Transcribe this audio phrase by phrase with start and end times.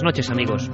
[0.00, 0.70] Buenas noches amigos.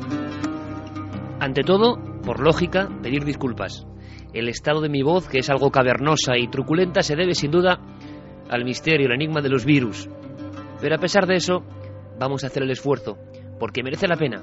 [1.40, 3.84] Ante todo, por lógica, pedir disculpas.
[4.32, 7.80] El estado de mi voz, que es algo cavernosa y truculenta, se debe sin duda
[8.48, 10.08] al misterio, el enigma de los virus.
[10.80, 11.64] Pero a pesar de eso,
[12.20, 13.18] vamos a hacer el esfuerzo,
[13.58, 14.40] porque merece la pena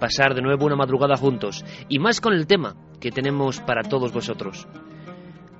[0.00, 4.14] pasar de nuevo una madrugada juntos, y más con el tema que tenemos para todos
[4.14, 4.66] vosotros.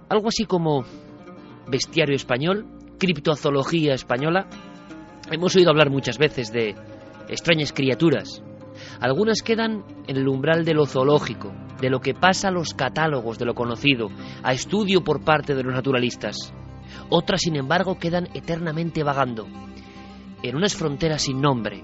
[0.08, 0.86] Algo así como
[1.68, 2.64] bestiario español,
[2.98, 4.46] criptozoología española.
[5.30, 6.74] Hemos oído hablar muchas veces de
[7.28, 8.42] extrañas criaturas.
[9.00, 13.38] Algunas quedan en el umbral de lo zoológico, de lo que pasa a los catálogos
[13.38, 14.08] de lo conocido,
[14.42, 16.52] a estudio por parte de los naturalistas.
[17.08, 19.46] Otras, sin embargo, quedan eternamente vagando,
[20.42, 21.82] en unas fronteras sin nombre,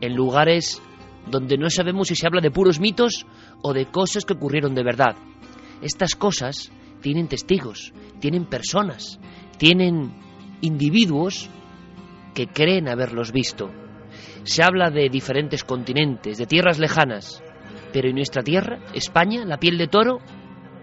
[0.00, 0.82] en lugares
[1.30, 3.26] donde no sabemos si se habla de puros mitos
[3.62, 5.16] o de cosas que ocurrieron de verdad.
[5.82, 6.70] Estas cosas
[7.00, 9.18] tienen testigos, tienen personas,
[9.58, 10.12] tienen
[10.60, 11.50] individuos
[12.34, 13.70] que creen haberlos visto.
[14.46, 17.42] Se habla de diferentes continentes, de tierras lejanas,
[17.92, 20.20] pero en nuestra tierra, España, la piel de toro,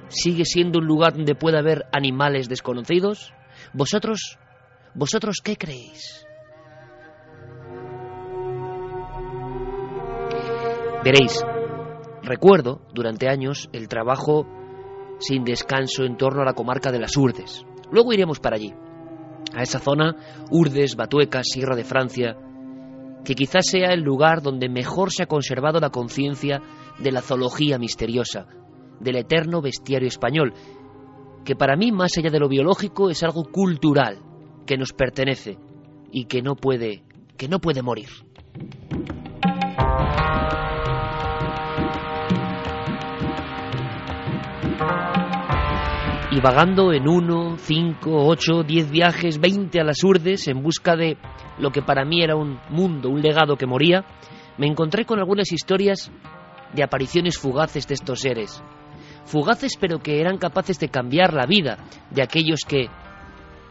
[0.09, 3.33] sigue siendo un lugar donde puede haber animales desconocidos.
[3.71, 4.37] ¿Vosotros,
[4.93, 6.27] vosotros qué creéis?
[11.05, 11.41] Veréis,
[12.21, 14.45] recuerdo durante años el trabajo
[15.19, 17.65] sin descanso en torno a la comarca de las Urdes.
[17.91, 18.73] Luego iremos para allí,
[19.55, 20.17] a esa zona,
[20.51, 22.35] Urdes, Batuecas, Sierra de Francia,
[23.23, 26.61] que quizás sea el lugar donde mejor se ha conservado la conciencia
[26.99, 28.47] de la zoología misteriosa,
[28.99, 30.53] del eterno bestiario español,
[31.45, 34.19] que para mí, más allá de lo biológico, es algo cultural,
[34.65, 35.57] que nos pertenece
[36.11, 37.03] y que no puede,
[37.37, 38.09] que no puede morir.
[46.35, 51.15] Y vagando en uno, cinco, ocho, diez viajes, veinte a las urdes en busca de
[51.59, 54.03] lo que para mí era un mundo, un legado que moría,
[54.57, 56.11] me encontré con algunas historias
[56.73, 58.63] de apariciones fugaces de estos seres.
[59.25, 61.77] Fugaces pero que eran capaces de cambiar la vida
[62.09, 62.87] de aquellos que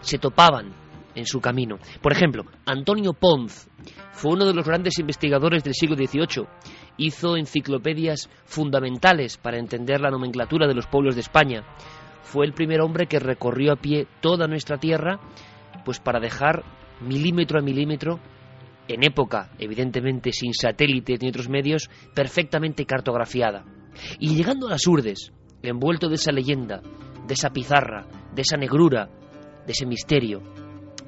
[0.00, 0.72] se topaban
[1.16, 1.78] en su camino.
[2.00, 3.66] Por ejemplo, Antonio Ponz
[4.12, 6.46] fue uno de los grandes investigadores del siglo XVIII.
[6.96, 11.64] Hizo enciclopedias fundamentales para entender la nomenclatura de los pueblos de España
[12.32, 15.20] fue el primer hombre que recorrió a pie toda nuestra tierra,
[15.84, 16.64] pues para dejar
[17.02, 18.20] milímetro a milímetro,
[18.88, 23.66] en época, evidentemente sin satélites ni otros medios, perfectamente cartografiada.
[24.18, 25.30] Y llegando a las urdes,
[25.62, 26.80] envuelto de esa leyenda,
[27.26, 29.10] de esa pizarra, de esa negrura,
[29.66, 30.40] de ese misterio,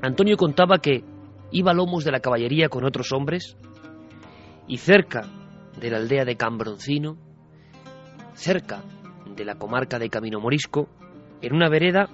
[0.03, 1.05] Antonio contaba que
[1.53, 3.57] iba a lomos de la caballería con otros hombres
[4.69, 5.23] y cerca
[5.81, 7.17] de la aldea de Cambroncino,
[8.35, 8.83] cerca
[9.35, 10.91] de la comarca de Camino Morisco,
[11.47, 12.09] en una vereda,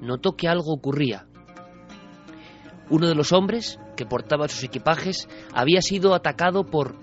[0.00, 1.26] notó que algo ocurría.
[2.88, 6.96] Uno de los hombres que portaba sus equipajes había sido atacado por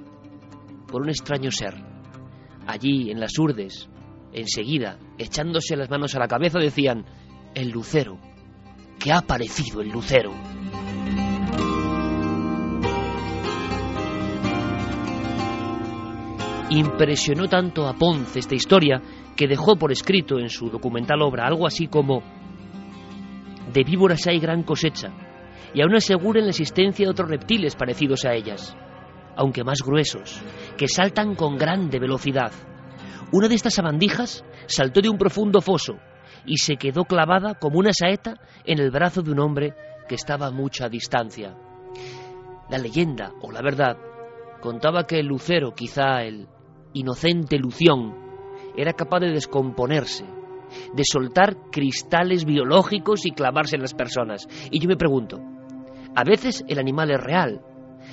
[0.88, 1.76] por un extraño ser.
[2.66, 3.90] Allí, en las urdes,
[4.34, 7.06] enseguida, echándose las manos a la cabeza, decían,
[7.54, 8.18] el lucero,
[9.00, 10.32] que ha aparecido el lucero.
[16.70, 19.02] Impresionó tanto a Ponce esta historia
[19.38, 22.22] que dejó por escrito en su documental obra algo así como
[23.72, 25.14] de víboras hay gran cosecha,
[25.74, 28.76] y aún aseguran la existencia de otros reptiles parecidos a ellas,
[29.36, 30.42] aunque más gruesos,
[30.78, 32.52] que saltan con grande velocidad.
[33.32, 35.98] Una de estas sabandijas saltó de un profundo foso
[36.46, 38.36] y se quedó clavada como una saeta
[38.66, 39.74] en el brazo de un hombre
[40.08, 41.56] que estaba a mucha distancia.
[42.70, 43.98] la leyenda o la verdad
[44.60, 46.48] contaba que el lucero, quizá el
[46.94, 48.16] inocente Lución,
[48.76, 50.26] era capaz de descomponerse,
[50.94, 54.48] de soltar cristales biológicos y clavarse en las personas.
[54.72, 55.40] Y yo me pregunto,
[56.16, 57.62] a veces el animal es real,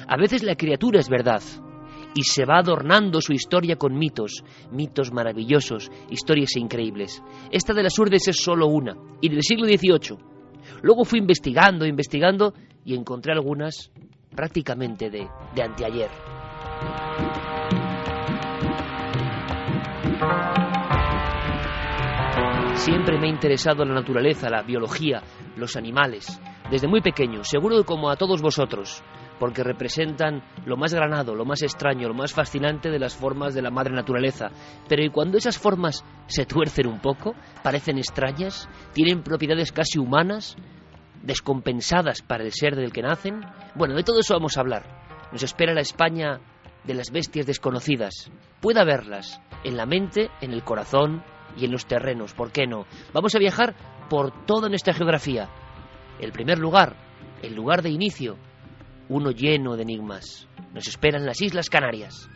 [0.07, 1.43] a veces la criatura es verdad,
[2.15, 7.23] y se va adornando su historia con mitos, mitos maravillosos, historias increíbles.
[7.51, 10.19] Esta de las urdes es solo una, y del siglo XVIII.
[10.83, 12.55] Luego fui investigando, investigando,
[12.85, 13.91] y encontré algunas
[14.35, 16.11] prácticamente de, de anteayer.
[22.75, 25.23] Siempre me ha interesado la naturaleza, la biología,
[25.57, 26.41] los animales,
[26.71, 29.03] desde muy pequeño, seguro como a todos vosotros,
[29.39, 33.63] porque representan lo más granado, lo más extraño, lo más fascinante de las formas de
[33.63, 34.51] la madre naturaleza.
[34.89, 40.57] Pero ¿y cuando esas formas se tuercen un poco, parecen extrañas, tienen propiedades casi humanas,
[41.23, 43.41] descompensadas para el ser del que nacen?
[43.75, 44.83] Bueno, de todo eso vamos a hablar.
[45.33, 46.41] Nos espera la España
[46.85, 48.31] de las bestias desconocidas.
[48.61, 51.23] Pueda verlas en la mente, en el corazón
[51.57, 52.87] y en los terrenos, ¿por qué no?
[53.13, 53.75] Vamos a viajar
[54.09, 55.49] por toda nuestra geografía.
[56.21, 56.97] El primer lugar,
[57.43, 58.37] el lugar de inicio,
[59.09, 60.49] uno lleno de enigmas.
[60.73, 62.29] Nos esperan las Islas Canarias.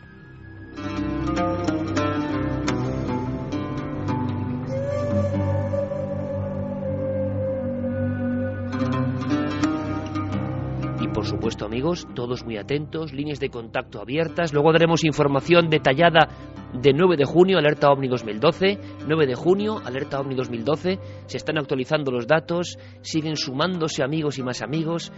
[11.19, 14.53] Por supuesto, amigos, todos muy atentos, líneas de contacto abiertas.
[14.53, 16.29] Luego daremos información detallada
[16.73, 18.79] de 9 de junio, alerta OVNI 2012.
[19.05, 20.97] 9 de junio, alerta OVNI 2012.
[21.25, 25.11] Se están actualizando los datos, siguen sumándose amigos y más amigos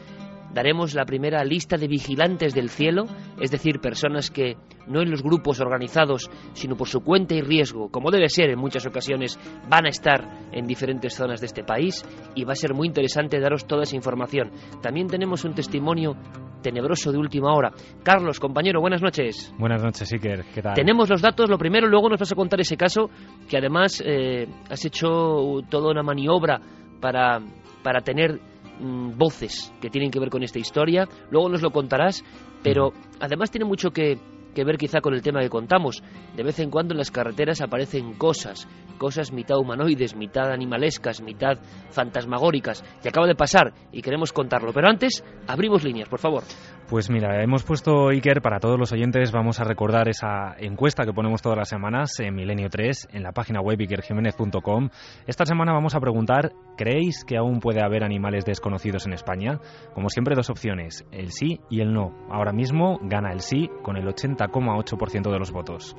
[0.54, 3.06] daremos la primera lista de vigilantes del cielo,
[3.40, 4.58] es decir, personas que
[4.88, 8.60] no en los grupos organizados, sino por su cuenta y riesgo, como debe ser en
[8.60, 9.40] muchas ocasiones,
[9.70, 12.04] van a estar en diferentes zonas de este país
[12.36, 14.52] y va a ser muy interesante daros toda esa información.
[14.82, 16.16] También tenemos un testimonio
[16.62, 17.72] tenebroso de última hora.
[18.04, 19.54] Carlos, compañero, buenas noches.
[19.58, 20.46] Buenas noches, Iker.
[20.54, 20.74] ¿Qué tal?
[20.74, 23.10] Tenemos los datos, lo primero, luego nos vas a contar ese caso,
[23.50, 26.60] que además eh, has hecho toda una maniobra
[27.00, 27.40] para,
[27.84, 28.40] para tener
[28.82, 31.08] Mm, voces que tienen que ver con esta historia.
[31.30, 32.24] Luego nos lo contarás,
[32.64, 34.18] pero además tiene mucho que,
[34.56, 36.02] que ver quizá con el tema que contamos.
[36.36, 38.68] De vez en cuando en las carreteras aparecen cosas,
[38.98, 41.60] cosas mitad humanoides, mitad animalescas, mitad
[41.92, 44.74] fantasmagóricas, que acaba de pasar y queremos contarlo.
[44.74, 46.44] Pero antes, abrimos líneas, por favor.
[46.92, 51.14] Pues mira, hemos puesto Iker para todos los oyentes, vamos a recordar esa encuesta que
[51.14, 54.90] ponemos todas las semanas en Milenio 3, en la página web ikerjiménez.com.
[55.26, 59.62] Esta semana vamos a preguntar, ¿creéis que aún puede haber animales desconocidos en España?
[59.94, 62.14] Como siempre, dos opciones, el sí y el no.
[62.30, 65.96] Ahora mismo gana el sí con el 80,8% de los votos.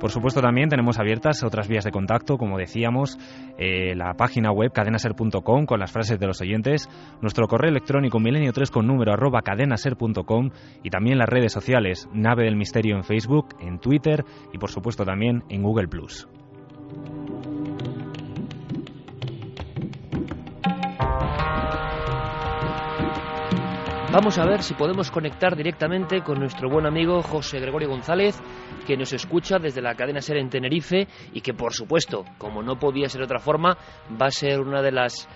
[0.00, 3.18] Por supuesto también tenemos abiertas otras vías de contacto, como decíamos,
[3.58, 6.88] eh, la página web cadenaser.com con las frases de los oyentes,
[7.20, 10.50] nuestro correo electrónico milenio3 con número arroba cadenaser.com
[10.84, 15.04] y también las redes sociales Nave del Misterio en Facebook, en Twitter y por supuesto
[15.04, 15.88] también en Google⁇
[24.20, 28.36] Vamos a ver si podemos conectar directamente con nuestro buen amigo José Gregorio González,
[28.84, 32.80] que nos escucha desde la cadena Ser en Tenerife y que, por supuesto, como no
[32.80, 33.78] podía ser de otra forma,
[34.20, 35.28] va a ser una de las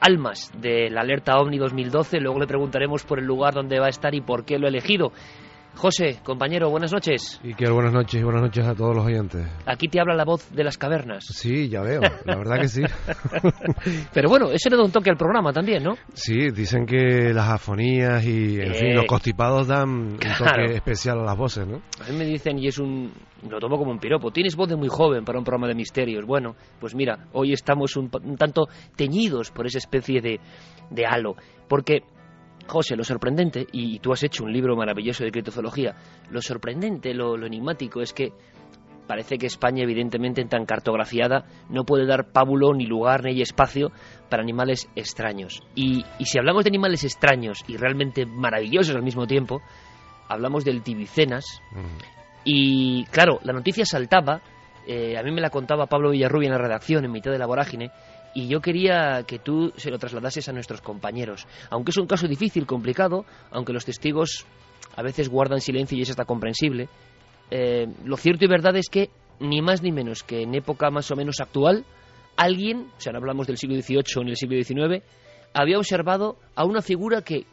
[0.00, 2.18] almas de la alerta OVNI 2012.
[2.18, 4.70] Luego le preguntaremos por el lugar donde va a estar y por qué lo ha
[4.70, 5.12] elegido.
[5.76, 7.40] José, compañero, buenas noches.
[7.42, 9.46] Y quiero buenas noches y buenas noches a todos los oyentes.
[9.66, 11.24] Aquí te habla la voz de las cavernas.
[11.26, 12.82] Sí, ya veo, la verdad que sí.
[14.14, 15.96] Pero bueno, eso le da un toque al programa también, ¿no?
[16.14, 21.24] Sí, dicen que las afonías y, en fin, los constipados dan un toque especial a
[21.24, 21.82] las voces, ¿no?
[22.00, 23.12] A mí me dicen, y es un...
[23.48, 26.24] lo tomo como un piropo, tienes voz de muy joven para un programa de misterios.
[26.24, 30.40] Bueno, pues mira, hoy estamos un, tanto teñidos por esa especie de,
[30.90, 31.34] de halo,
[31.68, 32.04] porque
[32.66, 35.94] José, lo sorprendente, y tú has hecho un libro maravilloso de criptozoología,
[36.30, 38.32] lo sorprendente, lo, enigmático es que
[39.06, 43.92] parece que España, evidentemente, tan cartografiada, no puede dar pábulo, ni lugar, ni espacio
[44.30, 45.62] para animales extraños.
[45.74, 49.60] Y, si hablamos de animales extraños y realmente maravillosos al mismo tiempo,
[50.28, 51.60] hablamos del tibicenas.
[52.44, 54.40] Y claro, la noticia saltaba,
[54.86, 57.46] eh, a mí me la contaba Pablo Villarrubia en la redacción, en mitad de la
[57.46, 57.90] vorágine,
[58.34, 61.46] y yo quería que tú se lo trasladases a nuestros compañeros.
[61.70, 64.44] Aunque es un caso difícil, complicado, aunque los testigos
[64.96, 66.88] a veces guardan silencio y es hasta comprensible,
[67.50, 69.10] eh, lo cierto y verdad es que
[69.40, 71.84] ni más ni menos que en época más o menos actual,
[72.36, 75.04] alguien, o sea, no hablamos del siglo XVIII ni del siglo XIX,
[75.52, 77.46] había observado a una figura que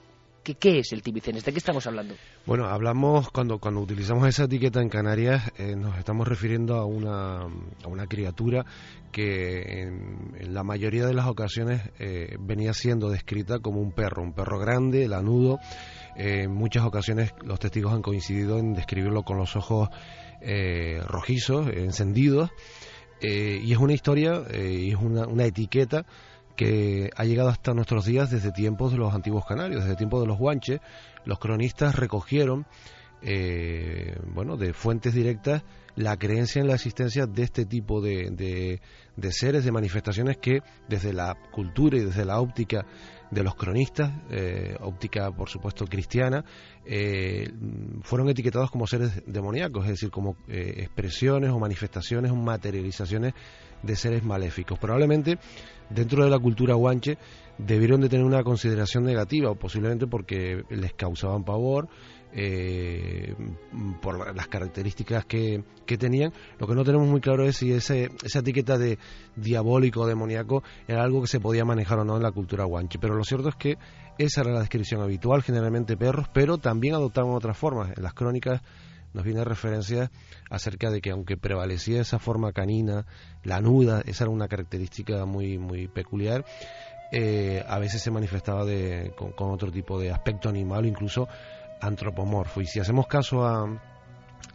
[0.44, 1.46] ¿Qué, es el Tibicenes?
[1.46, 2.16] ¿De qué estamos hablando?
[2.48, 7.42] Bueno, hablamos, cuando, cuando utilizamos esa etiqueta en Canarias, eh, nos estamos refiriendo a una,
[7.42, 8.66] a una criatura
[9.12, 14.34] que en, la mayoría de las ocasiones eh, venía siendo descrita como un perro, un
[14.34, 15.60] perro grande, lanudo,
[16.16, 19.90] en muchas ocasiones los testigos han coincidido en describirlo con los ojos
[21.06, 22.50] rojizos, encendidos,
[23.22, 26.04] y es una historia y es una, una etiqueta
[26.62, 30.28] que ha llegado hasta nuestros días desde tiempos de los antiguos canarios, desde tiempos de
[30.28, 30.80] los guanches.
[31.26, 32.68] Los cronistas recogieron,
[33.24, 35.64] eh, bueno, de fuentes directas,
[35.96, 38.80] la creencia en la existencia de este tipo de,
[39.16, 42.86] de, seres, de manifestaciones que desde la cultura y desde la óptica
[43.32, 46.46] de los cronistas, eh, óptica por supuesto cristiana,
[46.86, 47.50] eh,
[48.04, 53.34] fueron etiquetados como seres demoníacos, es decir, como expresiones o manifestaciones o materializaciones
[53.82, 54.78] de seres maléficos.
[54.78, 55.40] Probablemente
[55.94, 57.18] dentro de la cultura guanche
[57.58, 61.90] debieron de tener una consideración negativa, posiblemente porque les causaban pavor,
[62.34, 63.36] eh,
[64.02, 66.32] por las características que, que, tenían.
[66.60, 68.98] Lo que no tenemos muy claro es si ese, esa etiqueta de
[69.36, 73.00] diabólico o demoníaco era algo que se podía manejar o no en la cultura guanche.
[73.00, 73.78] Pero lo cierto es que
[74.18, 77.92] esa era la descripción habitual, generalmente perros, pero también adoptaban otras formas.
[77.98, 78.62] En las crónicas
[79.14, 80.12] nos viene referencia
[80.50, 83.06] acerca de que aunque prevalecía esa forma canina,
[83.44, 86.46] la nuda, esa era una característica muy, muy peculiar,
[87.12, 91.28] eh, a veces se manifestaba de, con, otro tipo de aspecto animal, incluso
[91.82, 92.62] antropomorfo.
[92.62, 93.66] Y si hacemos caso a,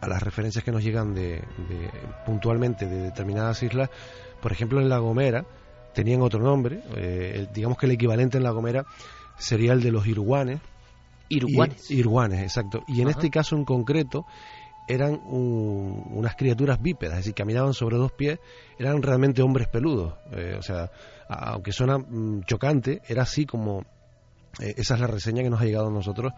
[0.01, 1.43] a las referencias que nos llegan de,
[2.25, 3.89] puntualmente de determinadas islas,
[4.41, 5.45] por ejemplo en La Gomera,
[5.93, 8.85] tenían otro nombre, eh, digamos que el equivalente en La Gomera
[9.37, 10.59] sería el de los iruanes,
[11.29, 11.91] Irguanes.
[11.91, 12.83] irguanes, exacto.
[12.87, 14.25] Y en este caso en concreto
[14.87, 18.39] eran unas criaturas bípedas, es decir, caminaban sobre dos pies,
[18.79, 20.13] eran realmente hombres peludos.
[20.31, 20.89] Eh, o sea,
[21.27, 23.81] aunque suena mm, chocante, era así como,
[24.61, 26.31] eh, esa es la reseña que nos ha llegado a nosotros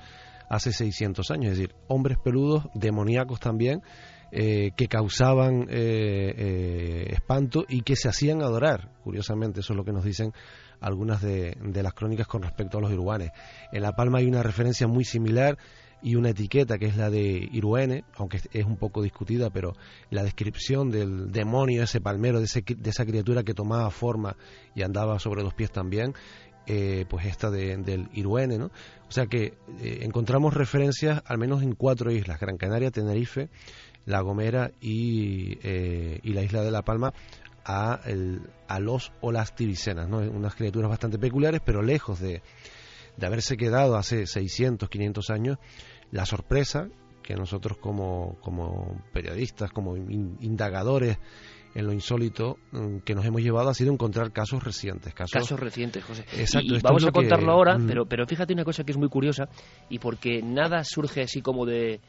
[0.49, 3.83] hace 600 años, es decir, hombres peludos, demoníacos también,
[4.31, 10.03] eh, que causaban espanto y que se hacían adorar, curiosamente, eso es lo que nos
[10.03, 10.33] dicen
[10.81, 13.31] algunas de, las crónicas con respecto a los iruanes.
[13.71, 15.57] En La Palma hay una referencia muy similar
[16.01, 19.73] y una etiqueta que es la de Iruene, aunque es un poco discutida, pero
[20.09, 24.37] la descripción del demonio, ese palmero, de, esa criatura que tomaba forma
[24.75, 26.13] y andaba sobre dos pies también,
[26.67, 28.67] eh, pues esta del Iruene, ¿no?
[28.67, 33.49] O sea que eh, encontramos referencias al menos en cuatro islas, Gran Canaria, Tenerife,
[34.05, 37.11] La Gomera y, eh, y la isla de La Palma,
[37.69, 40.17] a, el, a los o las tibicenas, ¿no?
[40.17, 42.41] unas criaturas bastante peculiares, pero lejos de,
[43.15, 45.57] de haberse quedado hace 600, 500 años,
[46.09, 46.89] la sorpresa
[47.21, 51.19] que nosotros como, como periodistas, como indagadores
[51.75, 55.13] en lo insólito mm, que nos hemos llevado ha sido encontrar casos recientes.
[55.13, 56.25] Casos, recientes, José.
[56.35, 57.85] Exacto, y, vamos a contarlo ahora, mm.
[57.85, 59.47] pero, pero fíjate una cosa que es muy curiosa
[59.89, 62.01] y porque nada surge así como de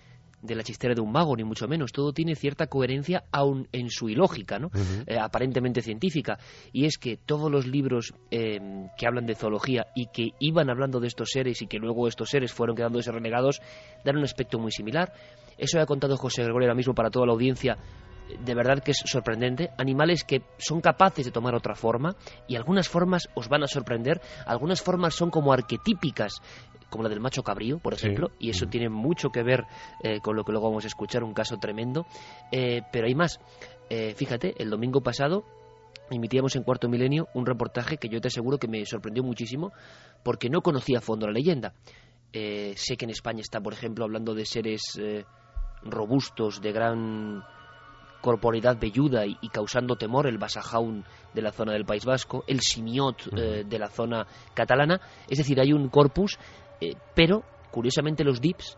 [0.43, 1.93] de la chistera de un mago, ni mucho menos.
[1.93, 4.71] Todo tiene cierta coherencia aún en su ilógica, ¿no?
[5.07, 6.39] Eh, aparentemente científica.
[6.73, 11.01] Y es que todos los libros em, que hablan de zoología y que iban hablando
[11.01, 13.61] de estos seres y que luego estos seres fueron quedándose renegados,
[14.05, 15.13] dan un aspecto muy similar.
[15.59, 17.77] Eso ha contado José Gregorio ahora mismo para toda la audiencia
[18.39, 19.71] de verdad que es sorprendente.
[19.77, 22.17] Animales que son capaces de tomar otra forma
[22.47, 24.21] y algunas formas os van a sorprender.
[24.47, 26.41] Algunas formas son como arquetípicas
[26.91, 29.65] como la del macho cabrío, por ejemplo, y eso tiene mucho que ver
[30.03, 32.07] eh, con lo que luego vamos a escuchar, un caso tremendo.
[32.51, 33.41] Eh, pero hay más.
[33.89, 35.45] Eh, fíjate, el domingo pasado
[36.11, 39.73] emitíamos en Cuarto Milenio un reportaje que yo te aseguro que me sorprendió muchísimo
[40.25, 41.73] porque no conocía a fondo la leyenda.
[42.33, 45.01] sé que en España está, por ejemplo, hablando de seres
[45.83, 47.45] robustos, de gran
[48.21, 53.31] corporalidad velluda y, causando temor, el basajaun de la zona del País Vasco, el simiot
[53.31, 55.01] de la zona catalana.
[55.29, 56.39] Es decir, hay un corpus
[56.81, 58.77] eh, pero, curiosamente, los dips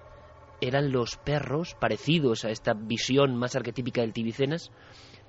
[0.60, 4.70] eran los perros parecidos a esta visión más arquetípica del Tibicenas,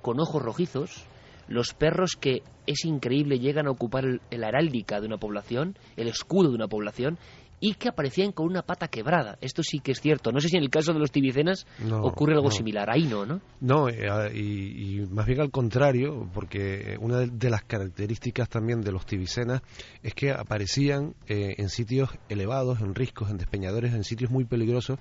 [0.00, 1.06] con ojos rojizos,
[1.48, 6.08] los perros que es increíble llegan a ocupar el, la heráldica de una población, el
[6.08, 7.18] escudo de una población,
[7.64, 9.38] y que aparecían con una pata quebrada.
[9.40, 10.30] Esto sí que es cierto.
[10.32, 11.66] No sé si en el caso de los tibicenas
[12.02, 12.90] ocurre algo similar.
[12.90, 13.40] Ahí no, ¿no?
[13.62, 19.06] No, eh, y, más bien al contrario, porque una de, las características también de los
[19.06, 19.62] tibicenas
[20.02, 24.98] es que aparecían eh, en sitios elevados, en riscos, en despeñadores, en sitios muy peligrosos,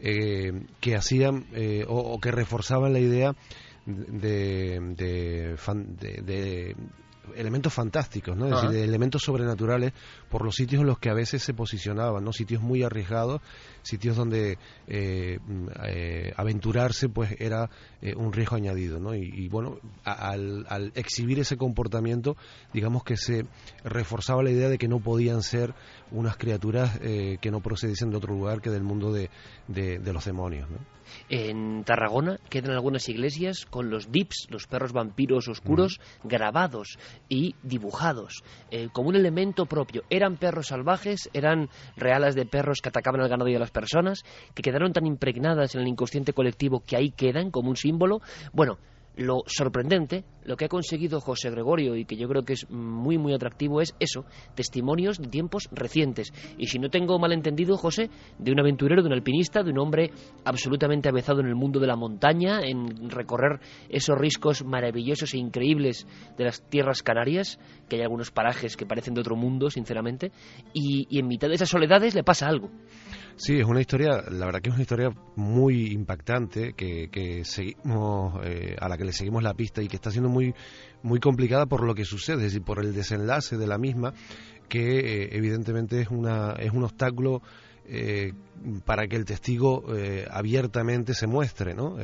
[0.00, 1.46] eh, que hacían
[1.86, 3.36] o, que reforzaban la idea
[3.86, 6.74] de, de
[7.36, 8.46] elementos fantásticos, ¿no?
[8.46, 9.92] Es decir, de elementos sobrenaturales
[10.28, 12.32] por los sitios en los que a veces se posicionaban, ¿no?
[12.32, 13.40] Sitios muy arriesgados,
[13.82, 15.38] sitios donde eh,
[15.84, 17.70] eh, aventurarse pues era
[18.02, 19.14] eh, un riesgo añadido, ¿no?
[19.14, 22.36] Y, bueno, al, al, exhibir ese comportamiento,
[22.72, 23.46] digamos que se
[23.84, 25.74] reforzaba la idea de que no podían ser
[26.10, 29.30] unas criaturas que no procediesen de otro lugar que del mundo de,
[29.68, 30.78] de, los demonios, ¿no?
[31.28, 36.98] En Tarragona quedan algunas iglesias con los dips, los perros vampiros oscuros, grabados.
[37.28, 40.02] y dibujados, eh, como un elemento propio.
[40.10, 44.22] Eran perros salvajes, eran realas de perros que atacaban al ganado y a las personas,
[44.54, 48.20] que quedaron tan impregnadas en el inconsciente colectivo que ahí quedan como un símbolo.
[48.52, 48.78] Bueno,
[49.20, 53.18] lo sorprendente, lo que ha conseguido José Gregorio y que yo creo que es muy
[53.18, 54.24] muy atractivo es eso,
[54.54, 56.32] testimonios de tiempos recientes.
[56.56, 58.08] Y si no tengo malentendido, José,
[58.38, 60.10] de un aventurero, de un alpinista, de un hombre
[60.44, 63.60] absolutamente avezado en el mundo de la montaña, en recorrer
[63.90, 66.06] esos riscos maravillosos e increíbles
[66.38, 67.58] de las tierras canarias,
[67.90, 70.32] que hay algunos parajes que parecen de otro mundo, sinceramente,
[70.72, 72.70] y, y en mitad de esas soledades le pasa algo.
[73.42, 78.38] Sí, es una historia, la verdad que es una historia muy impactante que, que seguimos,
[78.44, 80.54] eh, a la que le seguimos la pista y que está siendo muy,
[81.02, 84.12] muy complicada por lo que sucede, es decir, por el desenlace de la misma,
[84.68, 87.40] que eh, evidentemente es, una, es un obstáculo
[87.86, 88.34] eh,
[88.84, 89.86] para que el testigo
[90.30, 91.96] abiertamente se muestre, ¿no?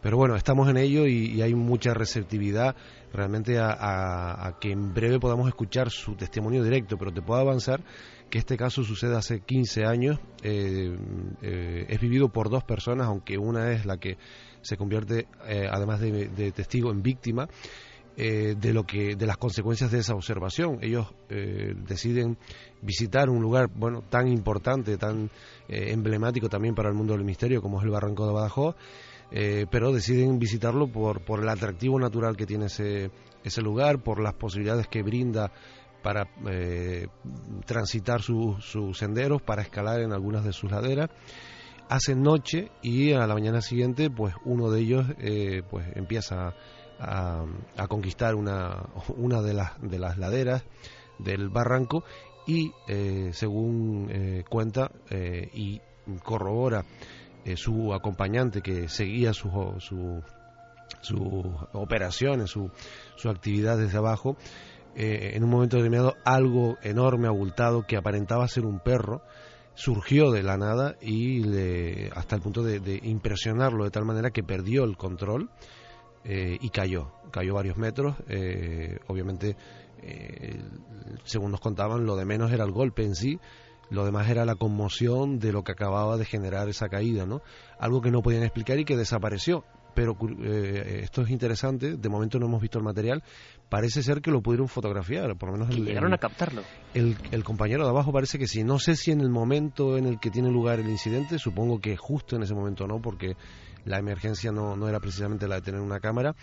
[0.00, 2.76] pero bueno, estamos en ello y, hay mucha receptividad
[3.12, 7.82] realmente a, a, que en breve podamos escuchar su testimonio directo, pero te puedo avanzar
[8.30, 10.96] que este caso sucede hace 15 años, eh,
[11.42, 14.18] eh, es vivido por dos personas, aunque una es la que
[14.62, 17.48] se convierte, eh, además de, testigo, en víctima.
[18.16, 22.38] de lo que de las consecuencias de esa observación ellos deciden
[22.80, 25.28] visitar un lugar bueno tan importante tan
[25.68, 28.74] emblemático también para el mundo del misterio como es el barranco de Badajoz
[29.70, 33.10] pero deciden visitarlo por, por el atractivo natural que tiene ese,
[33.46, 35.52] ese lugar, por las posibilidades que brinda
[36.06, 37.08] para eh,
[37.64, 41.10] transitar sus senderos, para escalar en algunas de sus laderas.
[41.88, 46.54] Hacen noche y a la mañana siguiente, pues uno de ellos eh, pues empieza
[47.00, 47.44] a,
[47.88, 48.84] conquistar una,
[49.16, 50.62] una de, las, de las laderas
[51.18, 52.04] del barranco
[52.46, 55.80] y eh, según cuenta y
[56.22, 56.84] corrobora
[57.56, 59.50] su acompañante que seguía sus
[61.00, 62.70] su, operaciones, su,
[63.16, 64.36] su actividad desde abajo,
[64.96, 69.22] eh, en un momento determinado algo enorme, abultado, que aparentaba ser un perro,
[69.74, 74.42] surgió de la nada y le, hasta el punto de, impresionarlo de tal manera que
[74.42, 75.50] perdió el control
[76.24, 78.16] eh, y cayó, cayó varios metros.
[78.28, 79.56] Eh, obviamente,
[81.24, 83.38] según nos contaban, lo de menos era el golpe en sí,
[83.90, 87.42] lo demás era la conmoción de lo que acababa de generar esa caída, ¿no?
[87.78, 89.64] Algo que no podían explicar y que desapareció
[89.96, 93.24] pero eh, esto es interesante, de momento no hemos visto el material,
[93.68, 95.74] parece ser que lo pudieron fotografiar, por lo menos...
[95.74, 96.62] El, llegaron a captarlo.
[96.94, 100.06] El, el, compañero de abajo parece que sí, no sé si en el momento en
[100.06, 103.36] el que tiene lugar el incidente, supongo que justo en ese momento no, porque
[103.84, 106.34] la emergencia no, no era precisamente la de tener una cámara,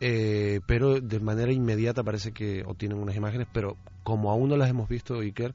[0.00, 4.70] eh, pero de manera inmediata parece que obtienen unas imágenes, pero como aún no las
[4.70, 5.54] hemos visto, Iker,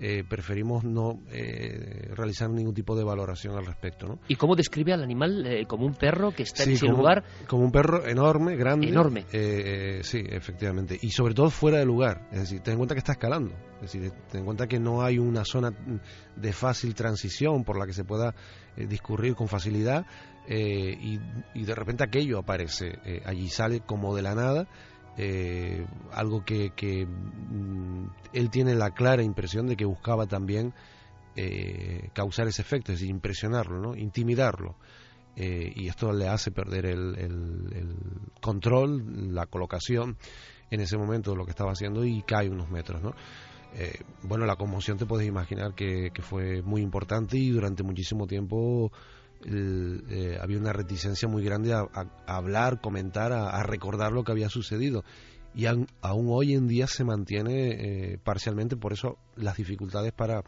[0.00, 4.06] eh, preferimos no eh, realizar ningún tipo de valoración al respecto.
[4.06, 4.18] ¿no?
[4.28, 7.24] ¿Y cómo describe al animal eh, como un perro que está en ese lugar?
[7.48, 8.88] Como un perro enorme, grande.
[8.88, 9.24] Enorme.
[10.02, 10.96] sí, efectivamente.
[11.02, 12.28] Y sobre todo fuera de lugar.
[12.30, 13.56] Es decir, ten en cuenta que está escalando.
[13.82, 15.72] Es decir, ten en cuenta que no hay una zona
[16.36, 18.34] de fácil transición por la que se pueda
[18.76, 20.06] discurrir con facilidad.
[20.48, 21.18] Y,
[21.54, 22.98] y, de repente aquello aparece.
[23.24, 24.68] allí sale como de la nada
[25.20, 26.70] eh, algo que,
[27.04, 30.72] mm, él tiene la clara impresión de que buscaba también
[31.34, 33.96] eh, causar ese efecto, es decir, impresionarlo, ¿no?
[33.96, 34.76] intimidarlo.
[35.34, 37.96] Eh, y esto le hace perder el,
[38.40, 40.16] control, la colocación
[40.70, 43.02] en ese momento de lo que estaba haciendo y cae unos metros.
[43.02, 43.14] ¿no?
[44.22, 48.90] bueno, la conmoción te puedes imaginar que, que fue muy importante y durante muchísimo tiempo
[49.44, 51.86] eh, había una reticencia muy grande a,
[52.26, 55.04] hablar, comentar, a, recordar lo que había sucedido.
[55.54, 55.88] Y aún
[56.28, 60.42] hoy en día se mantiene eh, parcialmente, por eso las dificultades para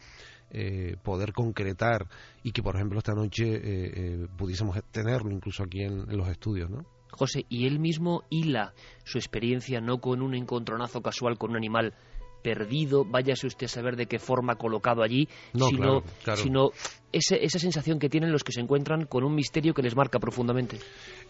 [0.51, 2.07] eh, poder concretar
[2.43, 6.85] y que, por ejemplo, esta noche pudiésemos tenerlo incluso aquí en, en los estudios, ¿no?
[7.11, 8.73] José, y él mismo hila
[9.03, 11.93] su experiencia no con un encontronazo casual con un animal
[12.41, 16.03] perdido, váyase usted a saber de qué forma colocado allí, sino,
[16.35, 16.71] sino
[17.11, 20.77] esa sensación que tienen los que se encuentran con un misterio que les marca profundamente.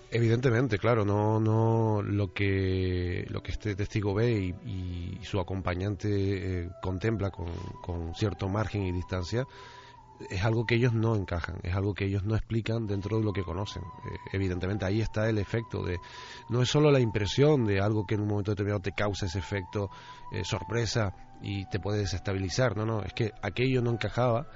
[0.09, 6.69] Evidentemente, claro, no, no lo que lo que este testigo ve y, su acompañante eh,
[6.81, 7.47] contempla con,
[7.81, 9.45] con cierto margen y distancia
[10.29, 13.33] es algo que ellos no encajan, es algo que ellos no explican dentro de lo
[13.33, 13.83] que conocen.
[13.83, 15.99] Eh, evidentemente ahí está el efecto de,
[16.49, 19.39] no es solo la impresión de algo que en un momento determinado te causa ese
[19.39, 19.89] efecto
[20.31, 24.47] eh, sorpresa y te puede desestabilizar, no, no, es que aquello no encajaba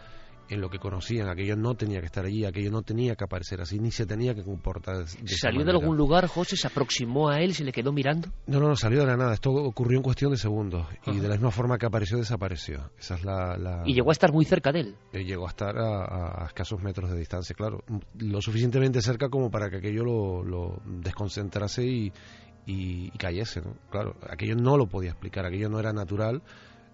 [0.50, 3.62] en lo que conocían, aquello no tenía que estar allí, aquello no tenía que aparecer
[3.62, 5.08] así, ni se tenía que comportar.
[5.26, 6.56] ¿Salió de algún lugar, José?
[6.56, 7.54] ¿Se aproximó a él?
[7.54, 8.30] ¿Se le quedó mirando?
[8.48, 9.34] No, no, no, salió de la nada.
[9.34, 10.88] Esto ocurrió en cuestión de segundos.
[11.08, 12.92] Y de la misma forma que apareció, desapareció.
[13.00, 14.96] Esa es la, ¿Y llegó a estar muy cerca de él?
[15.14, 17.84] Eh, llegó a estar a, escasos metros de distancia, claro.
[18.18, 22.14] Lo suficientemente cerca como para que aquello lo, lo desconcentrase y,
[22.66, 23.76] y, cayese, ¿no?
[23.90, 26.42] Claro, aquello no lo podía explicar, aquello no era natural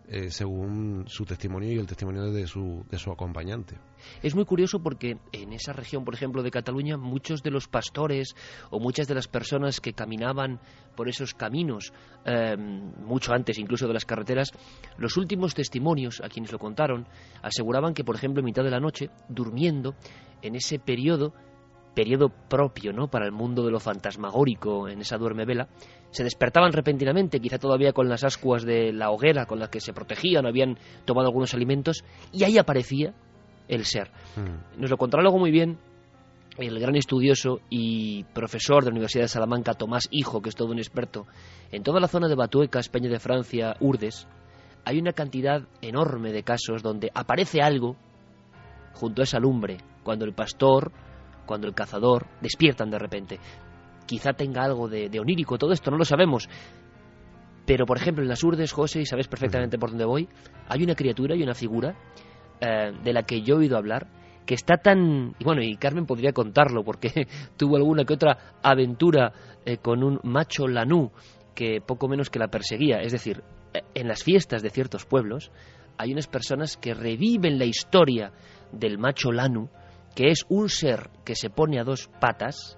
[0.07, 3.77] eh, según su testimonio y el testimonio de su, de su acompañante.
[4.21, 8.35] Es muy curioso porque en esa región, por ejemplo, de Cataluña, muchos de los pastores
[8.69, 10.59] o muchas de las personas que caminaban
[10.95, 11.93] por esos caminos,
[12.25, 14.51] em, mucho antes incluso de las carreteras,
[14.97, 17.07] los últimos testimonios a quienes lo contaron
[17.41, 19.95] aseguraban que, por ejemplo, en mitad de la noche, durmiendo,
[20.41, 21.33] en ese periodo
[21.93, 23.07] periodo propio ¿no?
[23.07, 25.67] para el mundo de lo fantasmagórico en esa duerme vela,
[26.11, 29.93] se despertaban repentinamente, quizá todavía con las ascuas de la hoguera con las que se
[29.93, 33.13] protegían, habían tomado algunos alimentos, y ahí aparecía
[33.67, 34.11] el ser.
[34.35, 34.81] Mm.
[34.81, 35.77] Nos lo contará luego muy bien
[36.57, 40.71] el gran estudioso y profesor de la Universidad de Salamanca, Tomás Hijo, que es todo
[40.71, 41.25] un experto,
[41.71, 44.27] en toda la zona de Batueca, España de Francia, Urdes,
[44.83, 47.95] hay una cantidad enorme de casos donde aparece algo
[48.93, 50.91] junto a esa lumbre, cuando el pastor
[51.45, 53.39] cuando el cazador despiertan de repente.
[54.05, 56.49] Quizá tenga algo de, onírico todo esto, no lo sabemos.
[57.65, 60.27] Pero, por ejemplo, en las urdes, José, y sabes perfectamente por dónde voy,
[60.67, 61.95] hay una criatura y una figura
[62.59, 64.07] eh, de la que yo he oído hablar,
[64.45, 65.35] que está tan...
[65.39, 67.27] Y bueno, y Carmen podría contarlo, porque
[67.57, 69.31] tuvo alguna que otra aventura
[69.65, 71.11] eh, con un macho lanú
[71.55, 73.01] que poco menos que la perseguía.
[73.01, 75.51] Es decir, eh, en las fiestas de ciertos pueblos
[75.97, 78.31] hay unas personas que reviven la historia
[78.71, 79.69] del macho lanu
[80.15, 82.77] que es un ser que se pone a dos patas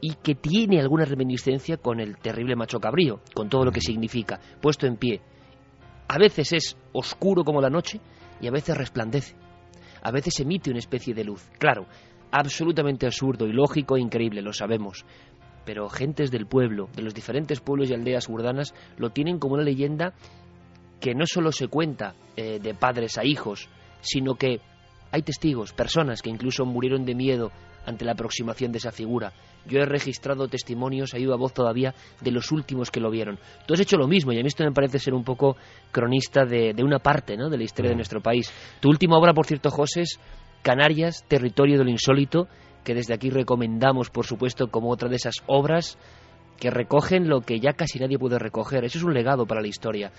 [0.00, 4.40] y que tiene alguna reminiscencia con el terrible macho cabrío, con todo lo que significa,
[4.60, 5.20] puesto en pie.
[6.08, 8.00] A veces es oscuro como la noche
[8.40, 9.34] y a veces resplandece.
[10.02, 11.50] A veces emite una especie de luz.
[11.58, 11.86] Claro,
[12.30, 15.04] absolutamente absurdo, ilógico e increíble, lo sabemos.
[15.64, 19.64] Pero gentes del pueblo, de los diferentes pueblos y aldeas urdanas, lo tienen como una
[19.64, 20.14] leyenda
[21.00, 23.68] que no solo se cuenta eh, de padres a hijos,
[24.00, 24.60] sino que
[25.10, 27.50] hay testigos, personas que incluso murieron de miedo
[27.86, 29.32] ante la aproximación de esa figura.
[29.66, 33.38] Yo he registrado testimonios, he ido a voz todavía, de los últimos que lo vieron.
[33.66, 35.56] Tú has hecho lo mismo y a mí esto me parece ser un poco
[35.90, 37.48] cronista de, una parte ¿no?
[37.48, 37.98] de la historia de mm.
[37.98, 38.52] nuestro país.
[38.80, 40.20] Tu última obra, por cierto, José, es
[40.62, 42.48] Canarias, Territorio de lo Insólito,
[42.84, 45.98] que desde aquí recomendamos, por supuesto, como otra de esas obras
[46.58, 48.84] que recogen lo que ya casi nadie puede recoger.
[48.84, 50.12] Eso es un legado para la historia.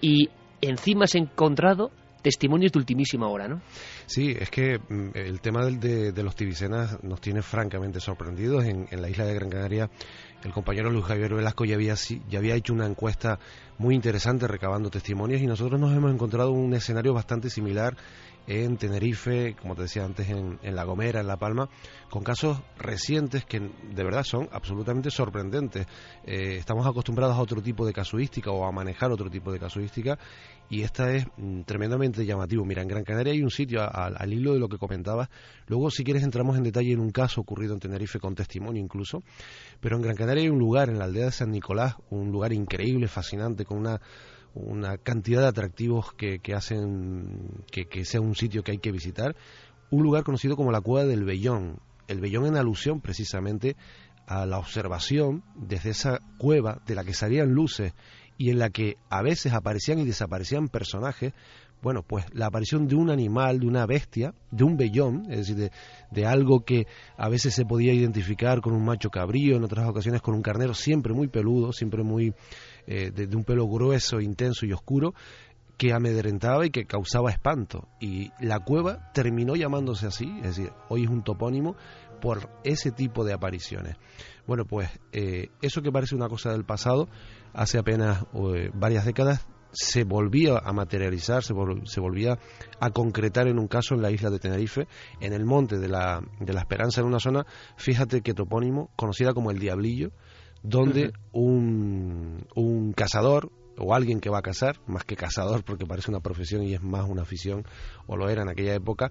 [0.00, 0.28] Y
[0.60, 1.90] encima has encontrado
[2.24, 3.60] testimonios de ultimísima hora, ¿no?
[4.06, 8.64] Sí, es que mm, el tema de, de, los tibicenas nos tiene francamente sorprendidos.
[8.64, 9.90] En, en, la isla de Gran Canaria,
[10.42, 11.94] el compañero Luis Javier Velasco ya había,
[12.28, 13.38] ya había hecho una encuesta
[13.76, 17.94] muy interesante recabando testimonios y nosotros nos hemos encontrado un escenario bastante similar
[18.46, 21.68] en Tenerife, como te decía antes, en, La Gomera, en La Palma,
[22.10, 25.86] con casos recientes que de verdad son absolutamente sorprendentes.
[26.24, 30.18] Eh, estamos acostumbrados a otro tipo de casuística o a manejar otro tipo de casuística
[30.68, 32.64] y esta es mm, tremendamente llamativo.
[32.64, 35.28] Mira, en Gran Canaria hay un sitio al hilo de lo que comentabas.
[35.66, 39.22] Luego, si quieres, entramos en detalle en un caso ocurrido en Tenerife con testimonio incluso.
[39.80, 42.52] Pero en Gran Canaria hay un lugar, en la aldea de San Nicolás, un lugar
[42.52, 44.00] increíble, fascinante, con una
[44.54, 49.36] una cantidad de atractivos que, hacen que, sea un sitio que hay que visitar.
[49.90, 51.80] Un lugar conocido como la Cueva del Bellón.
[52.08, 53.76] El Bellón en alusión precisamente
[54.26, 57.92] a la observación desde esa cueva de la que salían luces
[58.38, 61.32] y en la que a veces aparecían y desaparecían personajes,
[61.82, 65.56] bueno, pues la aparición de un animal, de una bestia, de un vellón, es decir,
[65.56, 65.70] de,
[66.10, 66.86] de, algo que
[67.18, 70.72] a veces se podía identificar con un macho cabrío, en otras ocasiones con un carnero,
[70.72, 72.34] siempre muy peludo, siempre muy
[72.86, 75.14] eh, de, un pelo grueso, intenso y oscuro,
[75.78, 77.88] que amedrentaba y que causaba espanto.
[78.00, 81.76] Y la cueva terminó llamándose así, es decir, hoy es un topónimo
[82.20, 83.96] por ese tipo de apariciones.
[84.46, 87.08] Bueno, pues eh, eso que parece una cosa del pasado,
[87.52, 92.38] hace apenas eh, varias décadas se volvía a materializar, se, se, volvía
[92.80, 94.86] a concretar en un caso en la isla de Tenerife,
[95.20, 99.34] en el monte de la, de la Esperanza, en una zona, fíjate que topónimo, conocida
[99.34, 100.12] como el Diablillo,
[100.62, 106.10] donde un, un cazador o alguien que va a cazar, más que cazador porque parece
[106.10, 107.66] una profesión y es más una afición,
[108.06, 109.10] o lo era en aquella época,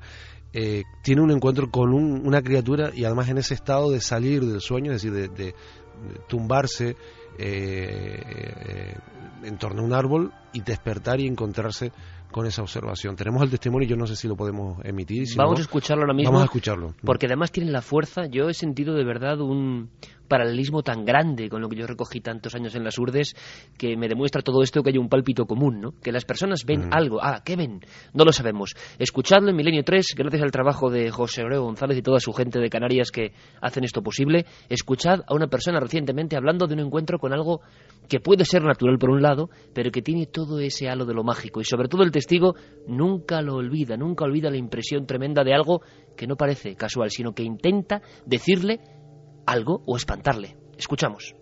[0.54, 4.62] eh, tiene un encuentro con una criatura y además en ese estado de salir del
[4.62, 5.56] sueño, es decir, de,
[6.28, 6.96] tumbarse
[7.38, 8.96] eh,
[9.44, 11.92] en torno a un árbol y despertar y encontrarse
[12.32, 13.16] con esa observación.
[13.16, 15.26] Tenemos el testimonio, yo no sé si lo podemos emitir.
[15.38, 16.32] vamos a escucharlo ahora mismo.
[16.32, 16.96] Vamos a escucharlo.
[17.06, 18.26] Porque además tiene la fuerza.
[18.26, 19.92] Yo he sentido de verdad un
[20.28, 23.36] paralelismo tan grande con lo que yo recogí tantos años en las urdes
[23.78, 25.92] que me demuestra todo esto que hay un pálpito común, ¿no?
[26.02, 27.20] Que las personas ven algo.
[27.22, 27.82] Ah, ¿qué ven?
[28.14, 28.74] No lo sabemos.
[28.98, 32.60] Escuchadlo en Milenio 3, gracias al trabajo de José Aureo González y toda su gente
[32.60, 34.46] de Canarias que hacen esto posible.
[34.70, 37.62] Escuchad a una persona recientemente hablando de un encuentro con algo
[38.08, 41.24] que puede ser natural por un lado, pero que tiene todo ese halo de lo
[41.24, 42.56] mágico y sobre todo el testigo
[42.88, 45.82] nunca lo olvida, nunca olvida la impresión tremenda de algo
[46.16, 48.80] que no parece casual, sino que intenta decirle
[49.46, 50.56] algo o espantarle.
[50.78, 51.36] Escuchamos.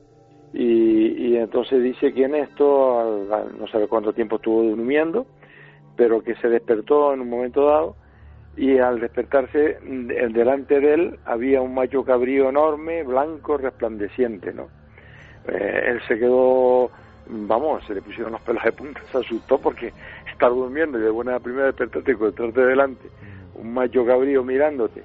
[0.54, 3.26] Y, entonces dice que en esto,
[3.58, 5.26] no sabe cuánto tiempo estuvo durmiendo,
[5.96, 7.96] pero que se despertó en un momento dado
[8.58, 14.68] y al despertarse delante de él había un macho cabrío enorme, blanco, resplandeciente, ¿no?
[15.48, 16.92] Eh, él se quedó,
[17.28, 19.94] vamos, se le pusieron los pelos de punta, se asustó porque
[20.32, 23.10] estar durmiendo y de buena primera despertarte y encontrarte delante
[23.56, 25.04] un macho cabrío mirándote,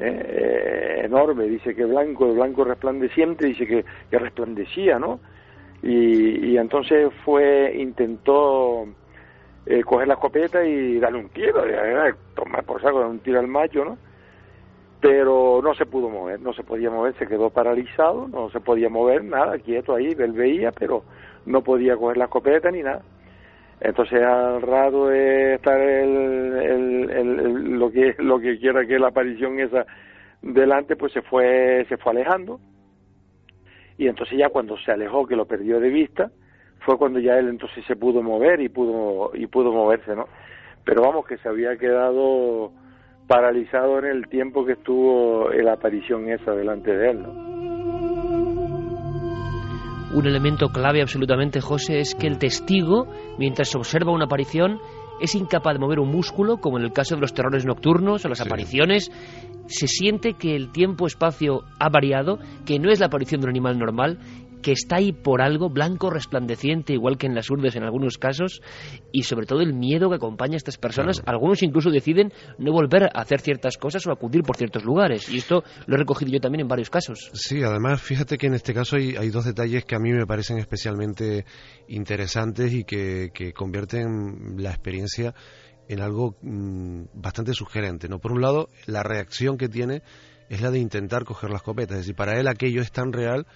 [0.00, 5.20] eh, enorme, dice que blanco, blanco resplandeciente, dice que, que resplandecía, ¿no?
[5.82, 8.86] Y, y entonces fue, intentó
[9.66, 11.62] eh, coger la escopeta y darle un tiro,
[12.34, 13.98] tomar por saco, darle un tiro al macho, ¿no?
[15.00, 18.88] Pero no se pudo mover, no se podía mover, se quedó paralizado, no se podía
[18.88, 21.04] mover, nada, quieto ahí, él veía, pero
[21.46, 23.02] no podía coger la escopeta ni nada.
[23.80, 29.86] Entonces al rato de estar el, lo que lo que quiera que la aparición esa
[30.42, 32.60] delante, pues se fue se fue alejando
[33.96, 36.30] y entonces ya cuando se alejó que lo perdió de vista
[36.80, 40.26] fue cuando ya él entonces se pudo mover y pudo y pudo moverse, ¿no?
[40.84, 42.72] Pero vamos que se había quedado
[43.26, 47.57] paralizado en el tiempo que estuvo la aparición esa delante de él, ¿no?
[50.18, 53.06] Un elemento clave absolutamente, José, es que el testigo,
[53.38, 54.80] mientras observa una aparición,
[55.20, 58.28] es incapaz de mover un músculo, como en el caso de los terrores nocturnos o
[58.28, 59.12] las apariciones.
[59.68, 63.78] Se siente que el tiempo-espacio ha variado, que no es la aparición de un animal
[63.78, 64.18] normal
[64.62, 68.62] que está ahí por algo, blanco, resplandeciente, igual que en las urdes en algunos casos,
[69.12, 71.22] y sobre todo el miedo que acompaña a estas personas.
[71.26, 75.38] Algunos incluso deciden no volver a hacer ciertas cosas o acudir por ciertos lugares, y
[75.38, 77.30] esto lo he recogido yo también en varios casos.
[77.34, 80.58] Sí, además, fíjate que en este caso hay, dos detalles que a mí me parecen
[80.58, 81.44] especialmente
[81.88, 85.34] interesantes y que, convierten la experiencia
[85.88, 88.08] en algo mm, bastante sugerente.
[88.08, 88.18] ¿no?
[88.18, 90.02] Por un lado, la reacción que tiene
[90.48, 93.46] es la de intentar coger las escopeta, es decir, para él aquello es tan real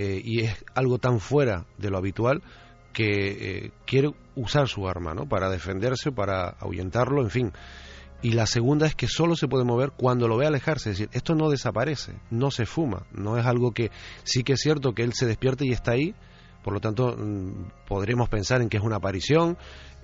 [0.00, 2.40] eh, y es algo tan fuera de lo habitual
[2.92, 5.28] que eh, quiere usar su arma ¿no?
[5.28, 7.52] para defenderse, para ahuyentarlo, en fin.
[8.22, 11.10] Y la segunda es que solo se puede mover cuando lo ve alejarse, es decir,
[11.12, 13.90] esto no desaparece, no se fuma, no es algo que
[14.22, 16.14] sí que es cierto que él se despierte y está ahí,
[16.62, 19.58] por lo tanto mm, podremos pensar en que es una aparición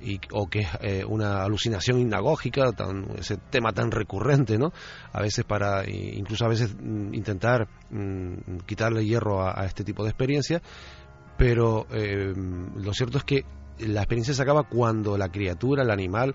[0.05, 4.73] y, o que es eh, una alucinación inagógica, tan, ese tema tan recurrente, ¿no?
[5.13, 10.11] A veces para, incluso a veces mm, intentar mm, quitarle hierro a, este tipo de
[10.11, 10.61] experiencia,
[11.39, 12.33] pero eh,
[12.77, 13.45] lo cierto es que
[13.79, 16.35] la experiencia se acaba cuando la criatura, el animal,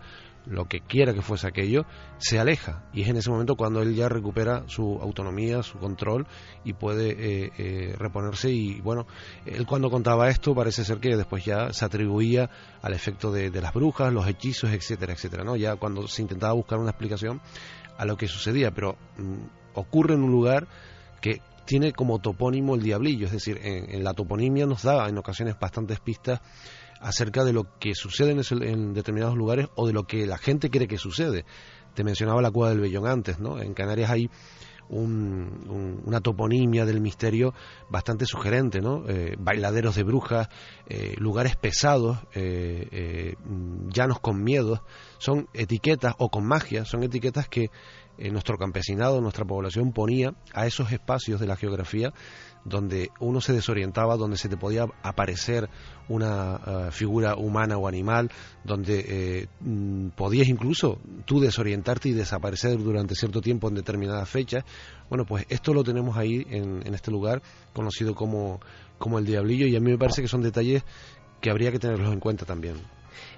[0.49, 1.85] lo que quiera que fuese aquello,
[2.17, 2.83] se aleja.
[2.91, 6.27] Y es en ese momento cuando él ya recupera su autonomía, su control
[6.63, 8.51] y puede eh, eh, reponerse.
[8.51, 9.05] Y bueno,
[9.45, 12.49] él cuando contaba esto parece ser que después ya se atribuía
[12.81, 15.43] al efecto de, las brujas, los hechizos, etcétera, etcétera.
[15.43, 15.55] ¿no?
[15.55, 17.41] Ya cuando se intentaba buscar una explicación
[17.97, 19.35] a lo que sucedía, pero mm,
[19.75, 20.67] ocurre en un lugar
[21.21, 25.59] que tiene como topónimo el diablillo, es decir, en la toponimia nos da en ocasiones
[25.59, 26.41] bastantes pistas
[26.99, 30.87] acerca de lo que sucede en, determinados lugares o de lo que la gente cree
[30.87, 31.45] que sucede.
[31.93, 33.59] Te mencionaba la Cueva del Bellón antes, ¿no?
[33.59, 34.29] En Canarias hay
[34.89, 37.53] una toponimia del misterio
[37.89, 39.07] bastante sugerente, ¿no?
[39.07, 40.49] Eh, bailaderos de brujas,
[40.87, 43.35] eh, lugares pesados, eh,
[43.93, 44.83] llanos con miedo,
[45.19, 47.69] son etiquetas o con magia, son etiquetas que
[48.31, 52.11] nuestro campesinado, nuestra población ponía a esos espacios de la geografía
[52.65, 55.69] donde uno se desorientaba, donde se te podía aparecer
[56.07, 58.29] una eh, figura humana o animal,
[58.63, 64.63] donde eh, mm, podías incluso tú desorientarte y desaparecer durante cierto tiempo en determinadas fechas.
[65.09, 67.41] Bueno, pues esto lo tenemos ahí en, en este lugar
[67.73, 68.59] conocido como,
[68.97, 70.83] como el Diablillo y a mí me parece que son detalles
[71.41, 72.75] que habría que tenerlos en cuenta también.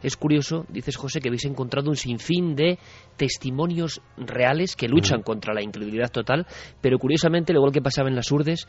[0.02, 2.80] Es curioso, dices José, que habéis encontrado un sinfín de
[3.18, 6.46] testimonios reales que luchan contra la incredulidad total,
[6.82, 8.68] pero curiosamente, lo igual que pasaba en las urdes,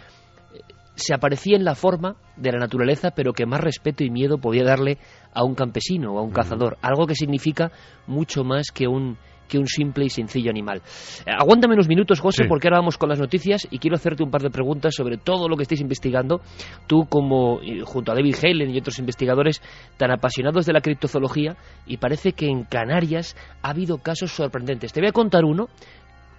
[0.94, 4.64] se aparecía en la forma de la naturaleza, pero que más respeto y miedo podía
[4.64, 4.98] darle
[5.32, 7.72] a un campesino o a un cazador, algo que significa
[8.06, 9.16] mucho más que un
[9.52, 10.80] que un simple y sencillo animal.
[11.26, 14.30] Eh, aguántame unos minutos, José, porque ahora vamos con las noticias y quiero hacerte un
[14.30, 16.40] par de preguntas sobre todo lo que estáis investigando.
[16.86, 19.60] Tú, como junto a David Halen y otros investigadores
[19.98, 24.90] tan apasionados de la criptozoología, y parece que en Canarias ha habido casos sorprendentes.
[24.90, 25.68] Te voy a contar uno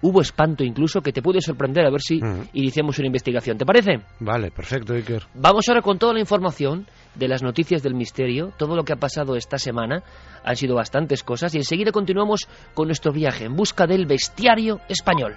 [0.04, 2.20] hubo espanto incluso que te puede sorprender a ver si
[2.52, 3.56] iniciamos una investigación.
[3.56, 4.02] ¿Te parece?
[4.20, 5.22] Vale, perfecto, Iker.
[5.34, 8.96] Vamos ahora con toda la información de las noticias del misterio, todo lo que ha
[8.96, 10.02] pasado esta semana.
[10.44, 15.34] Han sido bastantes cosas y enseguida continuamos con nuestro viaje en busca del bestiario español.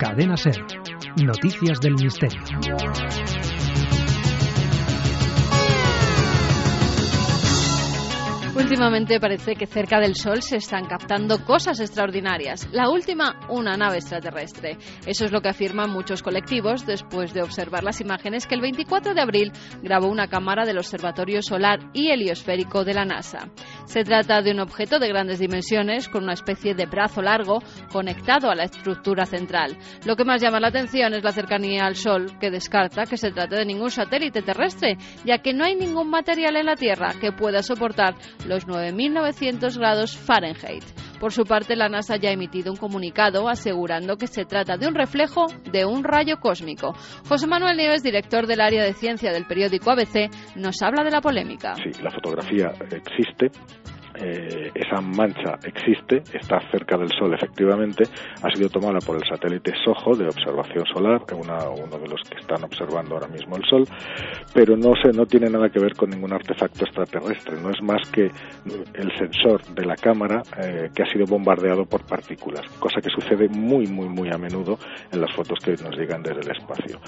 [0.00, 0.56] Cadena Ser.
[1.22, 2.42] Noticias del misterio.
[8.54, 12.68] Últimamente parece que cerca del Sol se están captando cosas extraordinarias.
[12.70, 14.76] La última, una nave extraterrestre.
[15.06, 19.14] Eso es lo que afirman muchos colectivos después de observar las imágenes que el 24
[19.14, 23.48] de abril grabó una cámara del Observatorio Solar y Heliosférico de la NASA.
[23.86, 28.50] Se trata de un objeto de grandes dimensiones con una especie de brazo largo conectado
[28.50, 29.78] a la estructura central.
[30.04, 33.30] Lo que más llama la atención es la cercanía al Sol, que descarta que se
[33.30, 37.32] trate de ningún satélite terrestre, ya que no hay ningún material en la Tierra que
[37.32, 38.14] pueda soportar
[38.46, 40.84] los 9.900 grados Fahrenheit.
[41.20, 44.88] Por su parte, la NASA ya ha emitido un comunicado asegurando que se trata de
[44.88, 46.94] un reflejo de un rayo cósmico.
[47.28, 51.20] José Manuel Nieves, director del área de ciencia del periódico ABC, nos habla de la
[51.20, 51.74] polémica.
[51.76, 53.50] Sí, la fotografía existe,
[54.22, 58.04] eh, esa mancha existe, está cerca del Sol efectivamente,
[58.42, 62.62] ha sido tomada por el satélite SOHO de observación solar, uno de los que están
[62.64, 63.84] observando ahora mismo el Sol,
[64.54, 68.08] pero no, se, no tiene nada que ver con ningún artefacto extraterrestre, no es más
[68.10, 68.30] que
[68.94, 73.48] el sensor de la cámara eh, que ha sido bombardeado por partículas, cosa que sucede
[73.48, 74.78] muy, muy, muy a menudo
[75.10, 77.00] en las fotos que nos llegan desde el espacio.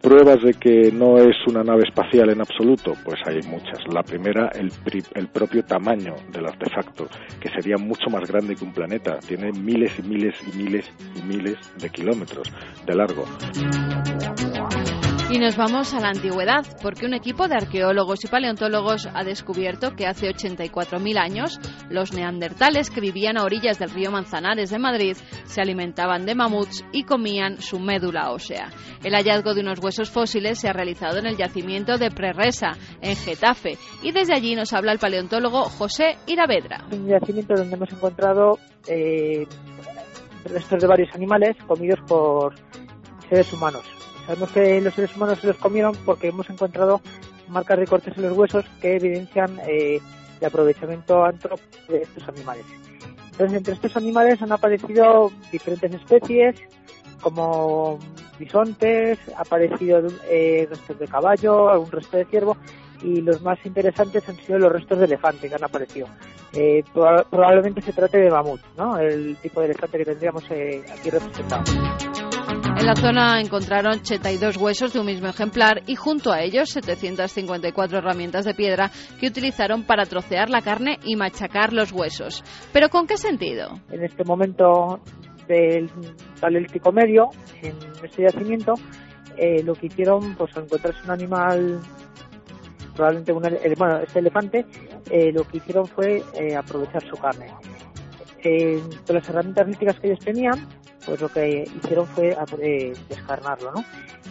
[0.00, 3.78] Pruebas de que no es una nave espacial en absoluto, pues hay muchas.
[3.92, 4.70] La primera, el,
[5.14, 7.08] el propio tamaño de la artefacto
[7.40, 9.18] que sería mucho más grande que un planeta.
[9.20, 10.84] Tiene miles y miles y miles
[11.16, 12.50] y miles de kilómetros
[12.86, 13.24] de largo.
[15.32, 19.94] Y nos vamos a la antigüedad, porque un equipo de arqueólogos y paleontólogos ha descubierto
[19.94, 25.16] que hace 84.000 años los neandertales que vivían a orillas del río Manzanares de Madrid
[25.44, 28.70] se alimentaban de mamuts y comían su médula ósea.
[29.04, 33.14] El hallazgo de unos huesos fósiles se ha realizado en el yacimiento de Prerresa, en
[33.14, 36.86] Getafe, y desde allí nos habla el paleontólogo José Iravedra.
[36.90, 39.46] Un yacimiento donde hemos encontrado eh,
[40.46, 42.56] restos de varios animales comidos por
[43.28, 43.84] seres humanos
[44.26, 47.00] Sabemos que los seres humanos se los comieron porque hemos encontrado
[47.48, 50.00] marcas de cortes en los huesos que evidencian eh,
[50.40, 52.64] el aprovechamiento antrópico de estos animales.
[53.32, 56.56] Entonces, entre estos animales han aparecido diferentes especies,
[57.20, 57.98] como
[58.38, 62.56] bisontes, ha aparecido eh, restos de caballo, algún resto de ciervo,
[63.02, 66.06] y los más interesantes han sido los restos de elefante que han aparecido.
[66.52, 68.98] Eh, probablemente se trate de mamut, ¿no?
[68.98, 71.62] El tipo de elefante que tendríamos eh, aquí representado.
[72.80, 77.98] En la zona encontraron 82 huesos de un mismo ejemplar y junto a ellos 754
[77.98, 78.90] herramientas de piedra
[79.20, 82.42] que utilizaron para trocear la carne y machacar los huesos.
[82.72, 83.68] ¿Pero con qué sentido?
[83.90, 84.98] En este momento
[85.46, 85.90] del
[86.40, 87.28] paleolítico medio,
[87.60, 88.72] en este yacimiento,
[89.36, 91.80] eh, lo que hicieron, pues encontrarse un animal,
[92.96, 93.42] probablemente un,
[93.76, 94.64] bueno, este elefante,
[95.10, 97.48] eh, lo que hicieron fue eh, aprovechar su carne.
[99.06, 103.84] con las herramientas líticas que ellos tenían, pues lo que hicieron fue eh, descarnarlo, ¿no?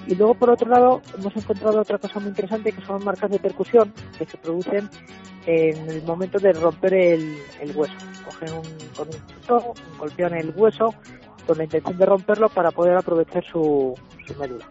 [0.07, 3.39] Y luego, por otro lado, hemos encontrado otra cosa muy interesante que son marcas de
[3.39, 4.89] percusión que se producen
[5.45, 7.37] en el momento de romper el,
[7.75, 7.93] hueso.
[8.25, 8.63] Cogen un,
[8.95, 10.93] con un golpean el hueso
[11.45, 13.93] con la intención de romperlo para poder aprovechar su,
[14.25, 14.69] su médula.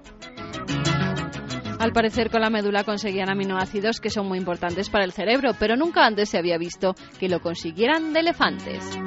[1.79, 5.77] Al parecer con la médula conseguían aminoácidos que son muy importantes para el cerebro, pero
[5.77, 8.99] nunca antes se había visto que lo consiguieran de elefantes.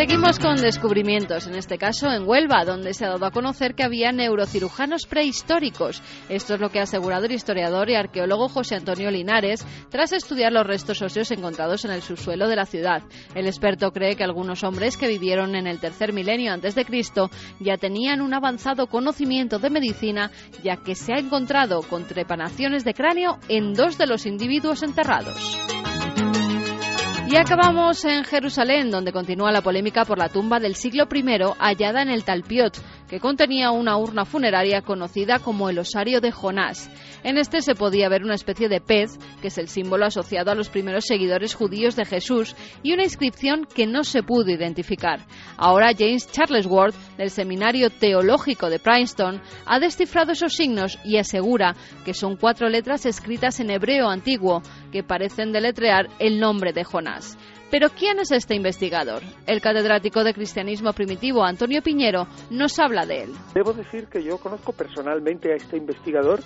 [0.00, 3.82] Seguimos con descubrimientos, en este caso en Huelva, donde se ha dado a conocer que
[3.82, 6.02] había neurocirujanos prehistóricos.
[6.30, 10.52] Esto es lo que ha asegurado el historiador y arqueólogo José Antonio Linares tras estudiar
[10.52, 13.02] los restos óseos encontrados en el subsuelo de la ciudad.
[13.34, 17.28] El experto cree que algunos hombres que vivieron en el tercer milenio antes de Cristo
[17.58, 20.30] ya tenían un avanzado conocimiento de medicina,
[20.62, 25.58] ya que se ha encontrado con trepanaciones de cráneo en dos de los individuos enterrados.
[27.30, 31.22] Y acabamos en Jerusalén, donde continúa la polémica por la tumba del siglo I
[31.60, 32.76] hallada en el Talpiot,
[33.08, 36.90] que contenía una urna funeraria conocida como el osario de Jonás.
[37.22, 40.54] En este se podía ver una especie de pez, que es el símbolo asociado a
[40.54, 45.20] los primeros seguidores judíos de Jesús, y una inscripción que no se pudo identificar.
[45.56, 52.14] Ahora James Charlesworth, del Seminario Teológico de Princeton, ha descifrado esos signos y asegura que
[52.14, 57.36] son cuatro letras escritas en hebreo antiguo, que parecen deletrear el nombre de Jonás.
[57.70, 59.22] Pero ¿quién es este investigador?
[59.46, 63.32] El catedrático de cristianismo primitivo Antonio Piñero nos habla de él.
[63.54, 66.40] Debo decir que yo conozco personalmente a este investigador,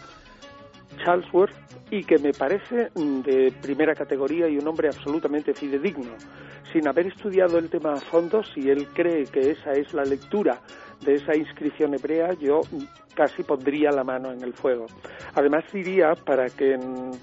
[1.02, 1.54] Charles Worth,
[1.90, 6.12] y que me parece de primera categoría y un hombre absolutamente fidedigno.
[6.72, 10.60] Sin haber estudiado el tema a fondo, si él cree que esa es la lectura
[11.04, 12.60] de esa inscripción hebrea, yo
[13.14, 14.86] casi pondría la mano en el fuego.
[15.34, 16.76] Además diría, para que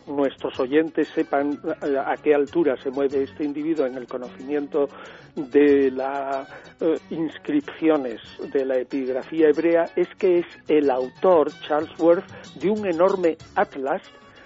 [0.08, 1.60] nuestros oyentes sepan
[2.06, 4.88] a qué altura se mueve este individuo en el conocimiento
[5.36, 6.48] de las
[6.80, 8.22] eh, inscripciones
[8.54, 12.26] de la epigrafía hebrea, es que es el autor, Charles Worth,
[12.56, 14.02] de un enorme atlas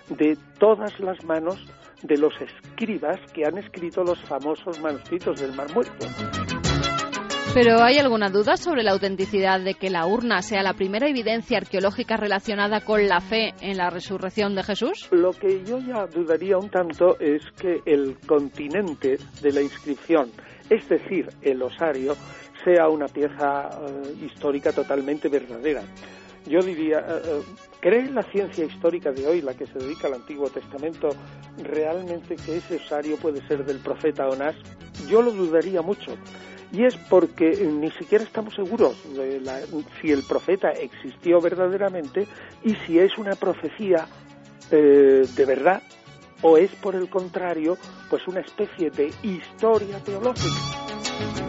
[0.10, 1.66] de todas las manos
[2.04, 6.06] de los escribas que han escrito los famosos manuscritos del Mar Muerto.
[7.56, 11.58] Pero ¿hay alguna duda sobre la autenticidad de que la urna sea la primera evidencia
[11.58, 15.08] arqueológica relacionada con la fe en la resurrección de Jesús?
[15.12, 20.32] Lo que yo ya dudaría un tanto es que el continente de la inscripción,
[20.70, 22.16] es decir, el osario,
[22.66, 25.84] sea una pieza eh, histórica totalmente verdadera.
[26.48, 27.42] Yo diría, eh, eh,
[27.80, 31.10] ¿cree la ciencia histórica de hoy, la que se dedica al Antiguo Testamento,
[31.64, 34.56] realmente que ese osario puede ser del profeta Onás?
[35.08, 36.16] Yo lo dudaría mucho
[36.72, 39.42] y es porque ni siquiera estamos seguros de
[40.02, 42.28] si el profeta existió verdaderamente
[42.64, 44.08] y si es una profecía
[44.72, 45.82] eh, de verdad
[46.42, 47.78] o es por el contrario
[48.10, 51.45] pues una especie de historia teológica.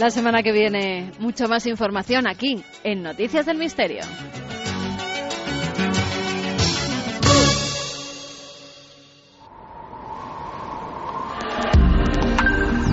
[0.00, 4.00] La semana que viene mucha más información aquí en Noticias del Misterio.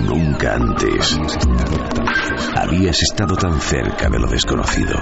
[0.04, 1.18] Nunca antes
[2.54, 4.94] habías estado tan cerca de lo desconocido.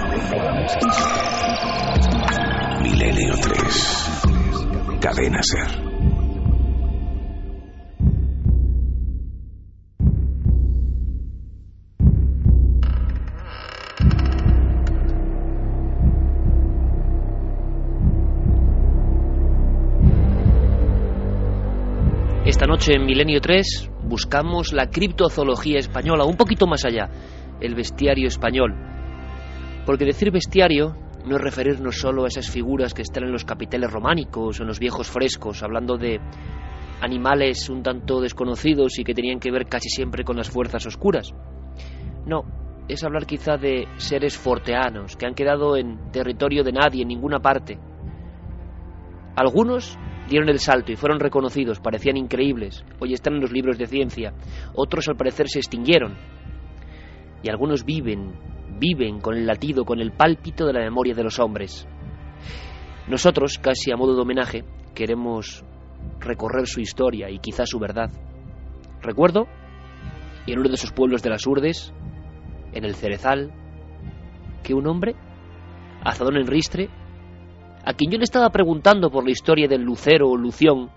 [2.83, 4.99] Milenio 3.
[5.01, 5.86] Cadena Ser.
[22.87, 27.09] Noche en Milenio 3 buscamos la criptozoología española, un poquito más allá,
[27.59, 28.75] el bestiario español.
[29.85, 33.91] Porque decir bestiario no es referirnos solo a esas figuras que están en los capiteles
[33.91, 36.21] románicos o en los viejos frescos, hablando de
[37.01, 41.33] animales un tanto desconocidos y que tenían que ver casi siempre con las fuerzas oscuras.
[42.25, 42.45] No,
[42.87, 47.39] es hablar quizá de seres forteanos que han quedado en territorio de nadie, en ninguna
[47.39, 47.77] parte.
[49.35, 53.87] Algunos dieron el salto y fueron reconocidos, parecían increíbles, hoy están en los libros de
[53.87, 54.33] ciencia,
[54.73, 56.15] otros al parecer se extinguieron,
[57.43, 58.33] y algunos viven,
[58.79, 61.87] viven con el latido, con el pálpito de la memoria de los hombres.
[63.07, 65.63] Nosotros, casi a modo de homenaje, queremos
[66.19, 68.11] recorrer su historia y quizá su verdad.
[69.01, 69.47] Recuerdo,
[70.45, 71.93] en uno de esos pueblos de las Urdes,
[72.73, 73.51] en el Cerezal,
[74.63, 75.15] que un hombre,
[76.03, 76.89] azadón en ristre,
[77.87, 80.91] a quien yo le estaba preguntando por la historia del lucero o lución,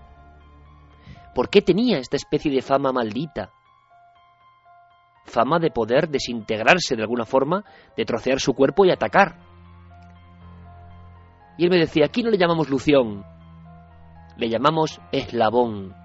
[1.33, 3.53] ¿por qué tenía esta especie de fama maldita?
[5.23, 7.63] Fama de poder desintegrarse de alguna forma,
[7.95, 9.37] de trocear su cuerpo y atacar.
[11.57, 13.23] Y él me decía, aquí no le llamamos lución,
[14.35, 15.95] le llamamos eslabón.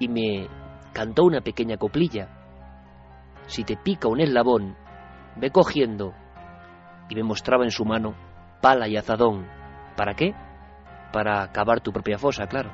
[0.00, 0.48] Y me
[0.94, 2.30] cantó una pequeña coplilla.
[3.48, 4.78] Si te pica un eslabón,
[5.36, 6.14] ve cogiendo.
[7.10, 8.25] Y me mostraba en su mano
[8.60, 9.46] pala y azadón.
[9.96, 10.34] ¿Para qué?
[11.12, 12.70] Para cavar tu propia fosa, claro.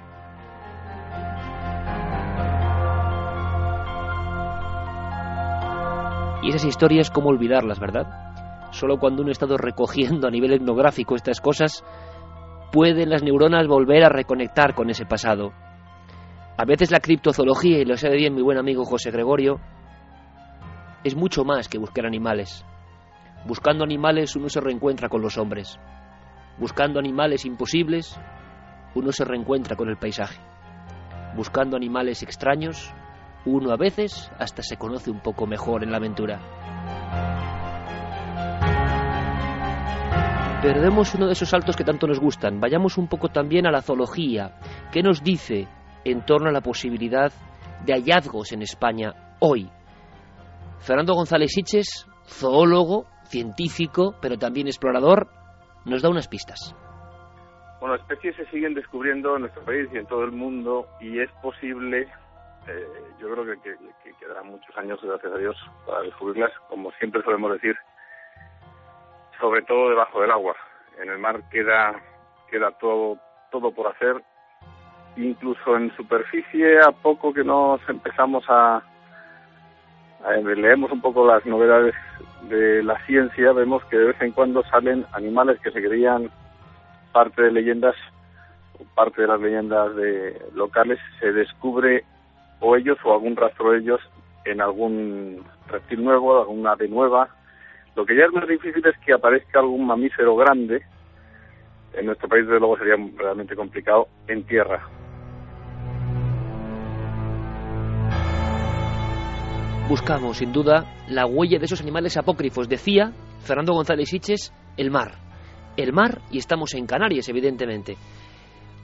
[6.43, 8.71] Y esas historias, ¿cómo olvidarlas, verdad?
[8.73, 11.85] Solo cuando uno ha estado recogiendo a nivel etnográfico estas cosas,
[12.73, 15.53] pueden las neuronas volver a reconectar con ese pasado.
[16.57, 19.61] A veces la criptozoología, y lo sabe bien mi buen amigo José Gregorio,
[21.05, 22.65] es mucho más que buscar animales.
[23.45, 25.79] Buscando animales uno se reencuentra con los hombres.
[26.59, 28.19] Buscando animales imposibles
[28.95, 30.41] uno se reencuentra con el paisaje.
[31.35, 32.93] Buscando animales extraños
[33.45, 36.41] uno a veces hasta se conoce un poco mejor en la aventura.
[40.63, 42.61] Pero demos uno de esos saltos que tanto nos gustan.
[42.61, 44.61] Vayamos un poco también a la zoología.
[44.93, 45.67] ¿Qué nos dice
[46.05, 47.33] en torno a la posibilidad
[47.85, 49.69] de hallazgos en España hoy?
[50.79, 55.27] Fernando González Siches, zoólogo, científico, pero también explorador,
[55.87, 56.77] nos da unas pistas.
[57.81, 61.31] Bueno, especies se siguen descubriendo en nuestro país y en todo el mundo y es
[61.43, 62.03] posible,
[62.69, 62.87] eh,
[63.19, 63.61] yo creo que,
[64.05, 67.75] que, quedarán muchos años, gracias a Dios, para descubrirlas, como siempre solemos decir,
[69.41, 70.55] sobre todo debajo del agua.
[71.03, 72.01] En el mar queda,
[72.49, 73.19] queda todo,
[73.51, 74.23] todo por hacer,
[75.17, 78.83] incluso en superficie, a poco que nos empezamos a,
[80.45, 81.95] leemos un poco las novedades
[82.49, 86.31] de la ciencia, vemos que de vez en cuando salen animales que se creían
[87.13, 87.95] parte de leyendas,
[88.95, 92.05] parte de las leyendas de locales, se descubre
[92.61, 94.01] o ellos o algún rastro de ellos
[94.45, 97.29] en algún reptil nuevo, alguna ave nueva.
[97.95, 100.83] Lo que ya es más difícil es que aparezca algún mamífero grande.
[101.95, 104.89] En nuestro país, desde luego, sería realmente complicado en tierra.
[109.89, 112.69] Buscamos, sin duda, la huella de esos animales apócrifos.
[112.69, 115.19] Decía Fernando González Siches, el mar.
[115.77, 117.97] El mar, y estamos en Canarias, evidentemente.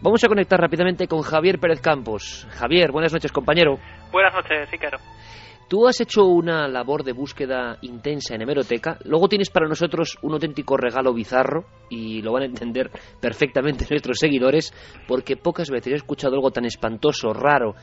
[0.00, 2.46] Vamos a conectar rápidamente con Javier Pérez Campos.
[2.50, 3.78] Javier, buenas noches, compañero.
[4.12, 4.98] Buenas noches, Iker.
[5.68, 10.32] Tú has hecho una labor de búsqueda intensa en hemeroteca, luego tienes para nosotros un
[10.32, 12.90] auténtico regalo bizarro y lo van a entender
[13.20, 14.72] perfectamente nuestros seguidores
[15.06, 17.74] porque pocas veces he escuchado algo tan espantoso, raro,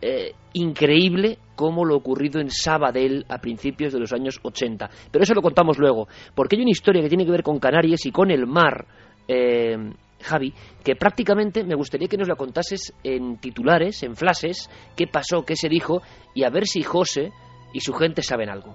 [0.00, 4.88] eh, increíble como lo ocurrido en Sabadell a principios de los años 80.
[5.10, 8.06] Pero eso lo contamos luego, porque hay una historia que tiene que ver con Canarias
[8.06, 8.86] y con el mar.
[9.26, 9.76] Eh,
[10.22, 10.52] Javi,
[10.84, 15.56] que prácticamente me gustaría que nos la contases en titulares, en flashes, qué pasó, qué
[15.56, 16.00] se dijo,
[16.34, 17.30] y a ver si José
[17.72, 18.74] y su gente saben algo.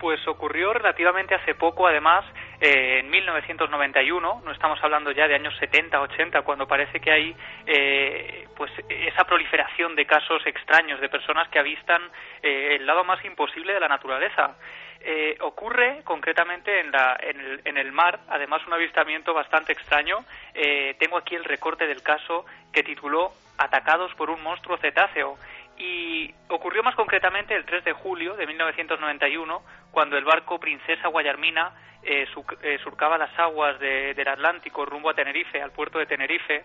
[0.00, 2.24] Pues ocurrió relativamente hace poco, además,
[2.60, 7.34] eh, en 1991, no estamos hablando ya de años 70, 80, cuando parece que hay
[7.66, 12.02] eh, pues esa proliferación de casos extraños de personas que avistan
[12.42, 14.56] eh, el lado más imposible de la naturaleza.
[15.00, 20.24] Eh, ocurre concretamente en, la, en, el, en, el, mar, además un avistamiento bastante extraño.
[20.54, 25.38] Eh, tengo aquí el recorte del caso que tituló Atacados por un monstruo cetáceo.
[25.78, 31.72] Y ocurrió más concretamente el 3 de julio de 1991, cuando el barco Princesa Guayarmina
[32.02, 32.26] eh,
[32.62, 36.64] eh, surcaba las aguas de, del Atlántico rumbo a Tenerife, al puerto de Tenerife,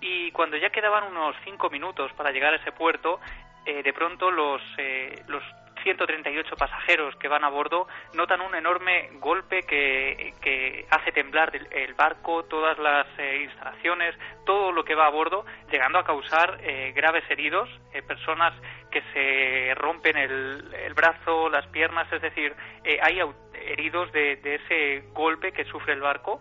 [0.00, 3.20] y cuando ya quedaban unos cinco minutos para llegar a ese puerto,
[3.64, 4.62] eh, de pronto los,
[5.26, 5.42] los
[5.82, 11.94] 138 pasajeros que van a bordo notan un enorme golpe que, que hace temblar el
[11.94, 16.92] barco, todas las eh, instalaciones, todo lo que va a bordo, llegando a causar eh,
[16.94, 18.52] graves heridos, eh, personas
[18.90, 22.54] que se rompen el, el, brazo, las piernas, es decir,
[23.02, 23.20] hay
[23.54, 26.40] heridos de, de, ese golpe que sufre el barco.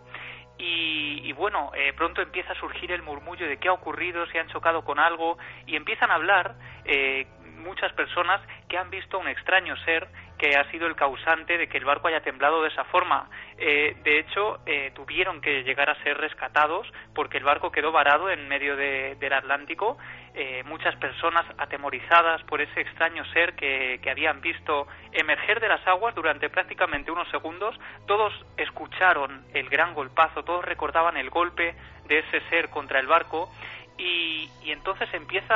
[0.59, 4.37] Y, y, bueno, eh, pronto empieza a surgir el murmullo de qué ha ocurrido, si
[4.37, 6.55] han chocado con algo, y empiezan a hablar
[6.85, 7.27] eh,
[7.57, 11.77] muchas personas que han visto un extraño ser que ha sido el causante de que
[11.77, 13.29] el barco haya temblado de esa forma.
[13.57, 18.29] Eh, de hecho, eh, tuvieron que llegar a ser rescatados porque el barco quedó varado
[18.29, 19.97] en medio de, del Atlántico.
[20.33, 25.85] Eh, muchas personas atemorizadas por ese extraño ser que, que habían visto emerger de las
[25.87, 27.75] aguas durante prácticamente unos segundos,
[28.05, 31.75] todos escucharon el gran golpazo, todos recordaban el golpe
[32.07, 33.49] de ese ser contra el barco
[33.97, 35.55] y, y, entonces empieza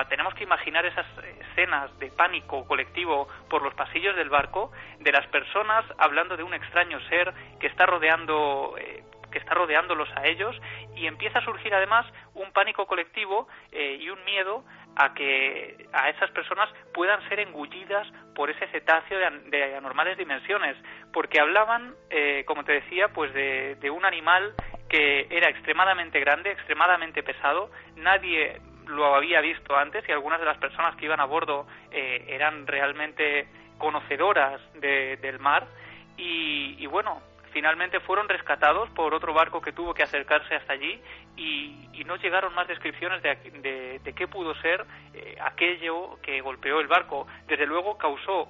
[0.00, 1.06] a tenemos que imaginar esas
[1.50, 4.70] escenas de pánico colectivo por los pasillos del barco
[5.00, 10.08] de las personas hablando de un extraño ser que está rodeando eh, que está rodeándolos
[10.16, 10.56] a ellos
[10.96, 14.64] y empieza a surgir además un pánico colectivo eh, y un miedo
[14.96, 20.76] a que a esas personas puedan ser engullidas por ese cetáceo de, de anormales dimensiones
[21.12, 24.54] porque hablaban eh, como te decía pues de, de un animal
[24.90, 30.58] que era extremadamente grande, extremadamente pesado, nadie lo había visto antes y algunas de las
[30.58, 33.46] personas que iban a bordo eh, eran realmente
[33.78, 35.68] conocedoras de, del mar
[36.16, 37.22] y, y, bueno,
[37.52, 41.00] finalmente fueron rescatados por otro barco que tuvo que acercarse hasta allí
[41.36, 44.84] y, no llegaron más descripciones de, de, de qué pudo ser
[45.14, 47.28] eh, aquello que golpeó el barco.
[47.46, 48.48] Desde luego causó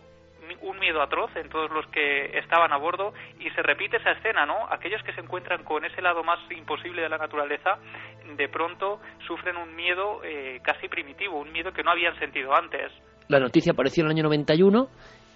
[0.60, 4.46] un miedo atroz en todos los que estaban a bordo y se repite esa escena,
[4.46, 4.66] ¿no?
[4.70, 7.78] Aquellos que se encuentran con ese lado más imposible de la naturaleza,
[8.36, 12.92] de pronto sufren un miedo eh, casi primitivo, un miedo que no habían sentido antes.
[13.28, 14.88] La noticia apareció en el año 91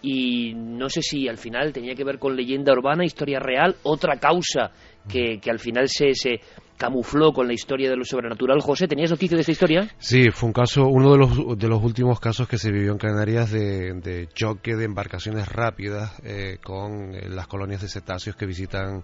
[0.03, 4.19] y no sé si al final tenía que ver con leyenda urbana, historia real, otra
[4.19, 4.71] causa
[5.09, 6.41] que, que al final se, se
[6.77, 8.61] camufló con la historia de lo sobrenatural.
[8.61, 9.89] José, ¿tenías noticia de esta historia?
[9.99, 12.99] Sí, fue un caso, uno de los, de los últimos casos que se vivió en
[12.99, 18.47] Canarias de, de choque de embarcaciones rápidas eh, con eh, las colonias de cetáceos que
[18.47, 19.03] visitan.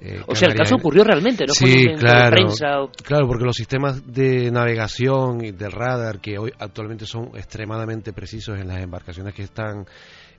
[0.00, 1.54] Eh, o sea, el caso ocurrió realmente, ¿no?
[1.54, 2.30] Sí, claro.
[2.30, 2.90] Prensa o...
[2.90, 8.58] Claro, porque los sistemas de navegación y del radar, que hoy actualmente son extremadamente precisos
[8.58, 9.86] en las embarcaciones que están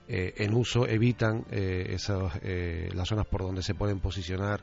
[0.07, 2.33] eh, en uso, evitan eh, esas,
[2.93, 4.61] las zonas por donde se pueden posicionar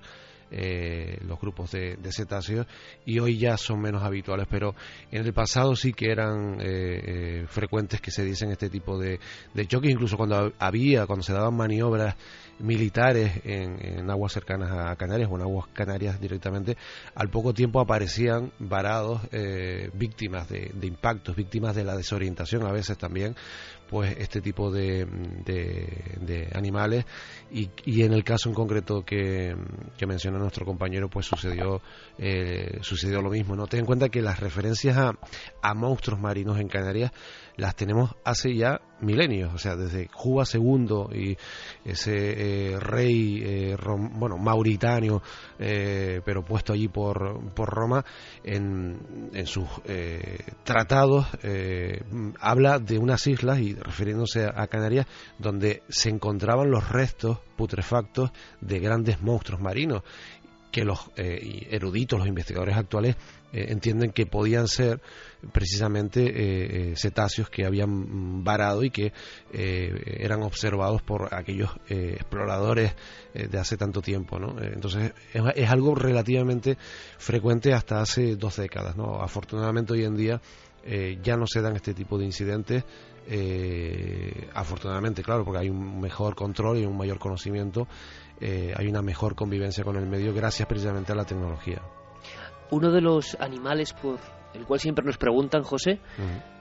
[0.51, 2.67] eh, los grupos de, de, cetáceos
[3.05, 4.75] y hoy ya son menos habituales, pero
[5.11, 9.21] en el pasado sí que eran eh, eh, frecuentes que se dicen este tipo de,
[9.55, 12.17] de choques, incluso cuando había, cuando se daban maniobras
[12.59, 16.77] militares en, aguas cercanas a Canarias o en aguas canarias directamente,
[17.15, 22.73] al poco tiempo aparecían varados eh, víctimas de, de, impactos, víctimas de la desorientación a
[22.73, 23.35] veces también,
[23.91, 25.05] pues este tipo de,
[25.45, 27.05] de, de animales.
[27.51, 29.53] Y, y, en el caso en concreto que,
[29.99, 31.82] que menciona nuestro compañero pues sucedió
[32.23, 35.12] eh, sucedió lo mismo no ten en cuenta que las referencias a,
[35.62, 37.12] a monstruos marinos en Canarias
[37.57, 41.37] las tenemos hace ya milenios, o sea, desde Juba II y
[41.85, 45.23] ese eh, rey, eh, rom, bueno, mauritano,
[45.59, 48.05] eh, pero puesto allí por, por Roma,
[48.45, 51.27] en, en sus eh, tratados
[52.41, 55.07] habla de unas islas, y refiriéndose a Canarias,
[55.39, 60.03] donde se encontraban los restos putrefactos de grandes monstruos marinos
[60.71, 63.16] que los eh, eruditos, los investigadores actuales
[63.53, 65.01] eh, entienden que podían ser
[65.53, 69.12] precisamente eh, cetáceos que habían varado y que
[69.53, 72.95] eran observados por aquellos exploradores
[73.33, 74.39] de hace tanto tiempo.
[74.39, 74.61] ¿no?
[74.62, 76.77] entonces es, algo relativamente
[77.18, 78.97] frecuente hasta hace dos décadas.
[78.97, 79.23] ¿no?
[79.23, 80.41] Afortunadamente hoy en día
[81.22, 82.85] ya no se dan este tipo de incidentes.
[84.55, 87.87] afortunadamente, claro, porque hay un mejor control y un mayor conocimiento
[88.41, 91.83] eh, hay una mejor convivencia con el medio gracias precisamente a la tecnología.
[92.70, 94.18] Uno de los animales por
[94.55, 96.01] el cual siempre nos preguntan, José,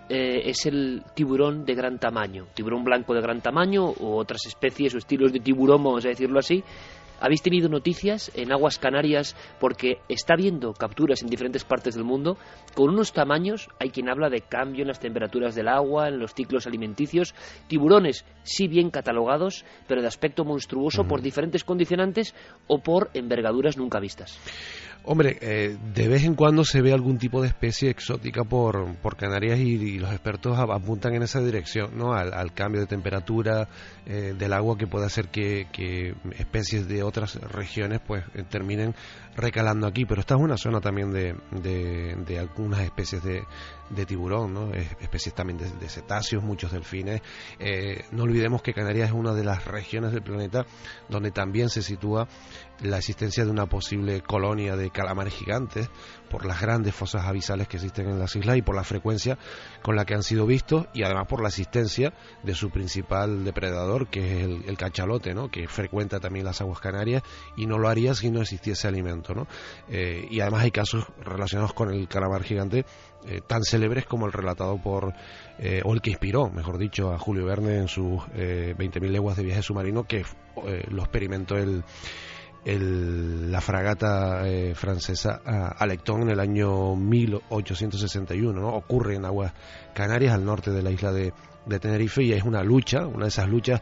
[0.09, 4.93] eh, es el tiburón de gran tamaño, tiburón blanco de gran tamaño o otras especies
[4.93, 6.63] o estilos de tiburón, vamos a decirlo así,
[7.20, 9.36] ¿Habéis tenido noticias en aguas canarias?
[9.59, 12.38] Porque está habiendo capturas en diferentes partes del mundo
[12.76, 16.34] con unos tamaños, hay quien habla de cambio en las temperaturas del agua, en los
[16.34, 17.36] ciclos alimenticios,
[17.67, 22.34] tiburones sí bien catalogados, pero de aspecto monstruoso por diferentes condicionantes
[22.67, 24.39] o por envergaduras nunca vistas.
[25.04, 29.16] Hombre, eh, de vez en cuando se ve algún tipo de especie exótica por, por
[29.16, 32.14] Canarias y, los expertos apuntan en esa dirección, ¿no?
[32.14, 33.70] Al, cambio de temperatura
[34.06, 38.93] eh, del agua que puede hacer que, especies de otras regiones pues eh, terminen
[39.36, 40.06] recalando aquí.
[40.06, 43.43] Pero esta es una zona también de, de, algunas especies de,
[43.90, 44.74] de tiburón, ¿no?
[44.74, 47.22] especies también de, cetáceos, muchos delfines.
[48.12, 50.66] no olvidemos que Canarias es una de las regiones del planeta
[51.10, 52.28] donde también se sitúa
[52.82, 55.90] la existencia de una posible colonia de calamares gigantes
[56.30, 59.38] por las grandes fosas abisales que existen en las islas y por la frecuencia
[59.82, 62.14] con la que han sido vistos y además por la existencia
[62.44, 65.50] de su principal depredador que es el, cachalote ¿no?
[65.50, 67.24] que frecuenta también las aguas canarias
[67.58, 69.48] y no lo haría si no existiese alimento ¿no?
[69.90, 72.86] Eh, y además hay casos relacionados con el calamar gigante
[73.28, 75.13] eh, tan célebres como el relatado por,
[75.57, 79.43] eh, o el que inspiró, mejor dicho, a Julio Verne en sus 20.000 leguas de
[79.43, 80.24] viaje submarino, que
[80.89, 81.84] lo experimentó el,
[82.65, 85.41] la fragata eh, francesa
[85.78, 88.59] Alecton en el año 1861.
[88.59, 88.70] ¿no?
[88.70, 89.53] Ocurre en aguas
[89.93, 91.34] canarias, al norte de la isla de,
[91.80, 93.82] Tenerife, y es una lucha, una de esas luchas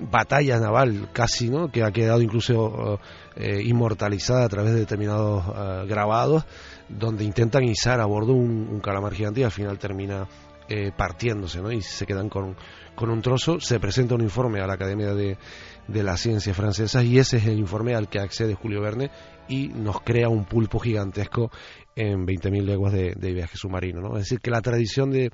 [0.00, 1.72] batalla naval casi, ¿no?
[1.72, 3.00] Que ha quedado incluso
[3.34, 6.44] eh, inmortalizada a través de determinados eh, grabados,
[6.88, 10.26] donde intentan izar a bordo un, calamar gigante y al final termina
[10.96, 11.72] partiéndose, ¿no?
[11.72, 12.54] Y se quedan con,
[12.94, 13.58] con un trozo.
[13.58, 15.38] Se presenta un informe a la Academia de,
[15.88, 19.10] de la ciencia francesa y ese es el informe al que accede Julio Verne
[19.48, 21.50] y nos crea un pulpo gigantesco
[21.96, 24.00] en 20.000 leguas de, viaje submarino.
[24.00, 24.16] ¿no?
[24.16, 25.30] Es decir, que la tradición de,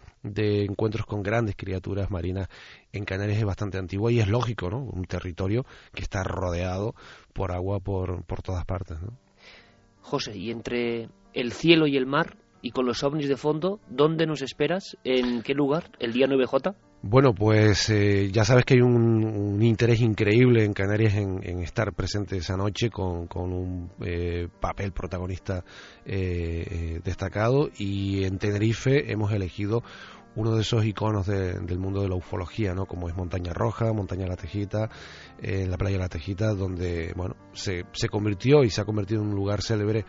[0.65, 2.49] encuentros con grandes criaturas marinas
[2.93, 4.79] en Canarias es bastante antigua y es lógico, ¿no?
[4.79, 6.95] un territorio que está rodeado
[7.33, 9.03] por agua por, por todas partes.
[9.03, 9.19] ¿no?
[10.01, 14.27] José, y entre el cielo y el mar y con los ovnis de fondo, ¿dónde
[14.27, 14.97] nos esperas?
[15.05, 15.91] ¿En qué lugar?
[15.99, 16.75] ¿El día 9J?
[17.03, 22.39] Bueno, pues eh, ya sabes que hay un, interés increíble en Canarias en, estar presente
[22.39, 25.63] esa noche con, un eh, papel protagonista
[26.07, 29.83] eh, destacado y en Tenerife hemos elegido
[30.35, 32.87] uno de esos iconos del mundo de la ufología, ¿no?
[32.87, 34.91] Como es Montaña Roja, Montaña La Tejita,
[35.41, 39.37] la playa La Tejita, donde, bueno, se, se convirtió y se ha convertido en un
[39.37, 40.05] lugar célebre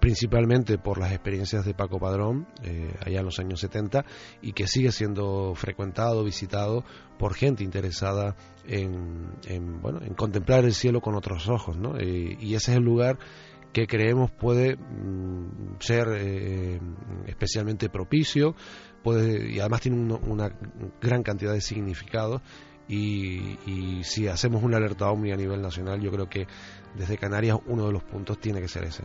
[0.00, 4.04] principalmente por las experiencias de Paco Padrón eh, allá en los años 70
[4.42, 6.84] y que sigue siendo frecuentado, visitado
[7.18, 8.36] por gente interesada
[8.66, 11.96] en, bueno, en contemplar el cielo con otros ojos, ¿no?
[11.98, 13.18] Eh, y ese es el lugar
[13.72, 16.80] que creemos puede mm, ser eh,
[17.26, 18.54] especialmente propicio,
[19.02, 20.50] puede, y además tiene una
[21.00, 22.42] gran cantidad de significados
[22.88, 26.46] y, y, si hacemos una alerta OVNI a nivel nacional, yo creo que
[26.94, 29.02] desde Canarias uno de los puntos tiene que ser ese.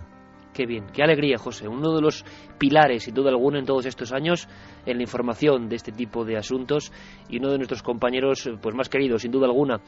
[0.54, 1.68] Qué bien, qué alegría, José.
[1.68, 2.26] Uno de los
[2.58, 4.48] pilares, sin duda alguna, en todos estos años
[4.86, 6.92] en la información de este tipo de asuntos
[7.30, 9.80] y uno de nuestros compañeros pues más queridos, sin duda alguna.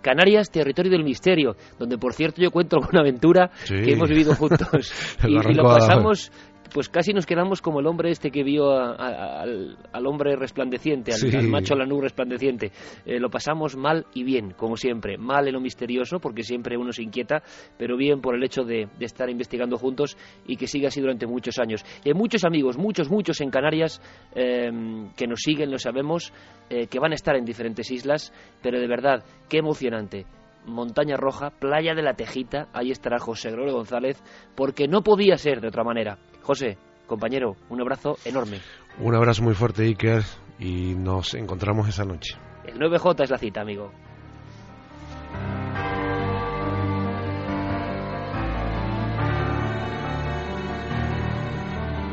[0.00, 4.92] Canarias, territorio del misterio, donde por cierto yo cuento alguna aventura que hemos vivido juntos
[5.24, 6.32] y, y, lo pasamos
[6.72, 11.74] pues casi nos quedamos como el hombre este que vio al, hombre resplandeciente, al, macho
[11.74, 12.72] a la nube resplandeciente.
[13.04, 15.18] Eh, lo pasamos mal y bien, como siempre.
[15.18, 17.42] Mal en lo misterioso, porque siempre uno se inquieta,
[17.76, 20.16] pero bien por el hecho de, estar investigando juntos
[20.46, 21.84] y que siga así durante muchos años.
[22.04, 24.00] Y hay muchos amigos, muchos, muchos en Canarias
[24.34, 26.32] em, que nos siguen, lo sabemos,
[26.70, 30.26] eh, que van a estar en diferentes islas, pero de verdad, qué emocionante.
[30.66, 34.22] Montaña Roja, Playa de la Tejita, ahí estará José Gregorio González,
[34.54, 36.18] porque no podía ser de otra manera.
[36.42, 38.58] José, compañero, un abrazo enorme.
[38.98, 40.22] Un abrazo muy fuerte, Iker,
[40.58, 42.36] y nos encontramos esa noche.
[42.64, 43.90] El 9J es la cita, amigo.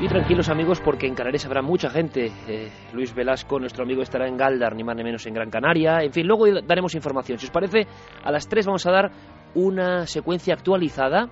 [0.02, 2.32] Y tranquilos amigos porque en Canarias habrá mucha gente.
[2.47, 5.97] Eh, Luis Velasco, nuestro amigo, estará en Galdar, ni más ni menos en Gran Canaria.
[6.02, 7.38] En fin, luego daremos información.
[7.38, 7.86] Si os parece,
[8.24, 9.12] a las 3 vamos a dar
[9.56, 11.30] una secuencia actualizada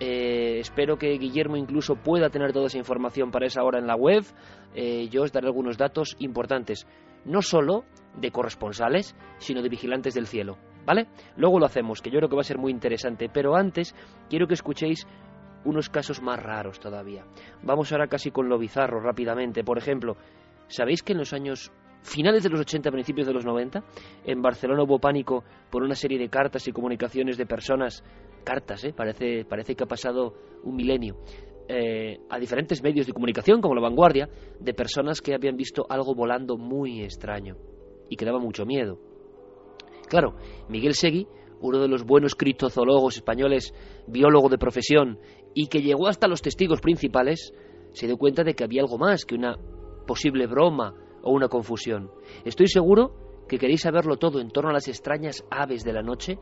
[0.00, 3.94] Eh, espero que Guillermo incluso pueda tener toda esa información para esa hora en la
[3.94, 4.24] web.
[4.74, 6.86] Eh, yo os daré algunos datos importantes,
[7.24, 7.84] no solo
[8.16, 10.56] de corresponsales, sino de vigilantes del cielo.
[10.84, 11.06] ¿Vale?
[11.36, 13.30] Luego lo hacemos, que yo creo que va a ser muy interesante.
[13.32, 13.94] Pero antes
[14.28, 15.06] quiero que escuchéis
[15.64, 17.24] unos casos más raros todavía.
[17.62, 19.64] Vamos ahora casi con lo bizarro rápidamente.
[19.64, 20.16] Por ejemplo,
[20.68, 23.82] ¿sabéis que en los años finales de los 80, principios de los 90,
[24.24, 28.04] en Barcelona hubo pánico por una serie de cartas y comunicaciones de personas,
[28.44, 28.92] cartas, ¿eh?
[28.94, 31.16] parece, parece que ha pasado un milenio,
[31.66, 34.28] eh, a diferentes medios de comunicación, como La Vanguardia,
[34.60, 37.56] de personas que habían visto algo volando muy extraño
[38.08, 38.98] y que daba mucho miedo.
[40.08, 40.36] Claro,
[40.68, 41.26] Miguel Segui,
[41.60, 43.72] uno de los buenos criptozoólogos españoles,
[44.06, 45.18] biólogo de profesión,
[45.54, 47.52] y que llegó hasta los testigos principales,
[47.92, 49.56] se dio cuenta de que había algo más que una
[50.06, 52.10] posible broma o una confusión.
[52.44, 53.12] Estoy seguro
[53.48, 56.38] que queréis saberlo todo en torno a las extrañas aves de la noche.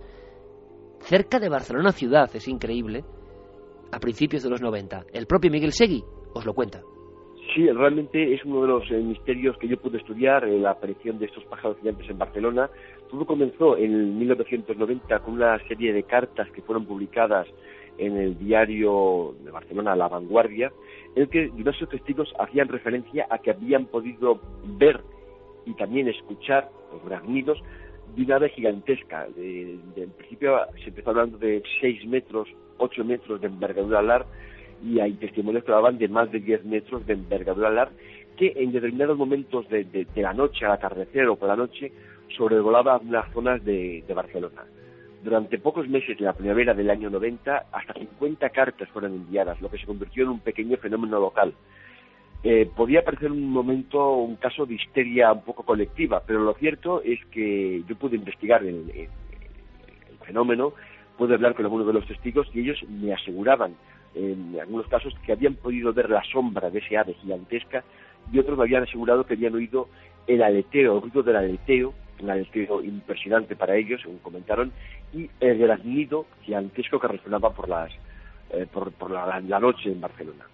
[1.01, 3.05] Cerca de Barcelona ciudad, es increíble,
[3.93, 5.05] a principios de los 90.
[5.13, 6.03] El propio Miguel Segui
[6.35, 6.81] os lo cuenta.
[7.55, 11.27] Sí, realmente es uno de los eh, misterios que yo pude estudiar, la aparición de
[11.27, 12.71] estos pájaros gigantes en Barcelona.
[13.11, 17.47] Todo comenzó en 1990 con una serie de cartas que fueron publicadas
[17.99, 20.73] en el diario de Barcelona La Vanguardia,
[21.15, 25.01] en el que diversos testigos hacían referencia a que habían podido ver
[25.67, 27.63] y también escuchar los graznidos
[28.17, 29.27] de una ave gigantesca.
[29.37, 34.27] De, en principio se empezó hablando de 6 metros, 8 metros de envergadura alar
[34.85, 37.91] y hay testimonios que hablaban de más de 10 metros de envergadura alar
[38.37, 41.93] que en determinados momentos de, la noche, al atardecer o por la noche,
[42.37, 44.65] sobrevolaba unas zonas de Barcelona.
[45.23, 49.71] Durante pocos meses de la primavera del año 90, hasta 50 cartas fueron enviadas, lo
[49.71, 51.55] que se convirtió en un pequeño fenómeno local.
[52.43, 57.01] Eh, podía parecer un momento, un caso de histeria un poco colectiva, pero lo cierto
[57.03, 59.09] es que yo pude investigar el,
[60.27, 60.73] fenómeno,
[61.17, 63.77] pude hablar con algunos de los testigos y ellos me aseguraban,
[64.17, 67.85] en algunos casos, que habían podido ver la sombra de ese ave gigantesca
[68.33, 69.89] y otros me habían asegurado que habían oído
[70.27, 74.73] el aleteo, el ruido del aleteo un aleteo impresionante para ellos, según comentaron,
[75.13, 77.91] y el graznido gigantesco que resonaba por, las,
[78.51, 80.47] eh, por, la, noche en Barcelona.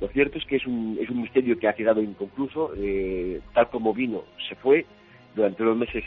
[0.00, 3.70] Lo cierto es que es un, es un misterio que ha quedado inconcluso, eh, tal
[3.70, 4.84] como vino, se fue,
[5.34, 6.02] durante unos meses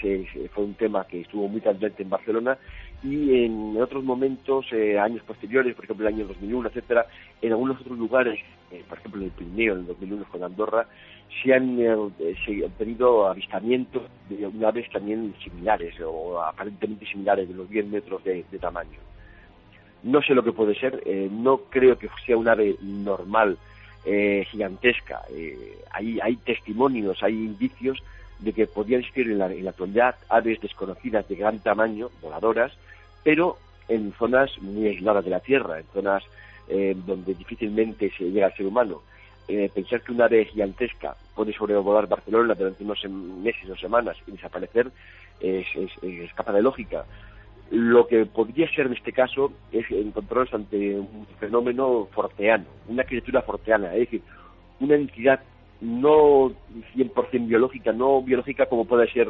[0.54, 2.58] fue un tema que estuvo muy candente en Barcelona
[3.04, 7.06] y en otros momentos, eh, años posteriores, por ejemplo el año 2001, etcétera,
[7.39, 8.39] en algunos otros lugares,
[8.89, 10.88] por ejemplo en el Pirineo en el 2001 con Andorra,
[11.43, 17.88] se han, eh, tenido avistamientos de aves también similares o aparentemente similares de los 10
[17.88, 18.99] metros de, tamaño.
[20.03, 23.57] No sé lo que puede ser, eh, no creo que sea un ave normal,
[24.05, 25.21] eh, gigantesca.
[25.91, 28.01] hay, hay testimonios, hay indicios
[28.39, 32.71] de que podrían existir en la, en la actualidad aves desconocidas de gran tamaño, voladoras,
[33.23, 33.57] pero
[33.89, 36.23] en zonas muy aisladas de la Tierra, en zonas
[37.07, 39.01] donde difícilmente se llega al ser humano
[39.50, 44.32] eh, pensar que una ave gigantesca puede sobrevolar Barcelona durante unos meses o semanas y
[44.32, 44.91] desaparecer
[45.39, 45.66] es,
[46.04, 47.06] escapa de lógica.
[47.72, 53.41] Lo que podría ser en este caso es encontrarnos ante un fenómeno forteano, una criatura
[53.41, 54.22] forteana, es decir,
[54.80, 55.39] una entidad
[55.82, 56.52] no
[56.95, 59.30] 100% biológica, no biológica como puede ser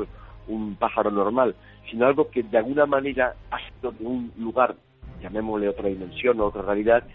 [0.50, 1.56] un pájaro normal,
[1.90, 4.76] sino algo que de alguna manera ha sido de un lugar,
[5.22, 7.06] llamémosle otra dimensión o otra realidad,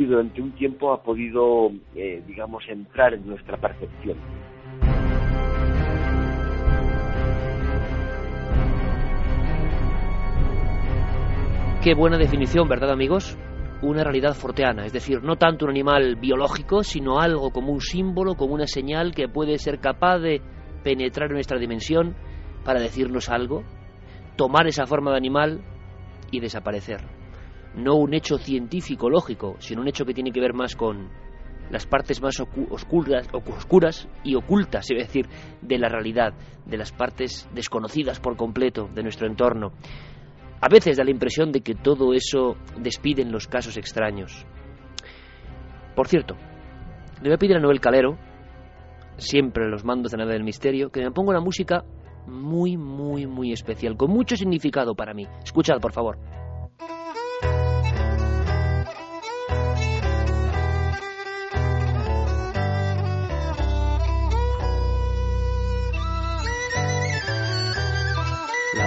[0.00, 4.16] y durante un tiempo ha podido, eh, digamos, entrar en nuestra percepción.
[11.82, 13.38] Qué buena definición, ¿verdad amigos?
[13.82, 18.36] Una realidad forteana, es decir, no tanto un animal biológico, sino algo como un símbolo,
[18.36, 20.40] como una señal que puede ser capaz de
[20.82, 22.16] penetrar en nuestra dimensión
[22.64, 23.64] para decirnos algo,
[24.36, 25.60] tomar esa forma de animal
[26.30, 27.19] y desaparecer
[27.74, 31.08] no un hecho científico lógico, sino un hecho que tiene que ver más con
[31.70, 32.40] las partes más
[32.70, 35.28] oscuras, oscuras y ocultas, es decir,
[35.62, 36.34] de la realidad,
[36.66, 39.72] de las partes desconocidas por completo de nuestro entorno.
[40.60, 44.44] A veces da la impresión de que todo eso despide en los casos extraños.
[45.94, 46.36] Por cierto,
[47.22, 48.18] le voy a pedir a Noel Calero,
[49.16, 51.84] siempre los mandos de nada del misterio, que me ponga una música
[52.26, 55.26] muy, muy, muy especial, con mucho significado para mí.
[55.44, 56.18] Escuchad, por favor.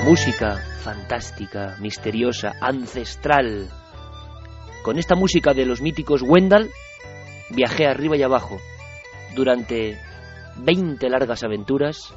[0.04, 3.70] Música fantástica, misteriosa, ancestral.
[4.84, 6.70] Con esta música de los míticos Wendell
[7.50, 8.58] viajé arriba y abajo
[9.34, 9.98] durante
[10.58, 12.14] 20 largas aventuras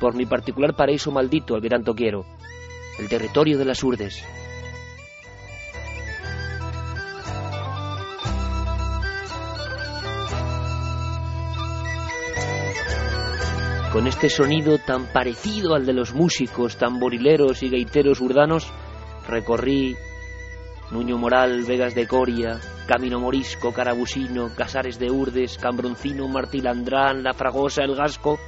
[0.00, 2.26] por mi particular paraíso maldito al que tanto quiero,
[2.98, 4.24] el territorio de las Urdes.
[13.96, 18.70] Con este sonido tan parecido al de los músicos tamborileros y gaiteros urdanos,
[19.26, 19.96] recorrí
[20.90, 27.84] Nuño Moral, Vegas de Coria, Camino Morisco, Carabusino, Casares de Urdes, Cambroncino, Martilandrán, La Fragosa,
[27.84, 28.38] El Gasco,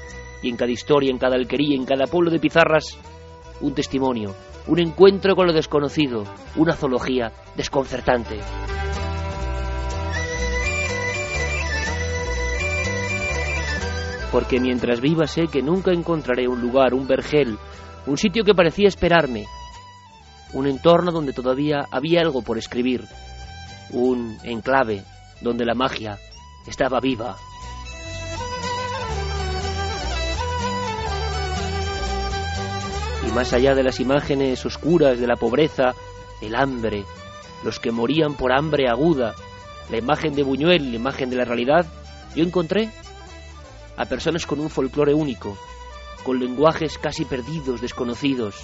[0.43, 2.99] y en cada historia, en cada alquería, en cada pueblo de Pizarras,
[3.63, 4.35] un testimonio,
[4.67, 6.25] un encuentro con lo desconocido,
[6.57, 8.39] una zoología desconcertante.
[14.31, 17.59] Porque mientras viva sé que nunca encontraré un lugar, un vergel,
[18.07, 19.47] un sitio que parecía esperarme,
[20.53, 23.05] un entorno donde todavía había algo por escribir,
[23.91, 25.03] un enclave
[25.41, 26.19] donde la magia
[26.67, 27.37] estaba viva.
[33.27, 35.95] Y más allá de las imágenes oscuras de la pobreza,
[36.41, 37.05] el hambre,
[37.65, 39.35] los que morían por hambre aguda,
[39.91, 41.87] la imagen de Buñuel, la imagen de la realidad,
[42.35, 42.91] yo encontré
[43.99, 45.59] a personas con un folclore único,
[46.23, 48.55] con lenguajes casi perdidos, desconocidos,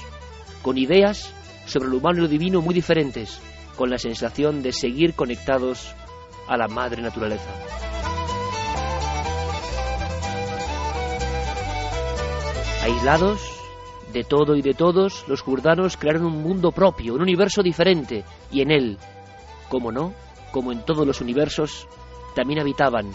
[0.62, 1.35] con ideas
[1.66, 3.41] sobre lo humano y lo divino muy diferentes,
[3.76, 5.93] con la sensación de seguir conectados
[6.47, 7.51] a la madre naturaleza.
[12.85, 13.41] Aislados
[14.12, 18.22] de todo y de todos, los jurdanos crearon un mundo propio, un universo diferente,
[18.53, 18.99] y en él,
[19.68, 20.14] como no,
[20.53, 21.89] como en todos los universos,
[22.37, 23.11] también habitaban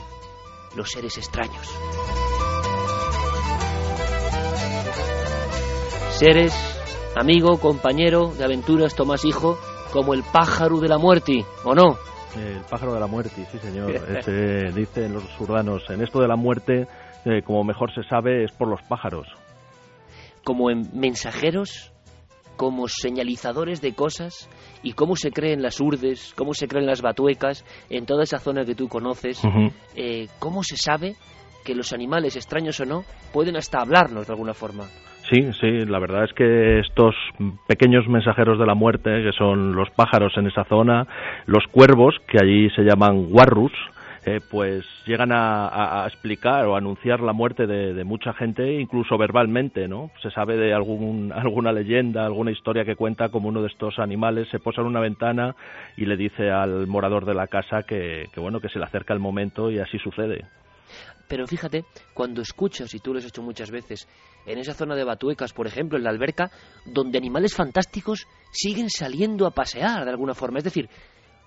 [0.75, 1.67] los seres extraños.
[6.11, 6.53] Seres
[7.15, 9.57] amigo, compañero de aventuras, Tomás Hijo,
[9.91, 11.97] como el pájaro de la muerte, ¿o no?
[12.35, 13.91] El pájaro de la muerte, sí señor.
[14.17, 16.87] Ese, dicen los urbanos, en esto de la muerte,
[17.25, 19.27] eh, como mejor se sabe, es por los pájaros.
[20.43, 21.91] Como en mensajeros,
[22.55, 24.49] como señalizadores de cosas,
[24.83, 28.65] y cómo se creen las urdes, cómo se creen las batuecas, en toda esa zona
[28.65, 29.41] que tú conoces,
[29.95, 31.15] eh, cómo se sabe
[31.65, 33.03] que los animales, extraños o no,
[33.33, 34.85] pueden hasta hablarnos de alguna forma.
[35.29, 37.13] Sí, sí, la verdad es que estos
[37.67, 41.05] pequeños mensajeros de la muerte, que son los pájaros en esa zona,
[41.45, 43.71] los cuervos, que allí se llaman warrus,
[44.29, 50.11] eh, pues llegan a, explicar o anunciar la muerte de, mucha gente, incluso verbalmente, ¿no?
[50.21, 54.47] Se sabe de algún, alguna leyenda, alguna historia que cuenta como uno de estos animales
[54.49, 55.55] se posa en una ventana
[55.97, 59.13] y le dice al morador de la casa que, que bueno, que se le acerca
[59.13, 60.45] el momento y así sucede.
[61.27, 64.07] Pero fíjate, cuando escuchas, y tú lo has hecho muchas veces,
[64.47, 66.49] en esa zona de Batuecas, por ejemplo, en la alberca,
[66.85, 70.57] donde animales fantásticos siguen saliendo a pasear de alguna forma.
[70.57, 70.89] Es decir,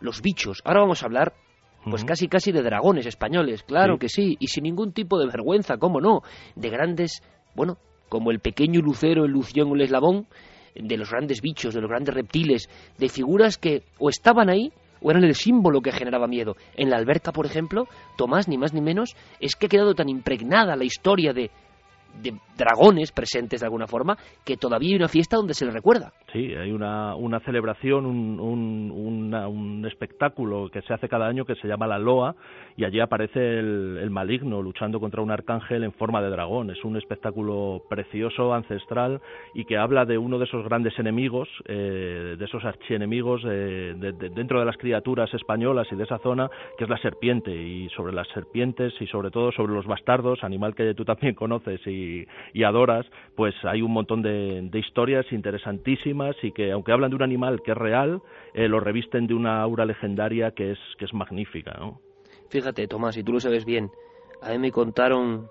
[0.00, 0.62] los bichos.
[0.64, 1.32] Ahora vamos a hablar,
[1.84, 5.76] pues casi casi de dragones españoles, claro que sí, y sin ningún tipo de vergüenza,
[5.78, 6.22] cómo no,
[6.54, 7.22] de grandes,
[7.54, 7.78] bueno,
[8.08, 10.26] como el pequeño lucero, el lución o el eslabón,
[10.74, 12.68] de los grandes bichos, de los grandes reptiles,
[12.98, 14.72] de figuras que o estaban ahí
[15.02, 16.56] o eran el símbolo que generaba miedo.
[16.76, 20.08] En la alberca, por ejemplo, Tomás, ni más ni menos, es que ha quedado tan
[20.08, 21.50] impregnada la historia de
[22.20, 26.12] de dragones presentes de alguna forma, que todavía hay una fiesta donde se le recuerda.
[26.32, 31.66] Sí, hay una, una celebración, un, un, espectáculo que se hace cada año que se
[31.66, 32.34] llama la Loa
[32.76, 36.70] y allí aparece el, maligno luchando contra un arcángel en forma de dragón.
[36.70, 39.20] Es un espectáculo precioso, ancestral
[39.54, 43.94] y que habla de uno de esos grandes enemigos, eh, de esos archienemigos de,
[44.34, 46.48] dentro de las criaturas españolas y de esa zona,
[46.78, 47.54] que es la serpiente.
[47.54, 51.80] Y sobre las serpientes y sobre todo sobre los bastardos, animal que tú también conoces
[51.86, 52.01] y
[52.53, 57.22] y, adoras, pues hay un montón de, historias interesantísimas y que, aunque hablan de un
[57.22, 58.20] animal que es real,
[58.55, 61.72] eh, lo revisten de una aura legendaria que es, que es magnífica.
[61.78, 62.00] ¿no?
[62.50, 63.90] Fíjate, Tomás, y tú lo sabes bien,
[64.42, 65.48] a mí me contaron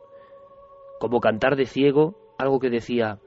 [0.99, 3.19] como cantar de ciego algo que decía,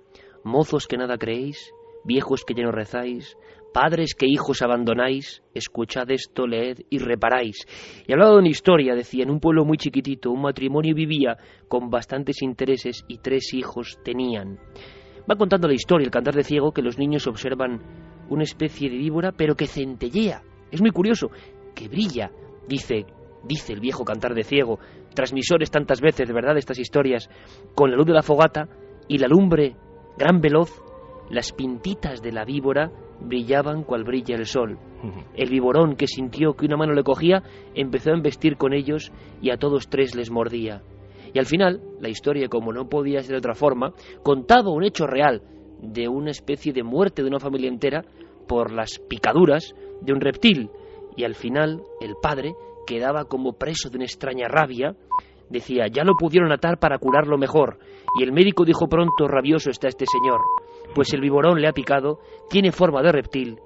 [0.44, 1.72] mozos que nada creéis,
[2.04, 3.36] viejos que ya no rezáis,
[3.74, 7.66] Padres que hijos abandonáis, escuchad esto, leed y reparáis.
[8.06, 11.36] Y hablaba de una historia, decía, en un pueblo muy chiquitito, un matrimonio vivía
[11.66, 14.60] con bastantes intereses y tres hijos tenían.
[15.28, 17.82] Va contando la historia, el cantar de ciego, que los niños observan
[18.28, 20.40] una especie de víbora, pero que centellea.
[20.70, 21.32] Es muy curioso,
[21.74, 22.30] que brilla,
[22.68, 23.06] dice,
[23.42, 24.78] dice el viejo cantar de ciego,
[25.16, 27.28] transmisores tantas veces, de verdad, estas historias,
[27.74, 28.68] con la luz de la fogata
[29.08, 29.74] y la lumbre
[30.16, 30.83] gran veloz,
[31.30, 34.78] las pintitas de la víbora brillaban cual brilla el sol.
[35.34, 37.42] El viborón, que sintió que una mano le cogía,
[37.74, 39.12] empezó a embestir con ellos
[39.42, 40.82] y a todos tres les mordía.
[41.32, 45.06] Y al final, la historia, como no podía ser de otra forma, contaba un hecho
[45.06, 45.42] real
[45.82, 48.04] de una especie de muerte de una familia entera
[48.46, 50.70] por las picaduras de un reptil.
[51.16, 52.54] Y al final, el padre
[52.86, 54.94] quedaba como preso de una extraña rabia.
[55.50, 57.78] Decía, ya lo pudieron atar para curarlo mejor.
[58.18, 60.40] Y el médico dijo pronto, rabioso está este señor
[60.94, 63.58] pues el viborón le ha picado, tiene forma de reptil,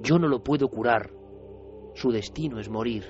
[0.00, 1.10] yo no lo puedo curar,
[1.94, 3.04] su destino es morir.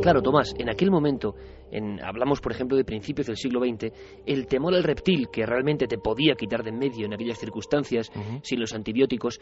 [0.00, 1.34] Claro, Tomás, en aquel momento,
[1.70, 3.92] en, hablamos por ejemplo de principios del siglo XX,
[4.26, 8.10] el temor al reptil, que realmente te podía quitar de en medio en aquellas circunstancias,
[8.42, 9.40] sin los antibióticos,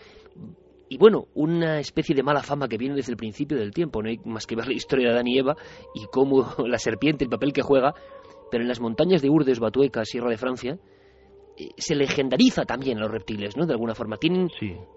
[0.89, 4.09] y bueno, una especie de mala fama que viene desde el principio del tiempo, no
[4.09, 5.57] hay más que ver la historia de Adán y Eva
[5.95, 7.95] y cómo la serpiente, el papel que juega,
[8.51, 10.79] pero en las montañas de Urdes, Batueca, Sierra de Francia,
[11.57, 13.67] eh, se legendariza también a los reptiles, ¿no?
[13.67, 14.17] De alguna forma.
[14.17, 14.49] Tienen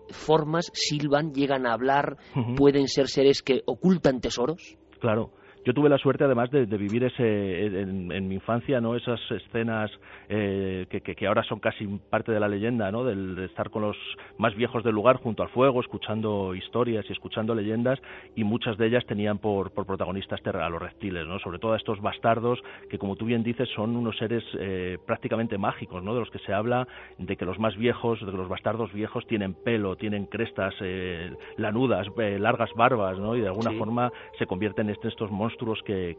[0.10, 2.18] formas, silban, llegan a hablar,
[2.56, 4.78] pueden ser seres que ocultan tesoros.
[5.00, 5.32] Claro.
[5.70, 9.92] Yo tuve la suerte, además, de, vivir ese en, mi infancia, no esas escenas
[10.28, 13.04] eh, que, ahora son casi parte de la leyenda, ¿no?
[13.04, 13.96] Del, de estar con los
[14.40, 18.02] más viejos del lugar junto al fuego, escuchando historias y escuchando leyendas,
[18.36, 21.38] y muchas de ellas tenían por, protagonistas a los reptiles, ¿no?
[21.38, 22.60] Sobre todo a estos bastardos
[22.90, 26.16] que, como tú bien dices, son unos seres eh, prácticamente mágicos, ¿no?
[26.16, 26.88] De los que se habla
[27.20, 31.32] de que los más viejos, de que los bastardos viejos tienen pelo, tienen crestas eh,
[31.58, 33.36] lanudas, largas barbas, ¿no?
[33.36, 36.18] Y de alguna forma se convierten en estos monstruos monstruos que,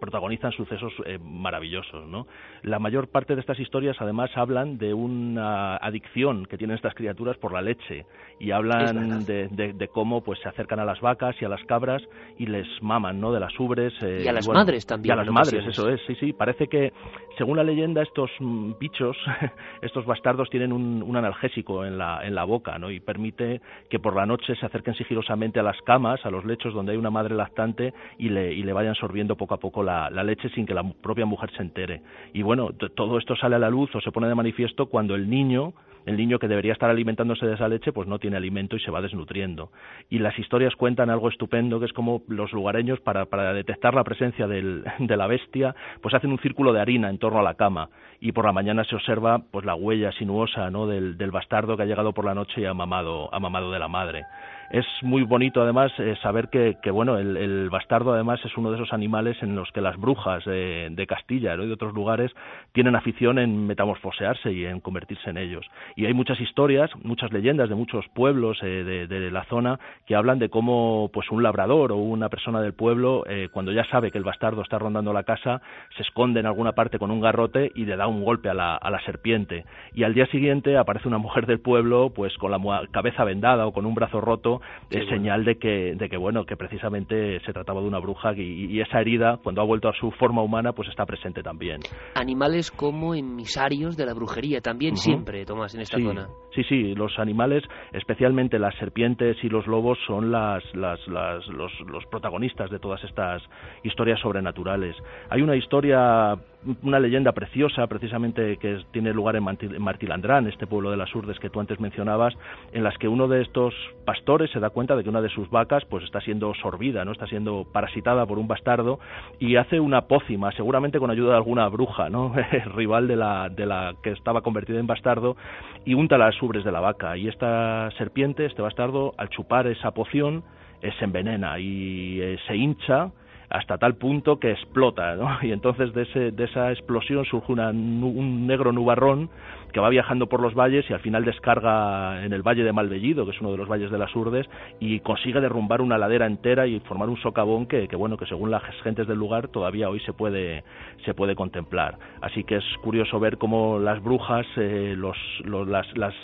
[0.00, 2.06] protagonizan sucesos eh, maravillosos.
[2.08, 2.26] ¿no?
[2.62, 7.36] La mayor parte de estas historias además hablan de una adicción que tienen estas criaturas
[7.38, 8.06] por la leche
[8.40, 12.02] y hablan de, cómo pues se acercan a las vacas y a las cabras
[12.38, 13.32] y les maman ¿no?
[13.32, 13.94] de las ubres.
[14.02, 15.10] Eh, y a las madres también.
[15.10, 16.32] Y a las madres, eso es, sí, sí.
[16.32, 16.92] Parece que,
[17.38, 19.16] según la leyenda, estos mm, bichos,
[19.82, 22.90] estos bastardos tienen un, un analgésico en la, en la boca ¿no?
[22.90, 26.74] y permite que por la noche se acerquen sigilosamente a las camas, a los lechos
[26.74, 30.10] donde hay una madre lactante y le y le vayan sorbiendo poco a poco la,
[30.10, 32.02] leche sin que la propia mujer se entere.
[32.32, 35.28] Y bueno, todo esto sale a la luz o se pone de manifiesto cuando el
[35.28, 35.74] niño
[36.06, 38.92] el niño que debería estar alimentándose de esa leche pues no tiene alimento y se
[38.92, 39.72] va desnutriendo.
[40.08, 44.04] Y las historias cuentan algo estupendo que es como los lugareños para, para detectar la
[44.04, 47.54] presencia del, de la bestia pues hacen un círculo de harina en torno a la
[47.54, 47.90] cama
[48.20, 50.86] y por la mañana se observa pues la huella sinuosa ¿no?
[50.86, 53.78] del, del bastardo que ha llegado por la noche y ha mamado, ha mamado de
[53.80, 54.22] la madre
[54.70, 58.92] es muy bonito además eh, saber que, bueno el, bastardo además es uno de esos
[58.92, 62.32] animales en los que las brujas de Castilla y de otros lugares
[62.72, 65.66] tienen afición en metamorfosearse y en convertirse en ellos.
[65.94, 70.38] Y hay muchas historias muchas leyendas de muchos pueblos eh, de, la zona que hablan
[70.38, 74.18] de cómo pues un labrador o una persona del pueblo eh, cuando ya sabe que
[74.18, 75.60] el bastardo está rondando la casa
[75.96, 78.76] se esconde en alguna parte con un garrote y le da un golpe a la,
[78.76, 79.64] a la serpiente.
[79.94, 83.72] Y al día siguiente aparece una mujer del pueblo pues con la cabeza vendada o
[83.72, 84.55] con un brazo roto
[84.90, 88.80] es señal de que, de que, bueno, que precisamente se trataba de una bruja y,
[88.80, 91.80] esa herida, cuando ha vuelto a su forma humana, pues está presente también.
[92.14, 96.28] Animales como emisarios de la brujería también siempre, Tomás, en esta zona.
[96.54, 101.72] Sí, sí, los animales, especialmente las serpientes y los lobos, son las, las, las, los,
[101.86, 103.42] los protagonistas de todas estas
[103.82, 104.96] historias sobrenaturales.
[105.30, 106.36] Hay una historia
[106.82, 109.44] una leyenda preciosa, precisamente que tiene lugar en
[109.80, 112.34] Martilandrán, este pueblo de las Urdes que tú antes mencionabas,
[112.72, 115.48] en las que uno de estos pastores se da cuenta de que una de sus
[115.50, 118.98] vacas pues está siendo sorbida, no está siendo parasitada por un bastardo
[119.38, 122.34] y hace una pócima, seguramente con ayuda de alguna bruja, ¿no?
[122.74, 125.36] rival de la, de la que estaba convertida en bastardo,
[125.84, 127.16] y unta las ubres de la vaca.
[127.16, 130.42] Y esta serpiente, este bastardo, al chupar esa poción,
[130.82, 133.10] eh, se envenena y eh, se hincha
[133.50, 135.38] hasta tal punto que explota, ¿no?
[135.46, 139.30] Y entonces de, ese, de esa explosión surge un negro nubarrón
[139.76, 143.26] que va viajando por los valles y al final descarga en el valle de Malvellido,
[143.26, 144.48] que es uno de los valles de las Urdes,
[144.80, 148.62] y consigue derrumbar una ladera entera y formar un socavón que, bueno, que según las
[148.82, 150.64] gentes del lugar todavía hoy se puede,
[151.04, 151.98] se puede contemplar.
[152.22, 156.14] Así que es curioso ver cómo las brujas, eh, los, las, las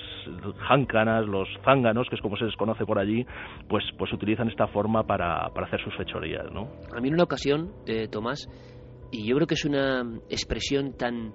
[0.61, 3.27] jáncanas, los zánganos, que es como se les conoce por allí,
[3.69, 6.69] pues, pues utilizan esta forma para, para hacer sus fechorías, ¿no?
[7.13, 8.49] En una ocasión, eh, Tomás,
[9.11, 11.35] y yo creo que es una expresión tan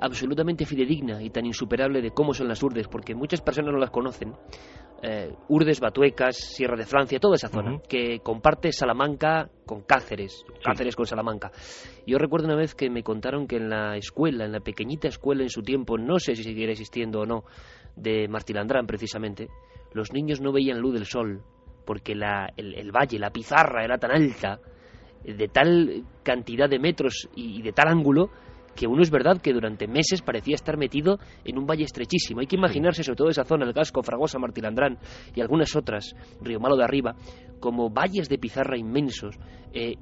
[0.00, 3.90] absolutamente fidedigna y tan insuperable de cómo son las urdes, porque muchas personas no las
[3.90, 4.34] conocen.
[5.00, 10.96] Eh, urdes, Batuecas, Sierra de Francia, toda esa zona, que comparte Salamanca con Cáceres, Cáceres
[10.96, 11.52] con Salamanca.
[12.06, 15.42] Yo recuerdo una vez que me contaron que en la escuela, en la pequeñita escuela
[15.42, 17.44] en su tiempo, no sé si siguiera existiendo o no,
[17.96, 19.48] de Martilandrán precisamente,
[19.92, 21.42] los niños no veían luz del sol,
[21.84, 24.60] porque la, el, valle, la pizarra era tan alta,
[25.24, 28.30] de tal cantidad de metros y de tal ángulo,
[28.74, 32.40] que uno es verdad que durante meses parecía estar metido en un valle estrechísimo.
[32.40, 34.98] Hay que imaginarse, sobre todo esa zona, el Gasco, Fragosa, Martilandrán
[35.34, 37.14] y algunas otras, Río Malo de arriba,
[37.60, 39.38] como valles de pizarra inmensos.
[39.74, 39.96] e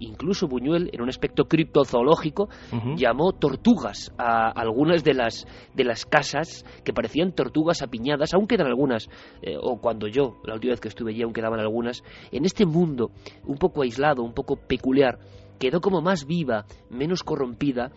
[0.00, 2.48] incluso Buñuel, en un aspecto criptozoológico,
[2.96, 8.66] llamó tortugas a algunas de las, de las casas que parecían tortugas apiñadas, aún quedan
[8.66, 9.08] algunas,
[9.42, 12.02] eh, o cuando yo, la última vez que estuve allí, aún quedaban algunas,
[12.32, 13.12] en este mundo
[13.46, 15.18] un poco aislado, un poco peculiar,
[15.62, 17.92] quedó como más viva, menos corrompida,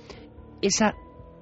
[0.61, 0.93] esa,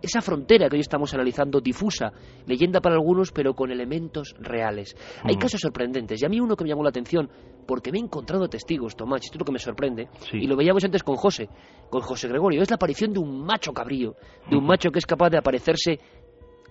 [0.02, 2.14] esa frontera que hoy estamos analizando, difusa,
[2.48, 4.96] leyenda para algunos, pero con elementos reales.
[5.26, 5.40] Hay mm.
[5.40, 7.30] casos sorprendentes, y a mí uno que me llamó la atención,
[7.68, 10.86] porque me he encontrado testigos, Tomás, esto es lo que me sorprende, y lo veíamos
[10.86, 11.50] antes con José,
[11.90, 14.16] con José Gregorio, es la aparición de un macho cabrío,
[14.50, 16.00] de un macho que es capaz de aparecerse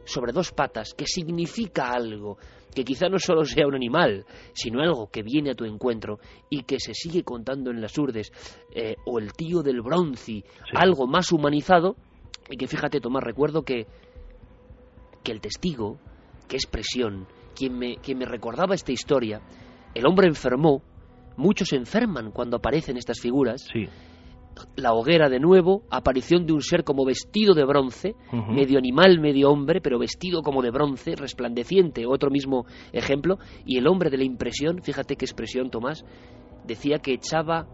[0.05, 2.38] sobre dos patas, que significa algo,
[2.74, 6.62] que quizá no solo sea un animal, sino algo que viene a tu encuentro y
[6.62, 8.32] que se sigue contando en las urdes,
[8.74, 10.44] eh, o el tío del bronce,
[10.74, 11.96] algo más humanizado,
[12.50, 13.86] y que fíjate, Tomás, recuerdo que,
[15.22, 15.98] que el testigo,
[16.48, 19.40] que es presión, quien me, quien me recordaba esta historia,
[19.94, 20.82] el hombre enfermó,
[21.36, 23.68] muchos enferman cuando aparecen estas figuras,
[24.76, 28.14] la hoguera de nuevo, aparición de un ser como vestido de bronce,
[28.50, 33.86] medio animal, medio hombre, pero vestido como de bronce, resplandeciente, otro mismo ejemplo, y el
[33.86, 36.05] hombre de la impresión, fíjate qué expresión Tomás,
[36.66, 37.66] decía que echaba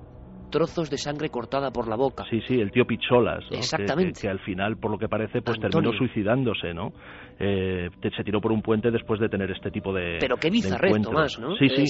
[0.51, 2.24] trozos de sangre cortada por la boca.
[2.31, 3.45] Sí, sí, el tío Picholas.
[3.51, 4.20] Exactamente.
[4.22, 6.93] Que, al final, por lo que parece, pues terminó suicidándose, ¿no?
[7.41, 10.18] Eh, se tiró por un puente después de tener este tipo de.
[10.20, 11.55] Pero qué bizarre, Tomás, ¿no?
[11.57, 11.84] Sí, sí.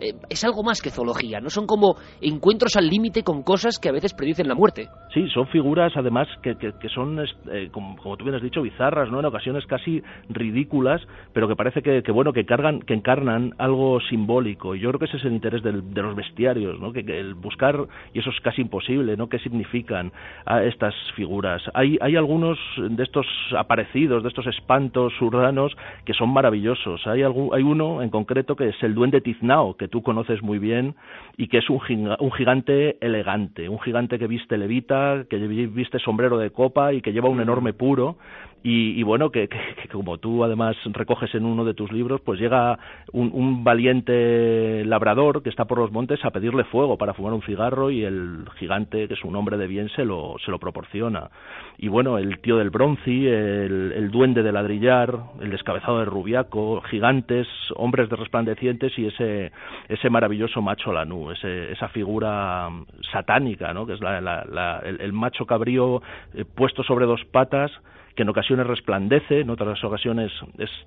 [0.00, 3.88] Eh, es algo más que zoología, no son como encuentros al límite con cosas que
[3.88, 4.88] a veces predicen la muerte.
[5.12, 9.18] Sí, son figuras además que, que, son, eh, como, tú bien has dicho, bizarras, ¿no?
[9.18, 14.74] En ocasiones casi ridículas, pero que parece que, bueno, que cargan, que encarnan algo simbólico.
[14.74, 16.92] Y yo creo que ese es el interés de los bestiarios, ¿no?
[16.92, 17.76] Que, el buscar
[18.14, 19.28] y eso es casi imposible, ¿no?
[19.28, 20.12] ¿Qué significan
[20.46, 21.62] a estas figuras?
[21.74, 23.26] Hay, hay algunos de estos
[23.56, 27.06] aparecidos, de estos espantos urbanos que son maravillosos.
[27.06, 30.94] Hay, hay uno en concreto que es el duende Tiznao, que tú conoces muy bien
[31.36, 31.80] y que es un,
[32.18, 37.12] un gigante elegante, un gigante que viste levita, que viste sombrero de copa y que
[37.12, 38.16] lleva un enorme puro
[38.64, 39.48] y, bueno, que,
[39.90, 42.78] como tú además recoges en uno de tus libros, pues llega
[43.12, 47.90] un, valiente labrador que está por los montes a pedirle fuego para fumar un cigarro
[47.90, 51.30] y el gigante, que es un hombre de bien, se lo, se lo proporciona.
[51.78, 57.48] Y bueno, el tío del bronci, el, duende de ladrillar, el descabezado de rubiaco, gigantes,
[57.74, 59.50] hombres de resplandecientes y ese,
[59.88, 62.68] ese maravilloso macho lanú, ese, esa figura
[63.10, 63.86] satánica, ¿no?
[63.86, 66.02] que es la, el, macho cabrío
[66.34, 67.72] eh, puesto sobre dos patas,
[68.14, 70.30] que en ocasiones resplandece, en otras ocasiones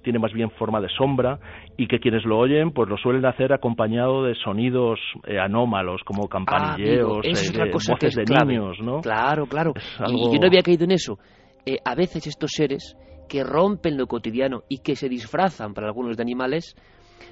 [0.03, 1.39] tiene más bien forma de sombra
[1.77, 6.27] y que quienes lo oyen pues lo suelen hacer acompañado de sonidos eh, anómalos como
[6.27, 9.01] campanilleos, ah, eh, voces de niños, ¿no?
[9.01, 9.73] Claro, claro.
[10.07, 11.17] Y yo no había caído en eso.
[11.65, 12.95] Eh, a veces estos seres
[13.27, 16.75] que rompen lo cotidiano y que se disfrazan para algunos de animales,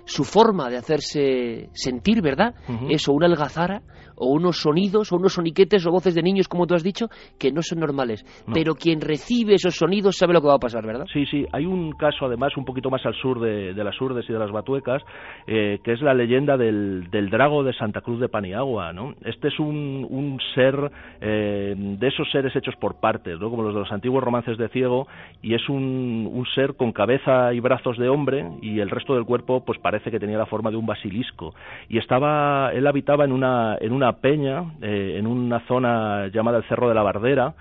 [0.06, 2.56] su forma de hacerse sentir, ¿verdad?
[2.90, 3.82] Eso, una algazara
[4.16, 7.08] o unos sonidos o unos soniquetes o voces de niños, como tú has dicho,
[7.40, 8.24] que no son normales.
[8.54, 11.06] Pero quien recibe esos sonidos sabe lo que va a pasar, ¿verdad?
[11.12, 11.46] Sí, sí.
[11.52, 14.52] Hay un caso, además, un poquito más al sur de, las Urdes y de las
[14.52, 15.02] Batuecas,
[15.48, 19.14] eh, que es la leyenda del, del, drago de Santa Cruz de Paniagua, ¿no?
[19.26, 20.92] Este es un, un ser
[21.22, 23.50] eh, de esos seres hechos por partes, ¿no?
[23.50, 25.08] Como los de los antiguos romances de ciego,
[25.42, 29.26] y es un, un ser con cabeza y brazos de hombre y el resto del
[29.26, 31.54] cuerpo, pues parece que tenía la forma de un basilisco.
[31.88, 36.64] Y estaba, él habitaba en una, en una peña, eh, en una zona llamada el
[36.64, 37.54] Cerro de la Bardera,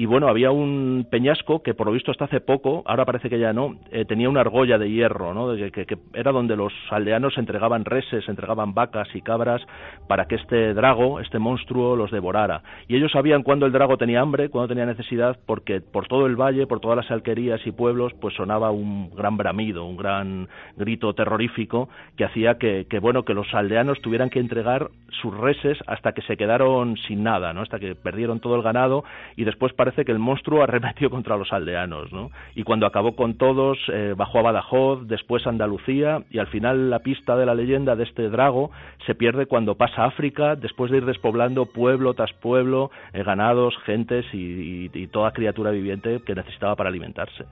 [0.00, 3.40] y bueno, había un peñasco que por lo visto hasta hace poco, ahora parece que
[3.40, 5.52] ya no, eh, tenía una argolla de hierro, ¿no?
[5.72, 9.60] Que, era donde los aldeanos entregaban reses, entregaban vacas y cabras
[10.06, 12.62] para que este drago, este monstruo, los devorara.
[12.86, 16.36] Y ellos sabían cuándo el drago tenía hambre, cuándo tenía necesidad, porque por todo el
[16.36, 21.12] valle, por todas las alquerías y pueblos, pues sonaba un gran bramido, un gran grito
[21.12, 24.90] terrorífico que hacía que, que bueno, que los aldeanos tuvieran que entregar
[25.20, 27.62] sus reses hasta que se quedaron sin nada, ¿no?
[27.62, 29.02] Hasta que perdieron todo el ganado
[29.34, 32.30] y después para parece que el monstruo arremetió contra los aldeanos, ¿no?
[32.54, 36.90] Y cuando acabó con todos, eh, bajó a Badajoz, después a Andalucía, y al final
[36.90, 38.70] la pista de la leyenda de este drago
[39.06, 43.74] se pierde cuando pasa a África, después de ir despoblando pueblo tras pueblo, eh, ganados,
[43.86, 47.44] gentes y, toda criatura viviente que necesitaba para alimentarse.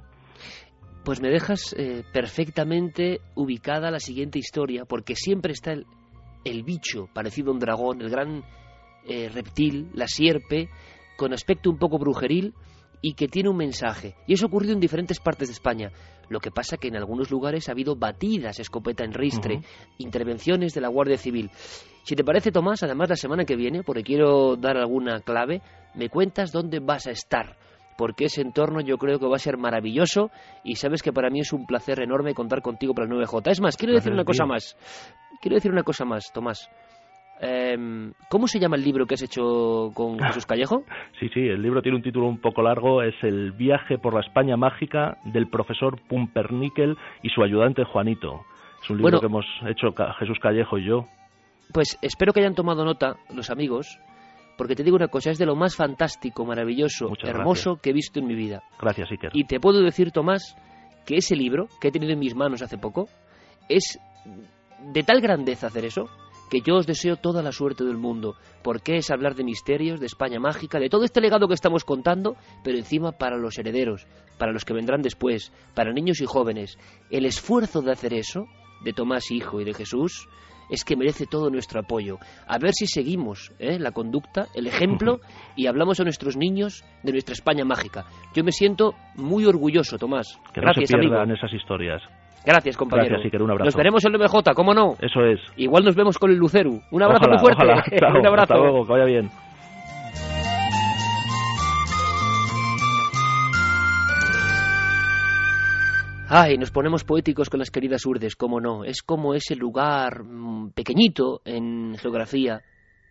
[1.05, 5.87] Pues me dejas eh, perfectamente ubicada la siguiente historia, porque siempre está el,
[6.45, 8.43] el bicho parecido a un dragón, el gran
[9.33, 10.69] reptil, la sierpe,
[11.17, 12.55] con aspecto un poco brujeril
[13.01, 14.15] y que tiene un mensaje.
[14.27, 15.91] Y eso ha ocurrido en diferentes partes de España.
[16.29, 19.61] Lo que pasa que en algunos lugares ha habido batidas escopeta en ristre,
[19.99, 21.51] intervenciones de la Guardia Civil.
[22.03, 25.63] Si te parece, Tomás, además la semana que viene, porque quiero dar alguna clave,
[25.95, 27.57] me cuentas dónde vas a estar.
[27.97, 30.31] Porque ese entorno yo creo que va a ser maravilloso
[30.65, 33.51] y sabes que para mí es un placer enorme contar contigo para el 9J.
[33.53, 34.77] Es más, quiero decir una cosa más.
[35.41, 36.69] Quiero decir una cosa más, Tomás.
[37.41, 40.85] Em, ¿Cómo se llama el libro que has hecho con Jesús Callejo?
[41.21, 44.21] Sí, sí, el libro tiene un título un poco largo, es El viaje por la
[44.21, 48.43] España mágica del profesor Pumpernickel y su ayudante Juanito.
[48.83, 49.89] Es un libro que hemos hecho
[50.19, 51.07] Jesús Callejo y yo.
[51.73, 53.99] Pues espero que hayan tomado nota los amigos,
[54.57, 58.21] porque te digo una cosa, es de lo más fantástico, maravilloso, hermoso que he visto
[58.21, 58.63] en mi vida.
[58.81, 59.31] Gracias, Iker.
[59.35, 60.57] Y te puedo decir, Tomás,
[61.05, 63.09] que ese libro, que he tenido en mis manos hace poco,
[63.69, 63.99] es
[64.93, 66.09] de tal grandeza hacer eso,
[66.51, 70.07] que yo os deseo toda la suerte del mundo, porque es hablar de misterios, de
[70.07, 74.07] España mágica, de todo este legado que estamos contando, pero encima para los herederos,
[74.39, 76.79] para los que vendrán después, para niños y jóvenes.
[77.11, 78.47] El esfuerzo de hacer eso,
[78.85, 80.29] de Tomás Hijo y de Jesús,
[80.69, 82.19] es que merece todo nuestro apoyo.
[82.47, 83.79] A ver si seguimos ¿eh?
[83.79, 85.21] la conducta, el ejemplo,
[85.57, 88.05] y hablamos a nuestros niños de nuestra España mágica.
[88.35, 90.39] Yo me siento muy orgulloso, Tomás.
[90.53, 91.11] Que Gracias, no se amigo.
[91.13, 92.03] pierdan esas historias.
[92.47, 93.09] Gracias, compañero.
[93.11, 93.67] Gracias, Iker, un abrazo.
[93.67, 94.95] Nos veremos en el MJ, ¿cómo no?
[95.01, 95.41] Eso es.
[95.57, 96.81] Igual nos vemos con el Luceru.
[96.93, 97.63] Un abrazo Ojalá, muy fuerte.
[97.65, 97.85] ojalá.
[97.99, 98.55] Chao, Un abrazo.
[98.55, 99.31] Hasta luego, que vaya bien.
[106.29, 108.85] Ay, nos ponemos poéticos con las queridas urdes, cómo no.
[108.85, 112.63] Es como ese lugar mm, pequeñito en geografía,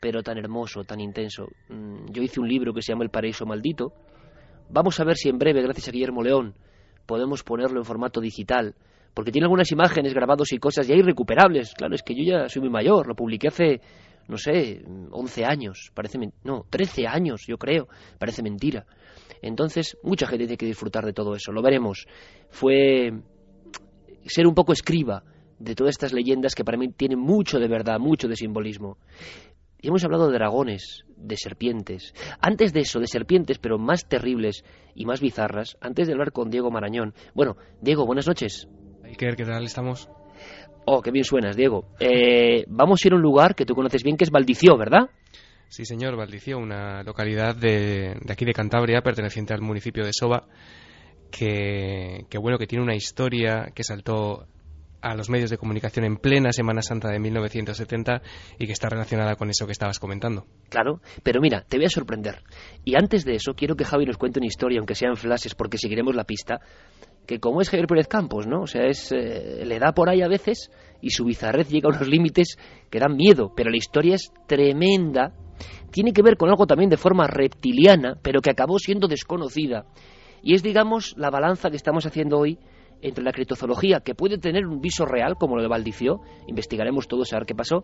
[0.02, 1.48] pero tan hermoso, tan intenso.
[1.70, 3.94] Mm, Yo hice un libro que se llama El paraíso maldito.
[4.70, 6.56] Vamos a ver si en breve, gracias a Guillermo León,
[7.06, 8.76] podemos ponerlo en formato digital,
[9.16, 11.74] porque tiene algunas imágenes, grabados y cosas ya irrecuperables.
[11.74, 13.80] Claro, es que yo ya soy muy mayor, lo publiqué hace,
[14.28, 17.88] no sé, 11 años, parece, no, 13 años, yo creo,
[18.20, 18.86] parece mentira.
[19.42, 22.06] Entonces, mucha gente tiene que disfrutar de todo eso, lo veremos.
[22.50, 23.14] Fue
[24.26, 25.24] ser un poco escriba
[25.60, 28.98] de todas estas leyendas que para mí tienen mucho de verdad, mucho de simbolismo.
[29.80, 32.14] Y hemos hablado de dragones, de serpientes.
[32.42, 36.50] Antes de eso, de serpientes, pero más terribles y más bizarras, antes de hablar con
[36.50, 37.14] Diego Marañón.
[37.34, 38.68] Bueno, Diego, buenas noches.
[39.16, 40.10] Iker, ¿qué tal estamos?
[40.84, 41.86] Oh, qué bien suenas, Diego.
[42.02, 45.10] Eh, vamos a ir a un lugar que tú conoces bien, que es Valdició, ¿verdad?
[45.70, 50.44] Sí, señor, Valdicio, una localidad de, de aquí de Cantabria, perteneciente al municipio de Soba,
[51.32, 54.48] que, que, bueno, que tiene una historia que saltó
[55.06, 58.23] a los medios de comunicación en plena Semana Santa de 1970
[58.57, 60.48] y que está relacionada con eso que estabas comentando.
[60.69, 62.41] Claro, pero mira, te voy a sorprender.
[62.84, 65.53] Y antes de eso, quiero que Javi nos cuente una historia, aunque sea en flashes,
[65.53, 66.60] porque seguiremos la pista,
[67.27, 68.61] que como es Javier Pérez Campos, ¿no?
[68.61, 70.72] O sea, es, eh, le da por ahí a veces
[71.02, 72.57] y su bizarrez llega a unos límites
[72.90, 75.34] que dan miedo, pero la historia es tremenda.
[75.91, 79.86] Tiene que ver con algo también de forma reptiliana, pero que acabó siendo desconocida.
[80.41, 82.57] Y es, digamos, la balanza que estamos haciendo hoy
[83.06, 87.23] entre la criptozoología, que puede tener un viso real, como lo de Valdicio, investigaremos todo,
[87.23, 87.84] saber qué pasó.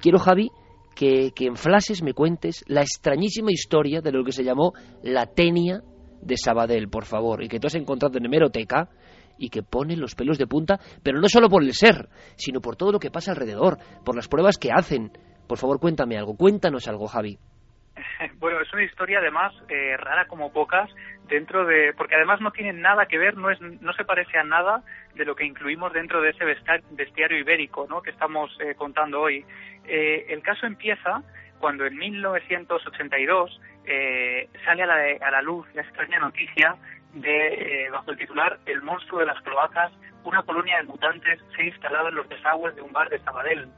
[0.00, 0.50] Quiero, Javi,
[0.94, 4.72] que, que en flashes me cuentes la extrañísima historia de lo que se llamó
[5.02, 5.82] la tenia
[6.22, 8.90] de Sabadell, por favor, y que tú has encontrado en hemeroteca
[9.38, 12.76] y que pone los pelos de punta, pero no solo por el ser, sino por
[12.76, 15.10] todo lo que pasa alrededor, por las pruebas que hacen.
[15.48, 17.38] Por favor, cuéntame algo, cuéntanos algo, Javi.
[18.38, 20.90] Bueno, es una historia además eh, rara como pocas
[21.28, 24.44] dentro de porque además no tiene nada que ver, no es no se parece a
[24.44, 24.82] nada
[25.14, 28.02] de lo que incluimos dentro de ese bestiario ibérico, ¿no?
[28.02, 29.44] Que estamos eh, contando hoy.
[29.86, 31.22] Eh, el caso empieza
[31.58, 36.76] cuando en 1982 eh, sale a la, a la luz la extraña noticia
[37.14, 39.92] de eh, bajo el titular El monstruo de las cloacas,
[40.24, 43.68] una colonia de mutantes se ha instalado en los desagües de un bar de Sabadell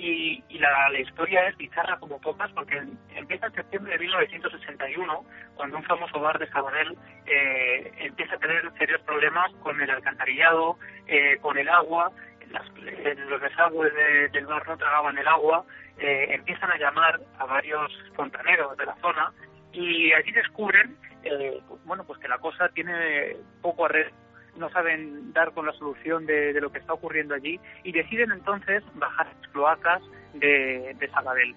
[0.00, 2.82] y, y la, la historia es bizarra como pocas porque
[3.14, 5.24] empieza en septiembre de 1961
[5.56, 6.96] cuando un famoso bar de Sabadell
[7.26, 12.10] eh, empieza a tener serios problemas con el alcantarillado, eh, con el agua,
[12.50, 12.66] las,
[13.28, 15.64] los desagües de- del bar no tragaban el agua,
[15.98, 19.32] eh, empiezan a llamar a varios fontaneros de la zona
[19.72, 24.12] y allí descubren eh, bueno pues que la cosa tiene poco arreglo
[24.56, 28.32] no saben dar con la solución de, de lo que está ocurriendo allí y deciden
[28.32, 30.02] entonces bajar las cloacas
[30.34, 31.54] de, de.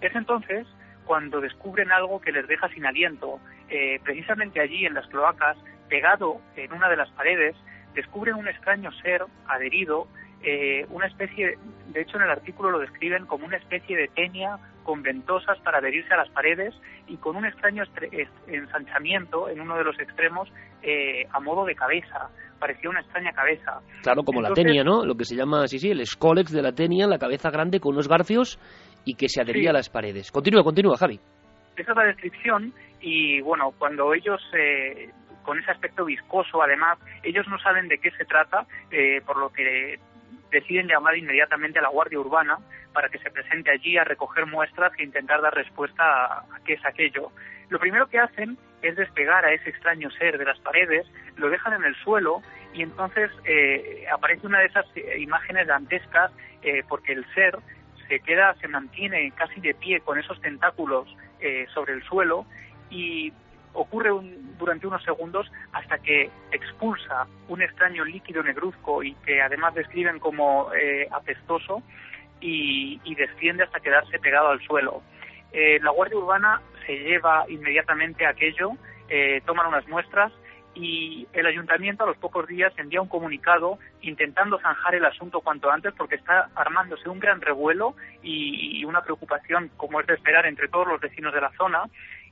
[0.00, 0.66] Es entonces
[1.04, 3.40] cuando descubren algo que les deja sin aliento.
[3.68, 5.56] Eh, precisamente allí en las cloacas,
[5.88, 7.56] pegado en una de las paredes,
[7.94, 10.06] descubren un extraño ser adherido,
[10.42, 11.58] eh, una especie,
[11.88, 15.78] de hecho en el artículo lo describen como una especie de tenia con ventosas para
[15.78, 16.74] adherirse a las paredes
[17.06, 17.84] y con un extraño
[18.46, 20.48] ensanchamiento en uno de los extremos
[20.82, 22.30] eh, a modo de cabeza.
[22.58, 23.80] Parecía una extraña cabeza.
[24.02, 25.04] Claro, como Entonces- la tenia, ¿no?
[25.04, 27.94] Lo que se llama, sí, sí, el escolex de la tenia, la cabeza grande con
[27.94, 28.58] unos garfios
[29.04, 29.68] y que se adhería Sí.
[29.68, 30.30] a las paredes.
[30.30, 31.18] Continúa, continúa, Javi.
[31.76, 35.10] Esa es la descripción y bueno, cuando ellos eh,
[35.42, 39.48] con ese aspecto viscoso, además, ellos no saben de qué se trata, eh, por lo
[39.50, 39.98] que
[40.50, 42.58] deciden llamar inmediatamente a la Guardia Urbana
[42.92, 46.74] para que se presente allí a recoger muestras e intentar dar respuesta a, a qué
[46.74, 47.30] es aquello.
[47.68, 51.74] Lo primero que hacen es despegar a ese extraño ser de las paredes, lo dejan
[51.74, 52.42] en el suelo
[52.72, 56.30] y entonces eh, aparece una de esas eh, imágenes dantescas
[56.62, 57.58] eh, porque el ser
[58.08, 61.08] se queda, se mantiene casi de pie con esos tentáculos
[61.72, 62.44] sobre el suelo
[62.90, 63.32] y
[63.72, 69.74] ocurre un- durante unos segundos hasta que expulsa un extraño líquido negruzco y que además
[69.74, 71.82] describen como eh, apestoso
[72.40, 75.02] y, y desciende hasta quedarse pegado al suelo.
[75.52, 78.72] Eh, la Guardia Urbana se lleva inmediatamente aquello,
[79.08, 80.32] eh, toman unas muestras
[80.74, 85.68] y el ayuntamiento a los pocos días envía un comunicado intentando zanjar el asunto cuanto
[85.70, 90.68] antes porque está armándose un gran revuelo y, una preocupación, como es de esperar, entre
[90.68, 91.82] todos los vecinos de la zona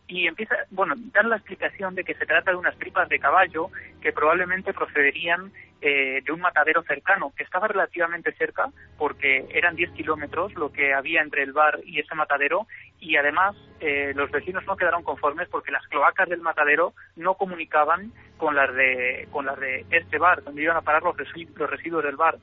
[0.09, 3.71] y empieza, bueno, dar la explicación de que se trata de unas tripas de caballo
[4.01, 5.53] que probablemente procederían
[5.83, 10.95] eh, de un matadero cercano, que estaba relativamente cerca porque eran 10 kilómetros lo que
[10.95, 12.67] había entre el bar y ese matadero
[12.99, 18.11] y además eh, los vecinos no quedaron conformes porque las cloacas del matadero no comunicaban
[18.39, 21.17] con las de, con las de este bar, donde iban a parar los,
[21.55, 22.39] los residuos del bar.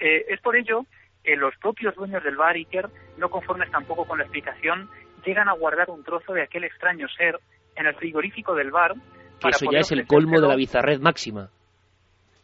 [0.00, 0.86] Eh, es por ello
[1.22, 4.90] que los propios dueños del bar, Iker, no conformes tampoco con la explicación,
[5.24, 7.38] llegan a guardar un trozo de aquel extraño ser
[7.76, 8.94] en el frigorífico del bar.
[9.40, 11.50] Que eso ya es el colmo de la bizarred máxima.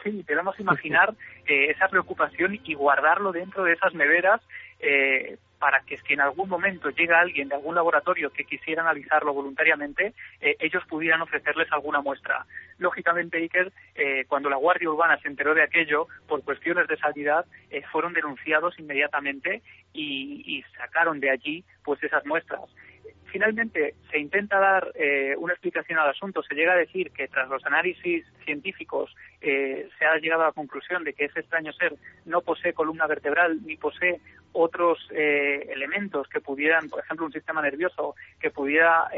[0.03, 1.15] Sí, debemos imaginar
[1.47, 4.41] eh, esa preocupación y guardarlo dentro de esas neveras
[4.81, 9.35] eh, para que si en algún momento llega alguien de algún laboratorio que quisiera analizarlo
[9.35, 12.47] voluntariamente, eh, ellos pudieran ofrecerles alguna muestra.
[12.79, 17.45] Lógicamente, Iker, eh, cuando la Guardia Urbana se enteró de aquello, por cuestiones de salidad,
[17.69, 19.63] eh, fueron denunciados inmediatamente
[19.93, 22.63] y, y sacaron de allí pues esas muestras
[23.31, 27.49] finalmente se intenta dar eh, una explicación al asunto, se llega a decir que tras
[27.49, 31.95] los análisis científicos eh, se ha llegado a la conclusión de que ese extraño ser
[32.25, 34.21] no posee columna vertebral ni posee
[34.53, 39.09] otros eh, elementos que pudieran, por ejemplo, un sistema nervioso que pudiera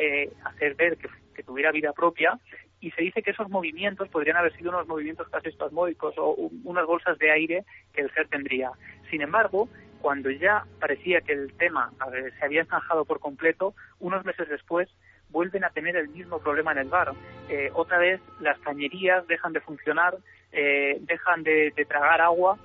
[0.45, 2.39] hacer ver que, que, tuviera vida propia.
[2.81, 6.35] Y se dice que esos movimientos podrían haber sido unos movimientos casi espasmódicos o
[6.65, 8.73] unas bolsas de aire que el ser tendría.
[9.09, 9.69] Sin embargo,
[10.03, 11.93] cuando ya parecía que el tema
[12.39, 14.89] se había zanjado por completo, unos meses después
[15.33, 17.13] vuelven a tener el mismo problema en el bar.
[17.49, 20.17] Eh, otra vez las cañerías dejan de funcionar,
[20.53, 22.59] eh, dejan de, tragar agua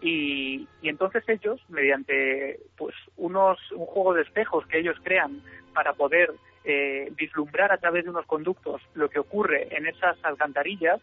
[0.00, 5.42] y, entonces ellos, mediante pues unos un juego de espejos que ellos crean
[5.74, 6.32] para poder
[6.64, 11.00] eh, vislumbrar a través de unos conductos lo que ocurre en esas alcantarillas,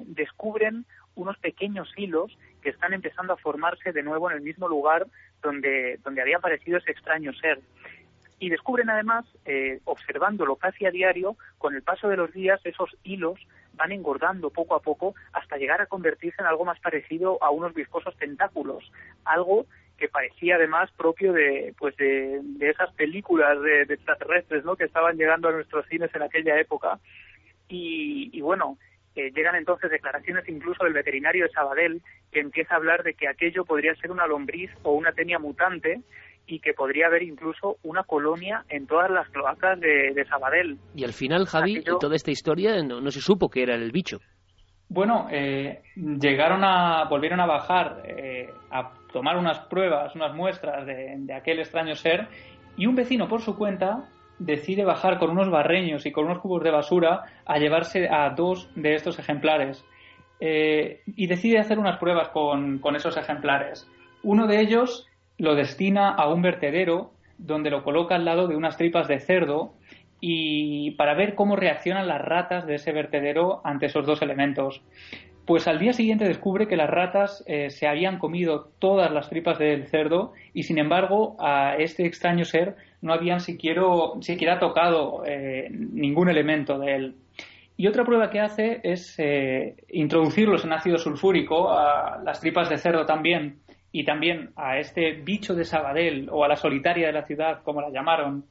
[0.00, 0.84] descubren
[1.16, 5.06] unos pequeños hilos que están empezando a formarse de nuevo en el mismo lugar
[5.42, 7.58] donde, donde había aparecido ese extraño ser.
[8.38, 12.96] Y descubren además, eh, observándolo casi a diario, con el paso de los días esos
[13.02, 13.38] hilos
[13.72, 17.74] van engordando poco a poco hasta llegar a convertirse en algo más parecido a unos
[17.74, 18.90] viscosos tentáculos,
[19.24, 24.76] algo que parecía además propio de pues de, esas películas de, extraterrestres ¿no?
[24.76, 26.98] que estaban llegando a nuestros cines en aquella época
[27.68, 28.76] y, y bueno
[29.14, 33.64] llegan entonces declaraciones incluso del veterinario de Sabadell que empieza a hablar de que aquello
[33.64, 36.02] podría ser una lombriz o una tenia mutante
[36.46, 40.78] y que podría haber incluso una colonia en todas las cloacas de, Sabadell.
[40.94, 44.18] Y al final, Javi, en toda esta historia no, se supo que era el bicho.
[44.88, 51.34] Bueno, eh, llegaron a, volvieron a bajar, eh, a tomar unas pruebas, unas muestras de
[51.34, 52.28] aquel extraño ser,
[52.76, 54.08] y un vecino por su cuenta
[54.38, 58.68] decide bajar con unos barreños y con unos cubos de basura a llevarse a dos
[58.74, 59.84] de estos ejemplares.
[60.40, 63.90] Eh, y decide hacer unas pruebas con, esos ejemplares.
[64.22, 65.06] Uno de ellos
[65.38, 69.74] lo destina a un vertedero donde lo coloca al lado de unas tripas de cerdo
[70.20, 74.82] y para ver cómo reaccionan las ratas de ese vertedero ante esos dos elementos.
[75.44, 79.58] Pues al día siguiente descubre que las ratas eh, se habían comido todas las tripas
[79.58, 83.82] del cerdo y sin embargo a este extraño ser no habían siquiera,
[84.20, 87.14] siquiera tocado eh, ningún elemento de él.
[87.76, 92.78] Y otra prueba que hace es eh, introducirlos en ácido sulfúrico a las tripas de
[92.78, 93.60] cerdo también
[93.98, 97.80] y también a este bicho de Sabadell o a la solitaria de la ciudad, como
[97.80, 98.44] la llamaron,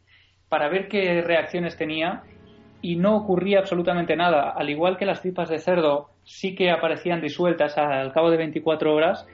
[0.50, 2.24] para ver qué reacciones tenía
[2.82, 4.50] y no ocurría absolutamente nada.
[4.58, 8.92] Al igual que las tripas de cerdo sí que aparecían disueltas al cabo de 24
[8.92, 9.28] horas,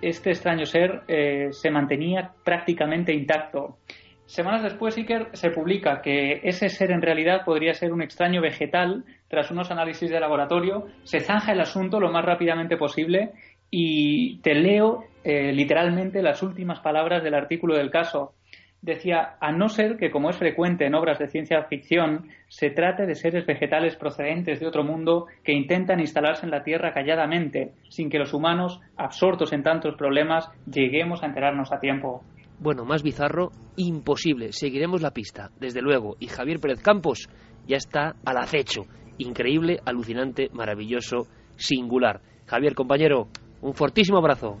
[0.00, 3.76] este extraño ser eh, se mantenía prácticamente intacto.
[4.24, 9.04] Semanas después, Iker se publica que ese ser en realidad podría ser un extraño vegetal.
[9.28, 13.32] Tras unos análisis de laboratorio, se zanja el asunto lo más rápidamente posible
[13.70, 18.34] y te leo eh, literalmente las últimas palabras del artículo del caso
[18.82, 23.06] decía, a no ser que, como es frecuente en obras de ciencia ficción, se trate
[23.06, 28.08] de seres vegetales procedentes de otro mundo que intentan instalarse en la Tierra calladamente, sin
[28.08, 32.22] que los humanos, absortos en tantos problemas, lleguemos a enterarnos a tiempo.
[32.58, 34.52] Bueno, más bizarro, imposible.
[34.52, 36.16] Seguiremos la pista, desde luego.
[36.20, 37.28] Y Javier Pérez Campos
[37.66, 38.82] ya está al acecho.
[39.18, 41.26] Increíble, alucinante, maravilloso,
[41.56, 42.20] singular.
[42.46, 43.28] Javier, compañero,
[43.62, 44.58] un fortísimo abrazo.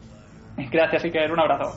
[0.70, 1.32] Gracias, Iker.
[1.32, 1.76] Un abrazo.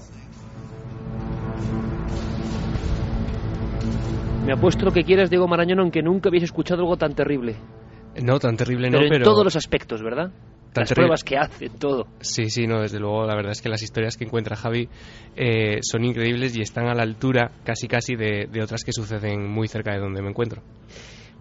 [4.46, 7.56] Me apuesto lo que quieras, Diego Marañón, aunque nunca habéis escuchado algo tan terrible.
[8.22, 9.16] No, tan terrible no, pero...
[9.16, 10.32] en todos los aspectos, ¿verdad?
[10.76, 12.08] las pruebas que hace, todo.
[12.20, 14.90] Sí, sí, no, desde luego, la verdad es que las historias que encuentra Javi
[15.36, 19.68] eh, son increíbles y están a la altura, casi casi, de, otras que suceden muy
[19.68, 20.62] cerca de donde me encuentro.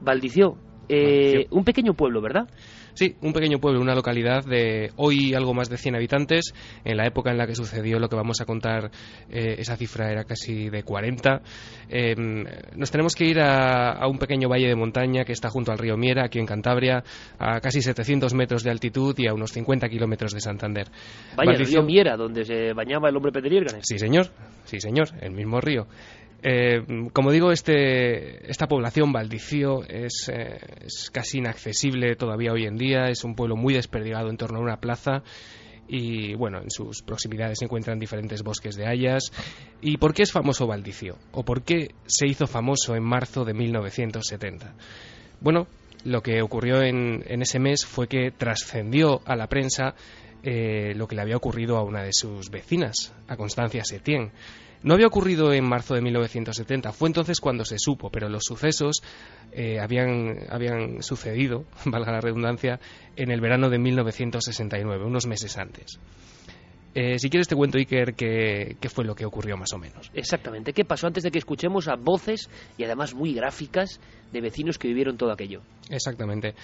[0.00, 0.56] Valdicio,
[0.88, 2.48] Eh, un pequeño pueblo, ¿verdad?
[2.94, 6.52] Sí, un pequeño pueblo, una localidad de hoy algo más de 100 habitantes.
[6.84, 8.90] En la época en la que sucedió lo que vamos a contar,
[9.30, 11.40] eh, esa cifra era casi de 40.
[11.88, 12.14] Eh,
[12.76, 15.96] nos tenemos que ir a, un pequeño valle de montaña que está junto al río
[15.96, 17.02] Miera, aquí en Cantabria,
[17.38, 20.88] a casi 700 metros de altitud y a unos 50 kilómetros de Santander.
[21.36, 23.84] Vaya, el río Miera, donde se bañaba el hombre Pedriérganes.
[23.86, 24.26] Sí, señor,
[24.64, 25.86] sí, señor, el mismo río.
[26.42, 32.76] Eh, como digo, este, esta población, Valdicio, es, eh, es, casi inaccesible todavía hoy en
[32.76, 33.08] día.
[33.08, 35.22] Es un pueblo muy desperdigado en torno a una plaza.
[35.88, 39.32] Y bueno, en sus proximidades se encuentran diferentes bosques de hayas.
[39.80, 41.18] ¿Y por qué es famoso Valdicio?
[41.32, 44.74] ¿O por qué se hizo famoso en marzo de 1970?
[45.40, 45.66] Bueno,
[46.04, 49.94] lo que ocurrió en, en ese mes fue que trascendió a la prensa
[50.44, 54.32] eh, lo que le había ocurrido a una de sus vecinas, a Constancia Setién.
[54.82, 59.02] No había ocurrido en marzo de 1970, fue entonces cuando se supo, pero los sucesos
[59.52, 62.80] eh, habían, habían sucedido, valga la redundancia,
[63.16, 65.98] en el verano de 1969, unos meses antes.
[66.94, 70.10] Eh, si quieres te cuento, Iker, qué, qué, fue lo que ocurrió más o menos.
[70.12, 73.98] Exactamente, qué pasó antes de que escuchemos a voces y además muy gráficas
[74.30, 75.62] de vecinos que vivieron todo aquello.
[75.88, 76.54] Exactamente.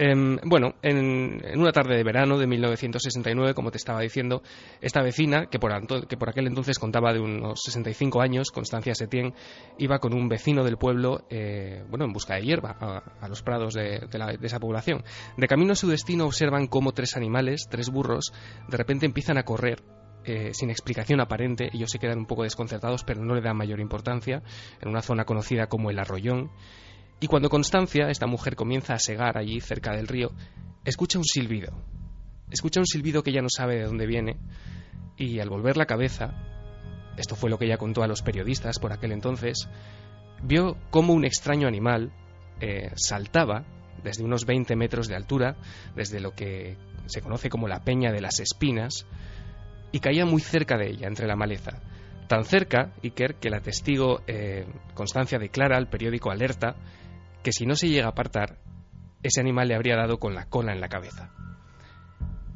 [0.00, 4.42] Em, bueno, en, una tarde de verano de 1969, como te estaba diciendo,
[4.80, 5.72] esta vecina, que por,
[6.06, 9.34] que por aquel entonces contaba de unos 65 años, Constancia Setién,
[9.76, 12.76] iba con un vecino del pueblo, eh, bueno, en busca de hierba
[13.20, 14.06] a, los prados de,
[14.40, 15.02] esa población.
[15.36, 18.32] De camino a su destino observan cómo tres animales, tres burros,
[18.68, 19.82] de repente empiezan a correr
[20.24, 23.80] eh, sin explicación aparente, ellos se quedan un poco desconcertados, pero no le dan mayor
[23.80, 24.42] importancia,
[24.80, 26.52] en una zona conocida como el Arroyón,
[27.20, 30.32] y cuando Constancia, esta mujer, comienza a segar allí cerca del río,
[30.84, 31.72] escucha un silbido.
[32.50, 34.36] Escucha un silbido que ella no sabe de dónde viene
[35.16, 36.32] y al volver la cabeza,
[37.16, 39.68] esto fue lo que ella contó a los periodistas por aquel entonces,
[40.42, 42.12] vio cómo un extraño animal
[42.60, 43.64] eh, saltaba
[44.02, 45.56] desde unos 20 metros de altura,
[45.96, 46.76] desde lo que
[47.06, 49.06] se conoce como la Peña de las Espinas,
[49.90, 51.80] y caía muy cerca de ella, entre la maleza.
[52.28, 56.76] Tan cerca, Iker, que la testigo eh, Constancia declara al periódico Alerta
[57.42, 58.58] que si no se llega a apartar,
[59.22, 61.32] ese animal le habría dado con la cola en la cabeza.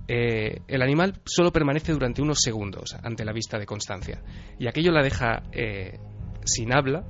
[0.08, 4.22] Eh, el animal solo permanece durante unos segundos ante la vista de Constancia
[4.58, 5.98] y aquello la deja eh,
[6.44, 7.04] sin habla,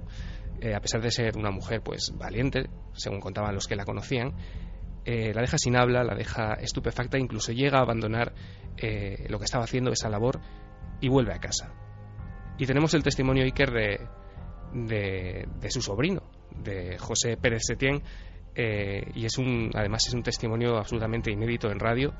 [0.60, 4.34] eh, a pesar de ser una mujer pues valiente, según contaban los que la conocían,
[5.04, 8.34] la deja sin habla, la deja estupefacta, incluso llega a abandonar
[9.28, 10.40] lo que estaba haciendo, esa labor,
[11.00, 11.74] y vuelve a casa.
[12.56, 14.08] Y tenemos el testimonio Iker de,
[14.72, 18.02] de su sobrino, de José Pérez Setién
[18.54, 22.12] eh, y es un, además es un testimonio absolutamente inédito en radio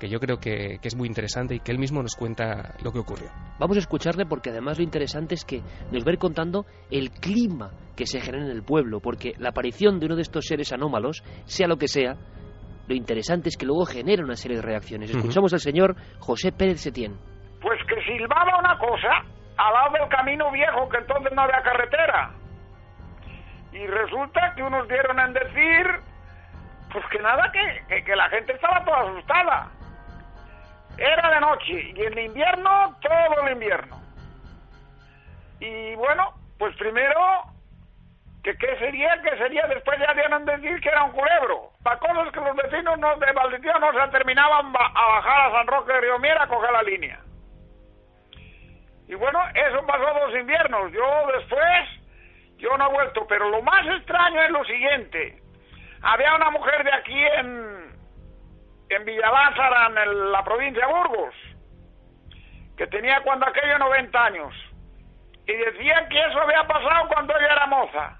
[0.00, 3.00] que yo creo que, es muy interesante y que él mismo nos cuenta lo que
[3.00, 3.30] ocurrió.
[3.58, 5.60] Vamos a escucharle porque además lo interesante es que
[5.90, 9.48] nos va a ir contando el clima que se genera en el pueblo, porque la
[9.48, 12.16] aparición de uno de estos seres anómalos, sea lo que sea,
[12.86, 15.10] lo interesante es que luego genera una serie de reacciones.
[15.10, 17.16] Escuchamos al señor José Pérez Setién.
[17.60, 22.30] Pues que silbaba una cosa al lado del camino viejo, que entonces no había carretera
[23.72, 26.00] y resulta que unos dieron en decir,
[26.92, 29.70] pues que nada, que, que, la gente estaba toda asustada.
[30.96, 34.00] Era de noche y en invierno, todo el invierno.
[35.60, 37.20] Y bueno, pues primero,
[38.42, 41.70] que qué sería, que sería, después ya dieron en decir que era un culebro.
[41.82, 45.66] Para cosas que los vecinos no, de Valdicio no se terminaban a bajar a San
[45.66, 47.20] Roque de Río Miera a coger la línea.
[49.08, 50.92] Y bueno, eso pasó dos inviernos.
[50.92, 51.88] Yo después
[52.58, 55.40] yo no he vuelto, pero lo más extraño es lo siguiente.
[56.02, 57.96] Había una mujer de aquí en,
[58.90, 61.34] en Villalázara, en la provincia de Burgos,
[62.76, 64.54] que tenía cuando aquello 90 años.
[65.46, 68.18] Y decía que eso había pasado cuando ella era moza.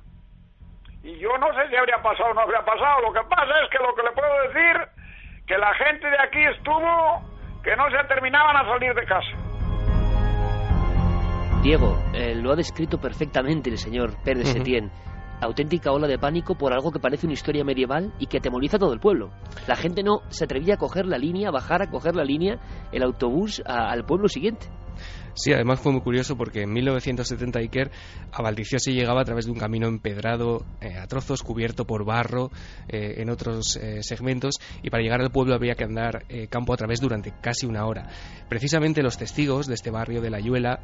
[1.03, 3.03] Y yo no sé si habría pasado o no habría pasado.
[3.03, 4.89] Lo que pasa es que lo que le puedo decir,
[5.47, 7.23] que la gente de aquí estuvo,
[7.63, 9.48] que no se terminaban a salir de casa.
[11.63, 14.93] Diego, eh, lo ha descrito perfectamente el señor Pérez Setién.
[15.41, 18.81] Auténtica ola de pánico por algo que parece una historia medieval y que atemoriza a
[18.81, 19.31] todo el pueblo.
[19.67, 22.61] La gente no se atrevía a coger la línea, a bajar a coger la línea,
[22.93, 24.69] el autobús al pueblo siguiente.
[25.39, 27.93] Sí, además fue muy curioso porque en 1970 Iker
[28.33, 32.05] a Valdicio se llegaba a través de un camino empedrado eh, a trozos, cubierto por
[32.05, 32.51] barro
[32.89, 36.77] eh, en otros eh, segmentos y para llegar al pueblo había que andar campo a
[36.77, 38.09] través durante casi una hora.
[38.49, 40.81] Precisamente los testigos de este barrio de La Yuela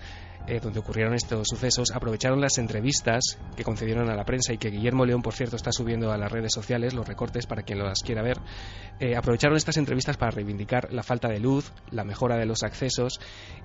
[0.63, 5.07] donde ocurrieron estos sucesos, aprovecharon las entrevistas que concedieron a la prensa y que Guillermo
[5.07, 8.21] León, por cierto, está subiendo a las redes sociales, los recortes para quien las quiera
[8.21, 8.37] ver.
[9.17, 13.21] aprovecharon estas entrevistas para reivindicar la falta de luz, la mejora de los accesos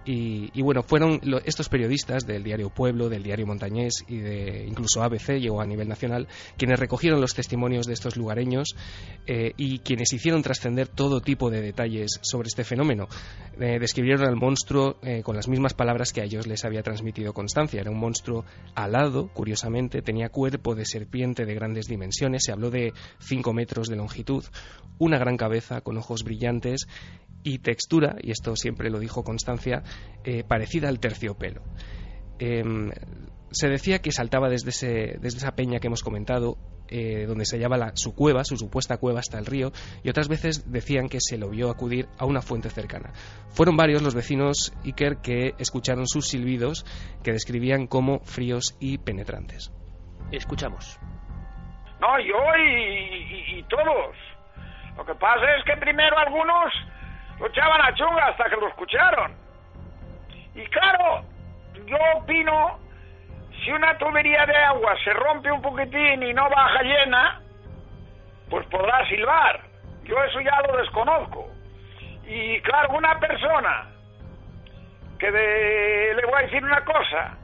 [0.06, 5.04] y, y bueno, fueron estos periodistas del diario Pueblo, del diario Montañés y de incluso
[5.04, 6.28] ABC, llegó a nivel nacional,
[6.58, 8.76] quienes recogieron los testimonios de estos lugareños
[9.28, 13.08] eh, y quienes hicieron trascender todo tipo de detalles sobre este fenómeno.
[13.60, 17.34] Eh, describieron al monstruo eh, con las mismas palabras que a ellos les había transmitido
[17.34, 17.82] Constancia.
[17.82, 18.46] Era un monstruo
[18.76, 23.96] alado, curiosamente, tenía cuerpo de serpiente de grandes dimensiones, se habló de 5 metros de
[23.96, 24.44] longitud,
[24.98, 26.88] una gran cabeza con ojos brillantes
[27.44, 29.84] y textura, y esto siempre lo dijo Constancia,
[30.24, 31.62] eh, parecida al terciopelo.
[32.40, 32.92] Em,
[33.52, 36.58] se decía que saltaba desde, ese, desde esa peña que hemos comentado,
[36.88, 39.72] eh, donde se hallaba su cueva, su supuesta cueva hasta el río,
[40.04, 43.12] y otras veces decían que se lo vio acudir a una fuente cercana.
[43.50, 46.86] Fueron varios los vecinos Iker que escucharon sus silbidos
[47.24, 49.72] que describían como fríos y penetrantes.
[50.32, 51.00] Escuchamos.
[52.00, 52.38] No, yo
[53.58, 54.16] y todos.
[54.96, 56.74] Lo que pasa es que primero algunos
[57.40, 59.36] lo echaban a chunga hasta que lo escucharon.
[60.56, 61.24] Y claro,
[61.86, 62.80] yo opino,
[63.64, 67.42] si una tubería de agua se rompe un poquitín y no baja llena,
[68.50, 69.62] pues podrá silbar.
[70.04, 71.48] Yo eso ya lo desconozco.
[72.26, 73.88] Y claro, una persona
[75.18, 77.38] que le voy a decir una cosa,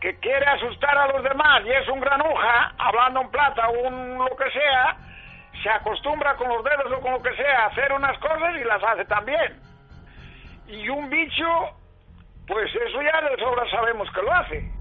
[0.00, 4.18] que quiere asustar a los demás y es un granuja, hablando en plata o un
[4.18, 4.96] lo que sea,
[5.62, 8.64] se acostumbra con los dedos o con lo que sea a hacer unas cosas y
[8.64, 9.60] las hace también.
[10.66, 11.46] Y un bicho,
[12.46, 14.77] pues eso ya de sobra sabemos que lo hace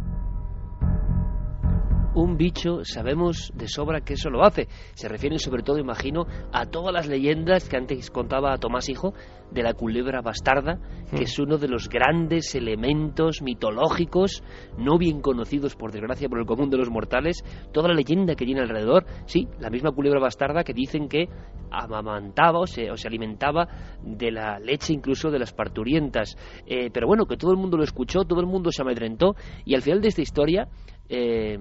[2.15, 4.67] un bicho, sabemos de sobra que eso lo hace.
[4.93, 9.13] Se refieren sobre todo, imagino, a todas las leyendas que antes contaba Tomás Hijo
[9.51, 10.79] de la culebra bastarda,
[11.15, 14.43] que es uno de los grandes elementos mitológicos,
[14.77, 18.45] no bien conocidos por desgracia por el común de los mortales, toda la leyenda que
[18.45, 21.29] tiene alrededor, sí, la misma culebra bastarda que dicen que
[21.71, 23.67] amamantaba o se, o se alimentaba
[24.01, 26.35] de la leche incluso de las parturientas.
[26.65, 29.35] Eh, pero bueno, que todo el mundo lo escuchó, todo el mundo se amedrentó
[29.65, 30.67] y al final de esta historia...
[31.09, 31.57] Eh,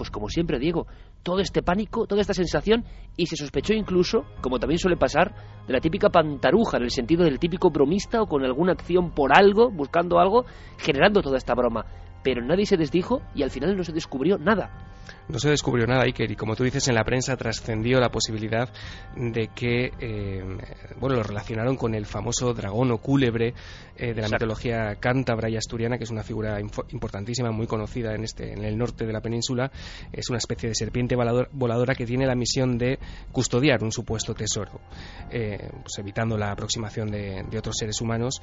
[0.00, 0.86] pues como siempre digo,
[1.22, 2.86] todo este pánico, toda esta sensación,
[3.18, 5.34] y se sospechó incluso, como también suele pasar,
[5.66, 9.36] de la típica pantaruja, en el sentido del típico bromista o con alguna acción por
[9.36, 10.46] algo, buscando algo,
[10.78, 11.84] generando toda esta broma.
[12.22, 14.70] Pero nadie se desdijo y al final no se descubrió nada
[15.28, 18.68] no se descubrió nada, Iker, y como tú dices, en la prensa trascendió la posibilidad
[19.16, 20.42] de que, eh,
[20.98, 23.54] bueno, lo relacionaron con el famoso dragón o cúlebre
[24.00, 28.24] eh, de la mitología cántabra y asturiana, que es una figura importantísima, muy conocida en,
[28.24, 29.70] este, en el norte de la península.
[30.10, 31.16] Es una especie de serpiente
[31.52, 32.98] voladora que tiene la misión de
[33.30, 34.80] custodiar un supuesto tesoro,
[35.30, 38.40] eh, pues evitando la aproximación de, otros seres humanos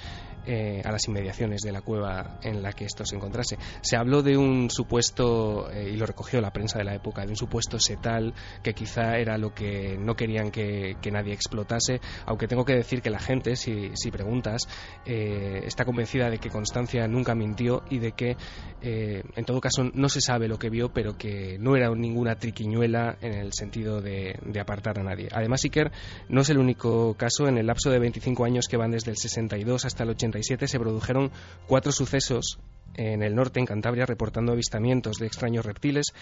[0.48, 3.58] a las inmediaciones de la cueva en la que esto se encontrase.
[3.82, 7.36] Se habló de un supuesto, y lo recogió la prensa de la época, de un
[7.36, 12.76] supuesto setal que quizá era lo que no querían que, nadie explotase, aunque tengo que
[12.76, 14.68] decir que la gente, si, si preguntas,
[15.06, 18.38] eh, está convencida de que Constancia nunca mintió y de que,
[18.82, 22.36] eh, en todo caso, no se sabe lo que vio, pero que no era ninguna
[22.36, 25.30] triquiñuela en el sentido de, de apartar a nadie.
[25.32, 25.92] Además, Iker
[26.30, 27.48] no es el único caso.
[27.48, 30.80] En el lapso de 25 años que van desde el 62 hasta el 87 se
[30.80, 31.32] produjeron
[31.68, 32.60] cuatro sucesos
[32.96, 36.14] en el norte, en Cantabria, reportando avistamientos de extraños reptiles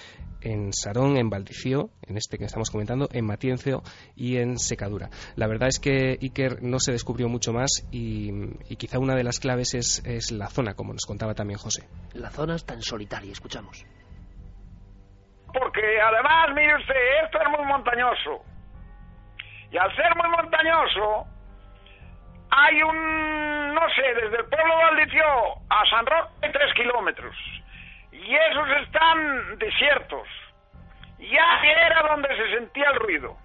[0.42, 3.82] en Sarón, en Valdicio, en este que estamos comentando, en Matiencio
[4.16, 5.10] y en Secadura.
[5.36, 8.32] La verdad es que Iker no se descubrió mucho más y,
[8.78, 11.88] quizá una de las claves es, es, la zona, como nos contaba también José.
[12.14, 13.86] La zona es tan solitaria, escuchamos.
[15.48, 18.44] Porque además, mire usted, esto es muy montañoso.
[19.72, 21.28] Y al ser muy montañoso,
[22.49, 25.26] hay un, no sé, desde el pueblo de Valdicio
[25.69, 27.35] a San Roque hay tres kilómetros.
[28.11, 30.27] Y esos están desiertos.
[31.19, 33.38] Ya era donde se sentía el ruido.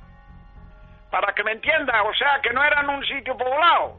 [1.10, 3.98] Para que me entienda, o sea, que no eran un sitio poblado.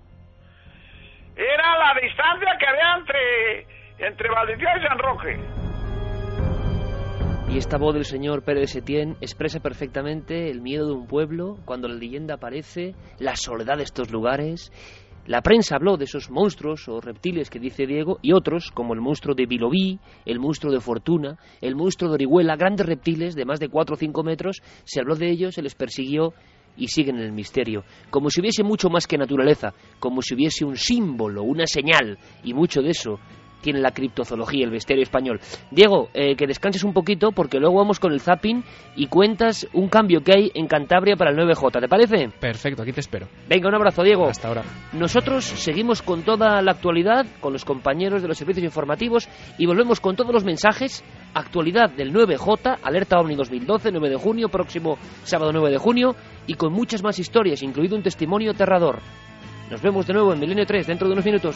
[1.36, 3.68] Era la distancia que había entre,
[4.00, 5.40] entre y San Roque.
[7.54, 11.90] Y esta voz del señor Pérez Setién expresa perfectamente el miedo de un pueblo cuando
[11.90, 14.72] la leyenda aparece, la soledad de estos lugares.
[15.28, 19.02] La prensa habló de esos monstruos o reptiles que dice Diego y otros, como el
[19.02, 23.60] monstruo de Vilobí, el monstruo de Fortuna, el monstruo de Orihuela, grandes reptiles de más
[23.60, 26.34] de 4 o 5 metros, se habló de ellos, se les persiguió
[26.78, 30.64] y siguen en el misterio, como si hubiese mucho más que naturaleza, como si hubiese
[30.64, 33.20] un símbolo, una señal, y mucho de eso
[33.62, 35.40] tiene la criptozoología, el bestiario español.
[35.70, 38.64] Diego, eh, que descanses un poquito porque luego vamos con el zapping
[38.96, 42.30] y cuentas un cambio que hay en Cantabria para el 9J, ¿te parece?
[42.40, 43.28] Perfecto, aquí te espero.
[43.48, 44.28] Venga, un abrazo, Diego.
[44.28, 44.64] Hasta ahora.
[44.94, 50.00] Nosotros seguimos con toda la actualidad, con los compañeros de los servicios informativos y volvemos
[50.00, 51.04] con todos los mensajes.
[51.34, 56.16] Actualidad del 9J, Alerta OVNI 2012, 9 de junio, próximo sábado 9 de junio,
[56.48, 59.00] y con muchas más historias, incluido un testimonio aterrador.
[59.70, 61.56] Nos vemos de nuevo en Milenio 3 dentro de unos minutos.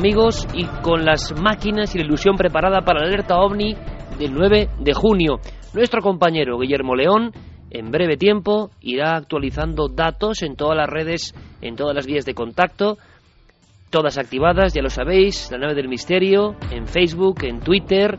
[0.00, 3.76] Amigos y con las máquinas y la ilusión preparada para la alerta ovni
[4.18, 5.40] del 9 de junio.
[5.74, 7.32] Nuestro compañero Guillermo León
[7.70, 12.32] en breve tiempo irá actualizando datos en todas las redes, en todas las vías de
[12.32, 12.96] contacto,
[13.90, 18.18] todas activadas, ya lo sabéis, la nave del misterio, en Facebook, en Twitter,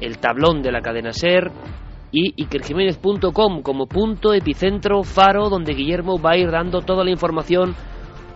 [0.00, 1.52] el tablón de la cadena SER
[2.12, 7.74] y ikerjiménez.com como punto epicentro faro donde Guillermo va a ir dando toda la información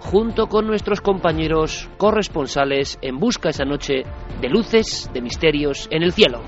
[0.00, 4.04] junto con nuestros compañeros corresponsales en busca esa noche
[4.40, 6.42] de luces, de misterios en el cielo.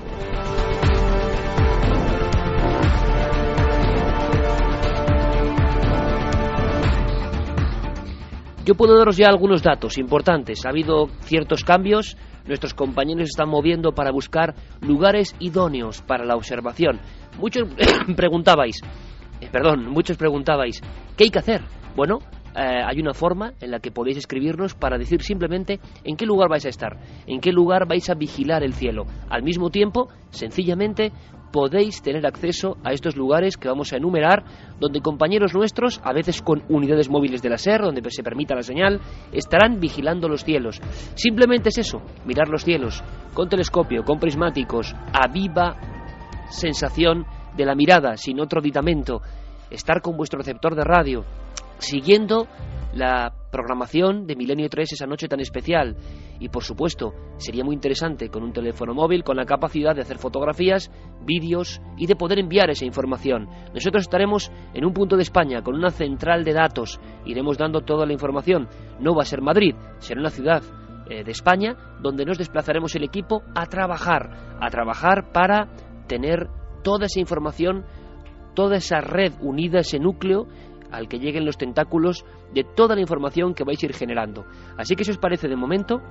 [8.63, 10.65] Yo puedo daros ya algunos datos importantes.
[10.65, 12.15] Ha habido ciertos cambios.
[12.45, 16.99] Nuestros compañeros están moviendo para buscar lugares idóneos para la observación.
[17.39, 17.67] Muchos
[18.15, 18.81] preguntabais,
[19.41, 20.81] eh, perdón, muchos preguntabais,
[21.17, 21.61] ¿qué hay que hacer?
[21.95, 22.19] Bueno,
[22.55, 26.49] eh, hay una forma en la que podéis escribirnos para decir simplemente en qué lugar
[26.49, 26.97] vais a estar,
[27.27, 29.05] en qué lugar vais a vigilar el cielo.
[29.29, 31.11] Al mismo tiempo, sencillamente,
[31.51, 34.43] podéis tener acceso a estos lugares que vamos a enumerar,
[34.79, 38.63] donde compañeros nuestros, a veces con unidades móviles de la SER, donde se permita la
[38.63, 38.99] señal,
[39.31, 40.81] estarán vigilando los cielos.
[41.15, 43.03] Simplemente es eso, mirar los cielos,
[43.33, 45.77] con telescopio, con prismáticos, a viva
[46.49, 47.25] sensación
[47.55, 49.21] de la mirada, sin otro aditamento,
[49.69, 51.25] estar con vuestro receptor de radio,
[51.81, 52.47] siguiendo
[52.93, 55.95] la programación de Milenio 3 esa noche tan especial.
[56.39, 60.17] Y por supuesto, sería muy interesante con un teléfono móvil con la capacidad de hacer
[60.17, 60.91] fotografías,
[61.23, 63.47] vídeos y de poder enviar esa información.
[63.73, 66.99] Nosotros estaremos en un punto de España con una central de datos.
[67.25, 68.67] Iremos dando toda la información.
[68.99, 70.63] No va a ser Madrid, será una ciudad
[71.09, 75.69] eh, de España donde nos desplazaremos el equipo a trabajar, a trabajar para
[76.07, 76.47] tener
[76.83, 77.85] toda esa información,
[78.55, 80.47] toda esa red unida, ese núcleo
[80.91, 84.45] al que lleguen los tentáculos de toda la información que vais a ir generando.
[84.77, 86.01] Así que si os parece de momento,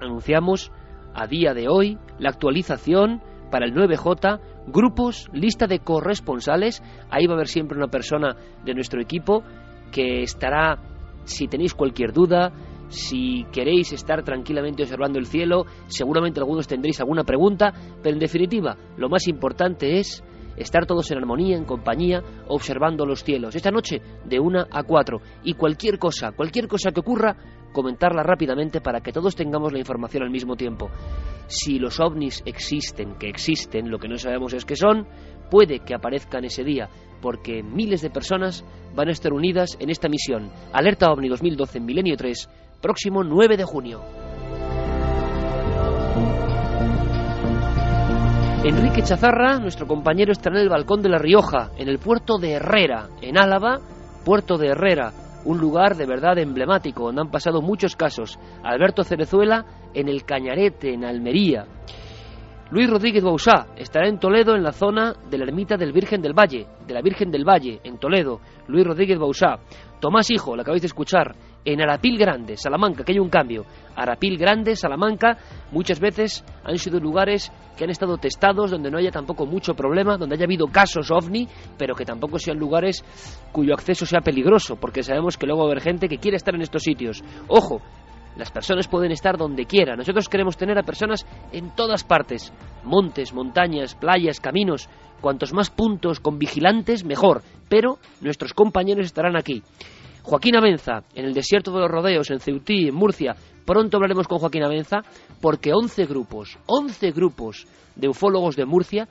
[0.00, 0.72] anunciamos
[1.14, 7.34] a día de hoy la actualización para el 9J, grupos, lista de corresponsales, ahí va
[7.34, 9.44] a haber siempre una persona de nuestro equipo
[9.92, 10.78] que estará,
[11.24, 12.52] si tenéis cualquier duda,
[12.88, 17.72] si queréis estar tranquilamente observando el cielo, seguramente algunos tendréis alguna pregunta,
[18.02, 20.24] pero en definitiva, lo más importante es
[20.56, 23.54] estar todos en armonía, en compañía, observando los cielos.
[23.54, 25.20] Esta noche de una a cuatro.
[25.42, 27.36] Y cualquier cosa, cualquier cosa que ocurra,
[27.72, 30.90] comentarla rápidamente para que todos tengamos la información al mismo tiempo.
[31.46, 35.06] Si los ovnis existen, que existen, lo que no sabemos es que son,
[35.50, 36.88] puede que aparezcan ese día,
[37.20, 38.64] porque miles de personas
[38.94, 40.50] van a estar unidas en esta misión.
[40.72, 42.48] Alerta OVNI 2012 en Milenio 3,
[42.80, 44.23] próximo 9 de junio.
[48.64, 52.52] Enrique Chazarra, nuestro compañero, estará en el balcón de La Rioja, en el puerto de
[52.52, 53.78] Herrera, en Álava,
[54.24, 55.12] puerto de Herrera,
[55.44, 58.38] un lugar de verdad emblemático, donde han pasado muchos casos.
[58.62, 61.66] Alberto Cerezuela en el Cañarete, en Almería.
[62.70, 66.32] Luis Rodríguez Bausá estará en Toledo, en la zona de la ermita del Virgen del
[66.32, 68.40] Valle, de la Virgen del Valle, en Toledo.
[68.68, 69.58] Luis Rodríguez Bausá.
[70.00, 73.64] Tomás Hijo, lo acabáis de escuchar, en Arapil Grande, Salamanca, que hay un cambio.
[73.96, 75.38] Arapil Grande, Salamanca,
[75.72, 80.16] muchas veces han sido lugares que han estado testados, donde no haya tampoco mucho problema,
[80.16, 83.04] donde haya habido casos ovni, pero que tampoco sean lugares
[83.52, 86.54] cuyo acceso sea peligroso, porque sabemos que luego va a haber gente que quiere estar
[86.54, 87.22] en estos sitios.
[87.48, 87.80] Ojo,
[88.36, 89.98] las personas pueden estar donde quieran.
[89.98, 92.52] Nosotros queremos tener a personas en todas partes.
[92.82, 94.88] Montes, montañas, playas, caminos.
[95.20, 97.42] Cuantos más puntos con vigilantes, mejor.
[97.68, 99.62] Pero nuestros compañeros estarán aquí.
[100.24, 103.36] Joaquín Abenza, en el desierto de los rodeos, en Ceutí, en Murcia.
[103.66, 105.02] Pronto hablaremos con Joaquín Abenza
[105.38, 109.06] porque 11 grupos, 11 grupos de ufólogos de Murcia,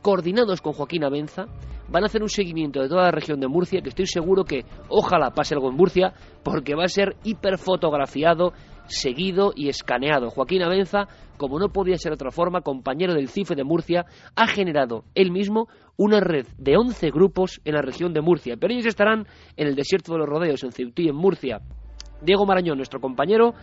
[0.00, 1.44] coordinados con Joaquín Abenza,
[1.90, 4.64] van a hacer un seguimiento de toda la región de Murcia, que estoy seguro que
[4.88, 8.54] ojalá pase algo en Murcia, porque va a ser hiperfotografiado,
[8.86, 10.30] seguido y escaneado.
[10.30, 11.06] Joaquín Abenza,
[11.42, 14.06] como no podía ser de otra forma, compañero del CIFE de Murcia,
[14.36, 15.66] ha generado él mismo
[15.96, 19.74] una red de 11 grupos en la región de Murcia, pero ellos estarán en el
[19.74, 21.60] desierto de los rodeos, en Ceutí, en Murcia.
[22.22, 23.54] Diego Marañón, nuestro compañero,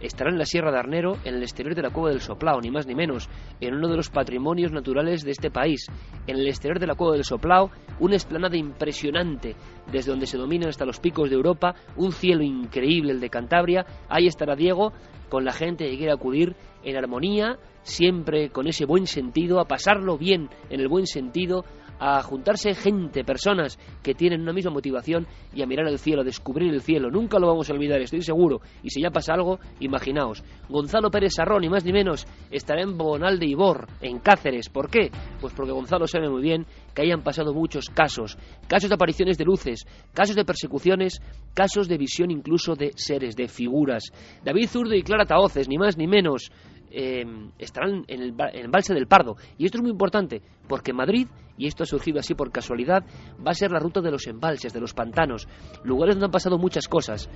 [0.00, 2.70] estará en la Sierra de Arnero, en el exterior de la Cueva del Soplao, ni
[2.70, 3.28] más ni menos,
[3.60, 5.86] en uno de los patrimonios naturales de este país.
[6.26, 9.56] En el exterior de la Cueva del Soplao, una esplanada impresionante,
[9.90, 13.86] desde donde se dominan hasta los picos de Europa, un cielo increíble, el de Cantabria.
[14.08, 14.92] Ahí estará Diego,
[15.28, 20.18] con la gente que quiere acudir en armonía, siempre con ese buen sentido, a pasarlo
[20.18, 21.64] bien en el buen sentido,
[21.98, 26.24] a juntarse gente, personas que tienen una misma motivación y a mirar el cielo, a
[26.24, 27.10] descubrir el cielo.
[27.10, 28.60] Nunca lo vamos a olvidar, estoy seguro.
[28.82, 30.42] Y si ya pasa algo, imaginaos.
[30.68, 34.68] Gonzalo Pérez Sarrón, ni más ni menos, estará en Bonal de Ibor, en Cáceres.
[34.68, 35.10] ¿Por qué?
[35.40, 38.38] Pues porque Gonzalo sabe muy bien que hayan pasado muchos casos.
[38.68, 41.20] Casos de apariciones de luces, casos de persecuciones,
[41.54, 44.04] casos de visión incluso de seres, de figuras.
[44.44, 46.50] David Zurdo y Clara Taoces, ni más ni menos,
[46.96, 47.24] eh,
[47.58, 49.36] estarán en el, en el Balse del Pardo.
[49.58, 51.26] Y esto es muy importante, porque Madrid,
[51.58, 53.04] y esto ha surgido así por casualidad,
[53.44, 55.48] va a ser la ruta de los embalses, de los pantanos,
[55.82, 57.28] lugares donde han pasado muchas cosas.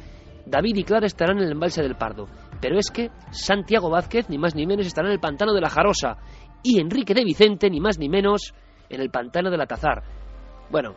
[0.46, 2.26] David y Clara estarán en el embalse del Pardo,
[2.60, 5.68] pero es que Santiago Vázquez, ni más ni menos, estará en el pantano de la
[5.68, 6.18] Jarosa,
[6.62, 8.54] y Enrique de Vicente, ni más ni menos,
[8.88, 10.04] en el pantano de la Tazar.
[10.70, 10.94] Bueno,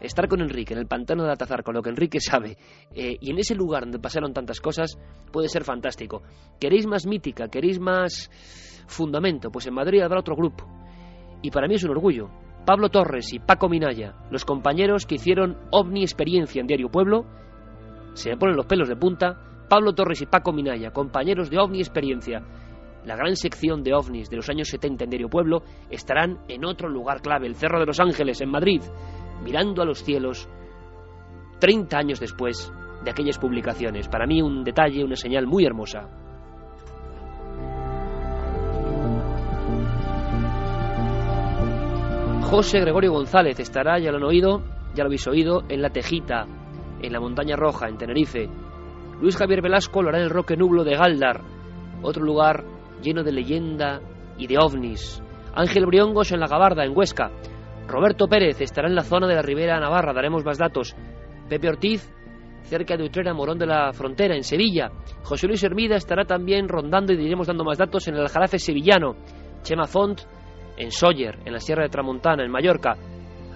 [0.00, 2.56] estar con Enrique en el pantano de la Tazar, con lo que Enrique sabe,
[2.94, 4.98] eh, y en ese lugar donde pasaron tantas cosas,
[5.32, 6.22] puede ser fantástico.
[6.60, 7.48] ¿Queréis más mítica?
[7.48, 8.30] ¿Queréis más
[8.86, 9.50] fundamento?
[9.50, 10.66] Pues en Madrid habrá otro grupo.
[11.42, 12.30] Y para mí es un orgullo.
[12.64, 17.26] Pablo Torres y Paco Minaya, los compañeros que hicieron OVNI Experiencia en Diario Pueblo,
[18.14, 19.38] se me ponen los pelos de punta.
[19.68, 22.42] Pablo Torres y Paco Minaya, compañeros de OVNI Experiencia,
[23.04, 26.88] la gran sección de ovnis de los años 70 en Diario Pueblo, estarán en otro
[26.88, 28.80] lugar clave, el Cerro de los Ángeles, en Madrid,
[29.44, 30.48] mirando a los cielos
[31.60, 32.72] 30 años después
[33.04, 34.08] de aquellas publicaciones.
[34.08, 36.08] Para mí un detalle, una señal muy hermosa.
[42.42, 44.62] José Gregorio González estará, ya lo han oído,
[44.94, 46.46] ya lo habéis oído, en La Tejita,
[47.02, 48.48] en la Montaña Roja, en Tenerife.
[49.20, 51.40] Luis Javier Velasco lo hará en el Roque Nublo de Galdar,
[52.02, 52.64] otro lugar
[53.02, 54.00] lleno de leyenda
[54.38, 55.22] y de ovnis.
[55.54, 57.30] Ángel Briongos en La Gabarda, en Huesca.
[57.86, 60.96] Roberto Pérez estará en la zona de la Ribera Navarra, daremos más datos.
[61.48, 62.10] Pepe Ortiz,
[62.62, 64.90] cerca de Utrera, Morón de la Frontera, en Sevilla.
[65.22, 69.16] José Luis Hermida estará también rondando y diremos dando más datos en el Aljarafe sevillano.
[69.62, 70.22] Chema Font
[70.76, 72.96] en Sóller, en la Sierra de Tramontana, en Mallorca.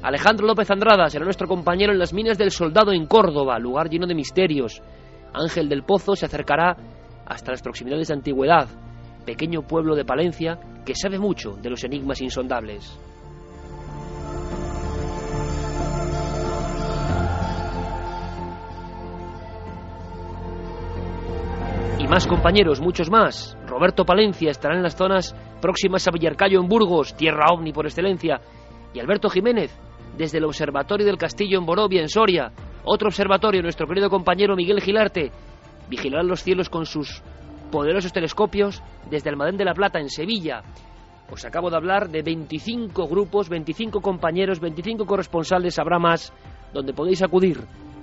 [0.02, 4.06] Alejandro López Andrada será nuestro compañero en las minas del Soldado en Córdoba, lugar lleno
[4.06, 4.80] de misterios.
[5.32, 6.76] Ángel del Pozo se acercará
[7.26, 8.68] hasta las proximidades de Antigüedad,
[9.26, 12.98] pequeño pueblo de Palencia que sabe mucho de los enigmas insondables.
[21.98, 23.58] Y más compañeros, muchos más.
[23.66, 28.40] Roberto Palencia estará en las zonas próximas a Villarcayo en Burgos, tierra ovni por excelencia.
[28.94, 29.76] Y Alberto Jiménez,
[30.16, 32.52] desde el Observatorio del Castillo en Borovia, en Soria.
[32.84, 35.32] Otro observatorio, nuestro querido compañero Miguel Gilarte,
[35.88, 37.20] vigilará los cielos con sus
[37.72, 38.80] poderosos telescopios
[39.10, 40.62] desde Almadén de la Plata, en Sevilla.
[41.30, 46.32] Os acabo de hablar de 25 grupos, 25 compañeros, 25 corresponsales, habrá más,
[46.72, 47.58] donde podéis acudir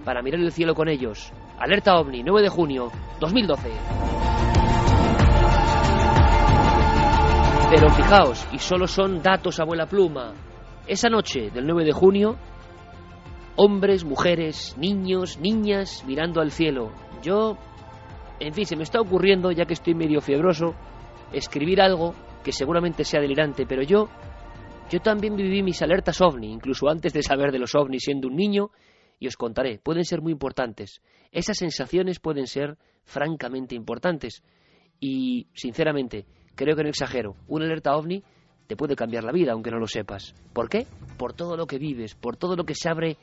[0.06, 1.34] para mirar el cielo con ellos.
[1.58, 3.70] Alerta OVNI, 9 de junio 2012.
[7.72, 10.34] Pero fijaos, y solo son datos abuela pluma,
[10.88, 12.38] esa noche del 9 de junio,
[13.56, 16.92] hombres, mujeres, niños, niñas mirando al cielo.
[17.24, 17.58] Yo,
[18.40, 20.76] en fin, se me está ocurriendo, ya que estoy medio fiebroso,
[21.34, 22.14] escribir algo
[22.44, 24.08] que seguramente sea delirante, pero yo,
[24.92, 28.36] yo también viví mis alertas ovni, incluso antes de saber de los ovnis siendo un
[28.36, 28.70] niño,
[29.20, 31.02] y os contaré, pueden ser muy importantes.
[31.32, 34.44] Esas sensaciones pueden ser francamente importantes.
[35.00, 36.26] Y, sinceramente,
[36.56, 37.36] creo que no exagero.
[37.48, 38.24] Una alerta ovni
[38.68, 40.34] te puede cambiar la vida, aunque no lo sepas.
[40.54, 40.88] ¿Por qué?
[41.18, 43.18] Por todo lo que vives, por todo lo que se abre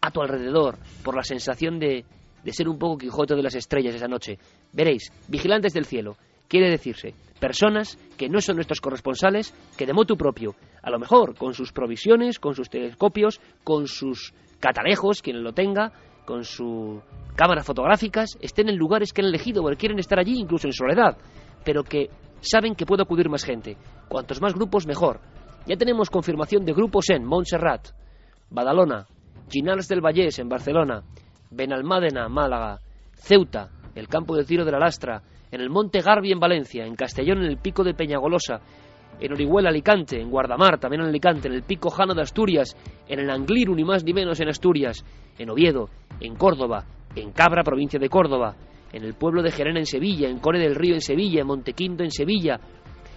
[0.00, 2.04] a tu alrededor, por la sensación de,
[2.42, 4.38] de ser un poco Quijote de las estrellas esa noche.
[4.72, 6.16] Veréis, vigilantes del cielo,
[6.48, 11.34] quiere decirse personas que no son nuestros corresponsales, que de motu propio, a lo mejor
[11.34, 14.32] con sus provisiones, con sus telescopios, con sus
[14.62, 15.92] catalejos, quien lo tenga,
[16.24, 17.02] con sus
[17.34, 21.18] cámaras fotográficas, estén en lugares que han elegido, porque quieren estar allí incluso en soledad,
[21.64, 22.08] pero que
[22.40, 23.76] saben que puede acudir más gente.
[24.08, 25.20] Cuantos más grupos, mejor.
[25.66, 27.88] Ya tenemos confirmación de grupos en Montserrat,
[28.50, 29.06] Badalona,
[29.50, 31.02] Ginals del Vallés en Barcelona,
[31.50, 32.78] Benalmádena, Málaga,
[33.14, 36.94] Ceuta, el campo de tiro de la Lastra, en el Monte Garbi en Valencia, en
[36.94, 38.60] Castellón en el Pico de Peñagolosa,
[39.20, 42.76] en Orihuela, Alicante, en Guardamar, también en Alicante, en el Pico Jano de Asturias,
[43.08, 45.04] en el Angliru, ni más ni menos en Asturias,
[45.38, 45.88] en Oviedo,
[46.20, 46.84] en Córdoba,
[47.14, 48.54] en Cabra, provincia de Córdoba,
[48.92, 52.02] en el pueblo de Gerena en Sevilla, en Core del Río en Sevilla, en Montequinto
[52.02, 52.60] en Sevilla,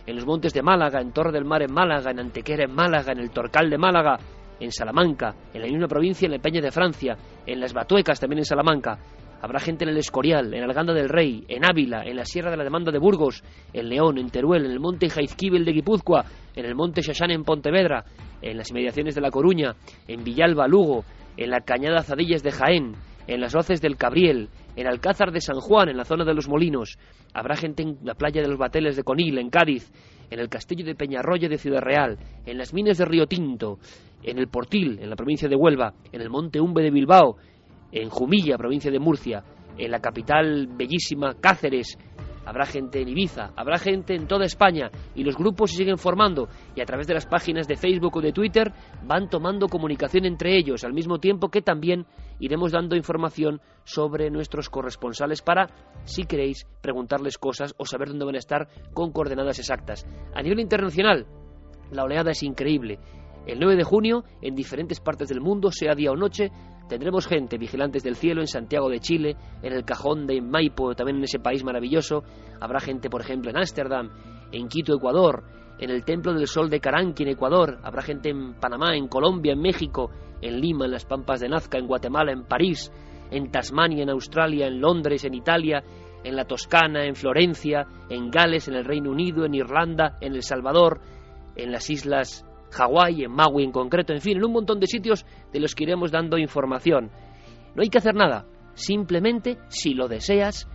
[0.05, 3.11] en los montes de Málaga, en Torre del Mar en Málaga, en Antequera en Málaga,
[3.11, 4.17] en el Torcal de Málaga,
[4.59, 8.39] en Salamanca, en la misma provincia, en la Peña de Francia, en las Batuecas también
[8.39, 8.97] en Salamanca,
[9.41, 12.57] Habrá gente en el Escorial, en Alganda del Rey, en Ávila, en la Sierra de
[12.57, 13.43] la Demanda de Burgos,
[13.73, 16.25] en León, en Teruel, en el monte Jaizquibel de Guipúzcoa,
[16.55, 18.05] en el monte Xaxán en Pontevedra,
[18.41, 19.75] en las inmediaciones de La Coruña,
[20.07, 21.03] en Villalba, Lugo,
[21.37, 22.93] en la Cañada Zadillas de Jaén,
[23.27, 26.47] en las hoces del Cabriel, en Alcázar de San Juan, en la zona de los
[26.47, 26.97] Molinos.
[27.33, 29.91] Habrá gente en la playa de los Bateles de Conil, en Cádiz,
[30.29, 33.79] en el castillo de Peñarroya de Ciudad Real, en las minas de Río Tinto,
[34.23, 37.37] en el Portil, en la provincia de Huelva, en el monte Umbe de Bilbao,
[37.95, 39.43] en Jumilla, provincia de Murcia,
[39.77, 41.97] en la capital bellísima Cáceres,
[42.45, 46.49] habrá gente en Ibiza, habrá gente en toda España y los grupos se siguen formando
[46.76, 48.73] y a través de las páginas de Facebook o de Twitter
[49.05, 52.05] van tomando comunicación entre ellos, al mismo tiempo que también
[52.39, 55.69] iremos dando información sobre nuestros corresponsales para,
[56.03, 60.05] si queréis, preguntarles cosas o saber dónde van a estar con coordenadas exactas.
[60.35, 61.26] A nivel internacional,
[61.91, 62.99] la oleada es increíble.
[63.47, 66.51] El 9 de junio, en diferentes partes del mundo, sea día o noche,
[66.87, 71.17] tendremos gente, vigilantes del cielo, en Santiago de Chile, en el Cajón de Maipo, también
[71.17, 72.23] en ese país maravilloso.
[72.59, 74.11] Habrá gente, por ejemplo, en Ámsterdam,
[74.51, 75.43] en Quito, Ecuador,
[75.79, 77.79] en el Templo del Sol de Caranqui, en Ecuador.
[77.83, 81.77] Habrá gente en Panamá, en Colombia, en México, en Lima, en las Pampas de Nazca,
[81.77, 82.91] en Guatemala, en París,
[83.31, 85.83] en Tasmania, en Australia, en Londres, en Italia,
[86.23, 90.43] en la Toscana, en Florencia, en Gales, en el Reino Unido, en Irlanda, en El
[90.43, 91.01] Salvador,
[91.55, 95.25] en las Islas Hawái, en Maui en concreto, en fin, en un montón de sitios
[95.51, 97.11] de los que iremos dando información.
[97.75, 100.69] No hay que hacer nada, simplemente, si lo deseas,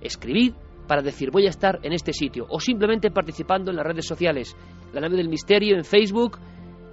[0.00, 0.54] escribid
[0.86, 4.56] para decir voy a estar en este sitio, o simplemente participando en las redes sociales,
[4.92, 6.38] la nave del misterio en Facebook,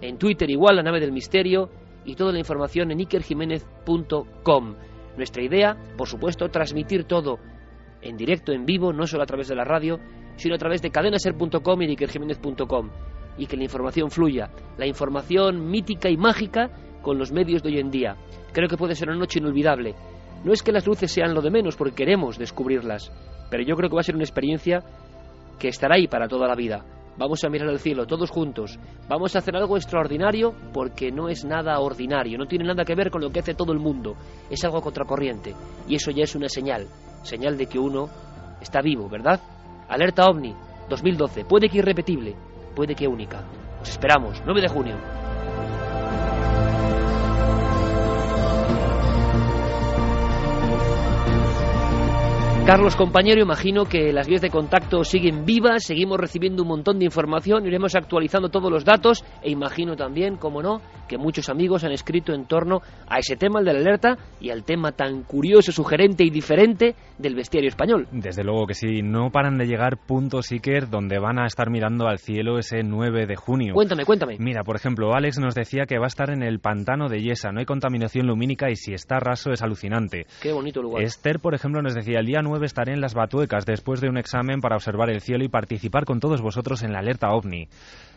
[0.01, 1.69] en Twitter igual, la nave del misterio,
[2.05, 4.75] y toda la información en ikerjiménez.com.
[5.17, 7.37] Nuestra idea, por supuesto, transmitir todo
[8.01, 9.99] en directo, en vivo, no solo a través de la radio,
[10.35, 11.93] sino a través de cadenaser.com y de
[13.37, 16.69] y que la información fluya, la información mítica y mágica
[17.01, 18.15] con los medios de hoy en día.
[18.51, 19.95] Creo que puede ser una noche inolvidable.
[20.43, 23.11] No es que las luces sean lo de menos porque queremos descubrirlas,
[23.49, 24.83] pero yo creo que va a ser una experiencia
[25.59, 26.83] que estará ahí para toda la vida.
[27.17, 28.79] Vamos a mirar al cielo todos juntos.
[29.07, 33.11] Vamos a hacer algo extraordinario porque no es nada ordinario, no tiene nada que ver
[33.11, 34.15] con lo que hace todo el mundo.
[34.49, 35.53] Es algo contracorriente
[35.87, 36.87] y eso ya es una señal,
[37.23, 38.09] señal de que uno
[38.61, 39.39] está vivo, ¿verdad?
[39.89, 40.55] Alerta OVNI
[40.89, 42.35] 2012, puede que irrepetible,
[42.75, 43.43] puede que única.
[43.81, 45.20] Os esperamos, 9 de junio.
[52.65, 57.05] Carlos, compañero, imagino que las vías de contacto siguen vivas, seguimos recibiendo un montón de
[57.05, 60.79] información, iremos actualizando todos los datos e imagino también, como no,
[61.09, 64.51] que muchos amigos han escrito en torno a ese tema, el de la alerta, y
[64.51, 68.07] al tema tan curioso, sugerente y diferente del bestiario español.
[68.11, 72.07] Desde luego que sí, no paran de llegar puntos Iker donde van a estar mirando
[72.07, 73.73] al cielo ese 9 de junio.
[73.73, 74.37] Cuéntame, cuéntame.
[74.39, 77.51] Mira, por ejemplo, Alex nos decía que va a estar en el pantano de Yesa,
[77.51, 80.27] no hay contaminación lumínica y si está raso es alucinante.
[80.41, 81.03] Qué bonito lugar.
[81.03, 84.17] Esther, por ejemplo, nos decía el día 9 estaré en las Batuecas después de un
[84.17, 87.67] examen para observar el cielo y participar con todos vosotros en la alerta OVNI.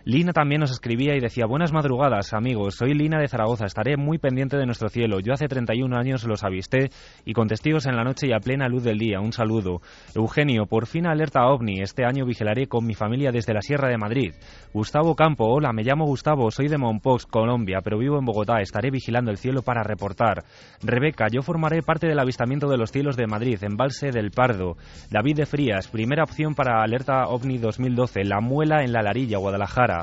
[0.07, 4.19] Lina también nos escribía y decía, buenas madrugadas amigos, soy Lina de Zaragoza, estaré muy
[4.19, 5.19] pendiente de nuestro cielo.
[5.19, 6.91] Yo hace 31 años los avisté
[7.25, 9.21] y con testigos en la noche y a plena luz del día.
[9.21, 9.81] Un saludo.
[10.15, 13.97] Eugenio, por fin alerta OVNI, este año vigilaré con mi familia desde la Sierra de
[13.97, 14.35] Madrid.
[14.75, 18.91] Gustavo Campo, hola, me llamo Gustavo, soy de Monpox, Colombia, pero vivo en Bogotá, estaré
[18.91, 20.45] vigilando el cielo para reportar.
[20.83, 24.77] Rebeca, yo formaré parte del avistamiento de los cielos de Madrid, embalse del Pardo.
[25.11, 29.94] David de Frías, primera opción para alerta OVNI 2012, La Muela en la Larilla, Guadalajara.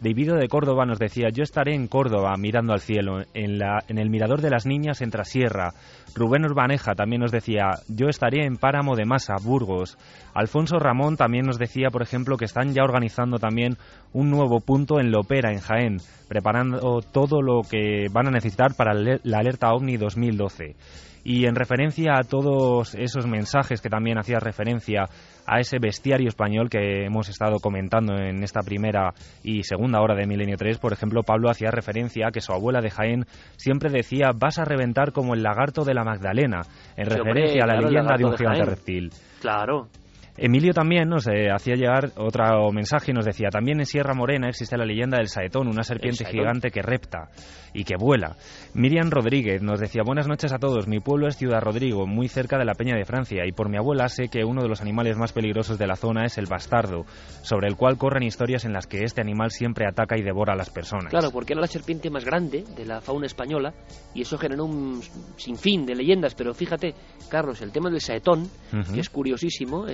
[0.00, 3.98] David de Córdoba nos decía, yo estaré en Córdoba mirando al cielo, en, la, en
[3.98, 5.74] el mirador de las niñas en Trasierra.
[6.14, 9.98] Rubén Urbaneja también nos decía, yo estaré en Páramo de Masa, Burgos.
[10.32, 13.76] Alfonso Ramón también nos decía, por ejemplo, que están ya organizando también
[14.14, 15.98] un nuevo punto en Lopera, en Jaén,
[16.28, 20.76] preparando todo lo que van a necesitar para la alerta OVNI 2012.
[21.24, 25.04] Y en referencia a todos esos mensajes que también hacía referencia
[25.46, 30.26] a ese bestiario español que hemos estado comentando en esta primera y segunda hora de
[30.26, 33.24] Milenio 3, por ejemplo, Pablo hacía referencia a que su abuela de Jaén
[33.56, 36.62] siempre decía vas a reventar como el lagarto de la Magdalena,
[36.96, 39.10] en Sí, referencia hombre, a la claro, leyenda de un de gigante reptil.
[39.40, 39.88] Claro.
[40.36, 44.48] Emilio también nos eh, hacía llegar otro mensaje y nos decía, también en Sierra Morena
[44.48, 47.28] existe la leyenda del saetón, una serpiente gigante que repta
[47.72, 48.36] y que vuela.
[48.74, 52.58] Miriam Rodríguez nos decía, buenas noches a todos, mi pueblo es Ciudad Rodrigo, muy cerca
[52.58, 55.16] de la Peña de Francia, y por mi abuela sé que uno de los animales
[55.16, 57.04] más peligrosos de la zona es el bastardo,
[57.42, 60.56] sobre el cual corren historias en las que este animal siempre ataca y devora a
[60.56, 61.10] las personas.
[61.10, 63.72] Claro, porque era la serpiente más grande de la fauna española
[64.14, 65.00] y eso generó un
[65.36, 66.34] sinfín de leyendas.
[66.34, 66.94] Pero fíjate,
[67.28, 68.48] Carlos, el tema del saetón,
[68.92, 69.86] que es curiosísimo,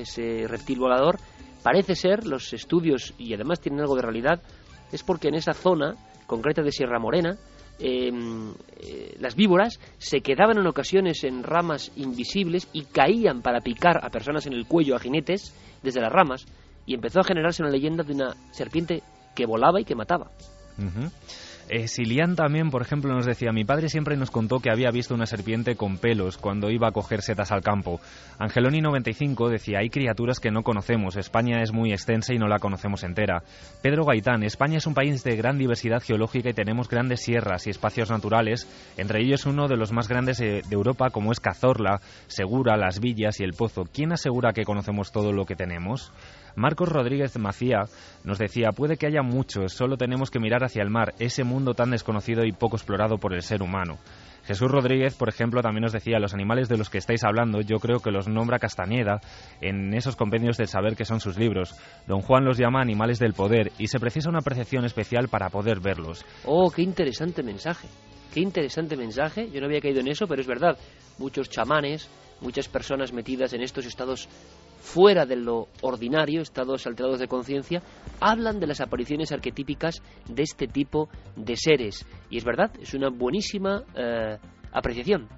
[0.47, 1.19] reptil volador,
[1.63, 4.41] parece ser, los estudios, y además tienen algo de realidad,
[4.93, 5.95] es porque en esa zona
[6.27, 7.37] concreta de Sierra Morena
[7.79, 14.05] em, eh, las víboras se quedaban en ocasiones en ramas invisibles y caían para picar
[14.05, 16.47] a personas en el cuello, a jinetes, desde las ramas,
[16.87, 19.03] y empezó a generarse una leyenda de una serpiente
[19.35, 20.31] que volaba y que mataba.
[21.69, 25.15] Eh, Silian también, por ejemplo, nos decía, mi padre siempre nos contó que había visto
[25.15, 28.01] una serpiente con pelos cuando iba a coger setas al campo.
[28.39, 32.61] Angeloni 95 decía, hay criaturas que no conocemos, España es muy extensa y no la
[32.61, 33.43] conocemos entera.
[33.83, 37.71] Pedro Gaitán, España es un país de gran diversidad geológica y tenemos grandes sierras y
[37.71, 42.01] espacios naturales, entre ellos uno de los más grandes de, de Europa como es Cazorla,
[42.29, 43.87] Segura, Las Villas y El Pozo.
[43.93, 46.13] ¿Quién asegura que conocemos todo lo que tenemos?
[46.57, 47.85] Marcos Rodríguez Macía
[48.25, 51.75] nos decía, puede que haya muchos, solo tenemos que mirar hacia el mar, ese mundo
[51.75, 53.99] tan desconocido y poco explorado por el ser humano.
[54.47, 57.79] Jesús Rodríguez, por ejemplo, también nos decía, los animales de los que estáis hablando, yo
[57.79, 59.21] creo que los nombra Castañeda
[59.61, 61.75] en esos compendios del saber que son sus libros.
[62.07, 65.81] Don Juan los llama animales del poder y se precisa una percepción especial para poder
[65.81, 66.25] verlos.
[66.45, 67.89] Oh, qué interesante mensaje.
[68.33, 69.51] Qué interesante mensaje.
[69.51, 70.79] Yo no había caído en eso, pero es verdad.
[71.19, 72.09] Muchos chamanes,
[72.41, 74.29] muchas personas metidas en estos estados
[74.81, 77.83] fuera de lo ordinario, estados alterados de conciencia,
[78.21, 82.07] hablan de las apariciones arquetípicas de este tipo de seres.
[82.31, 84.39] Y es verdad, es una buenísima eh,
[84.73, 85.29] apreciación.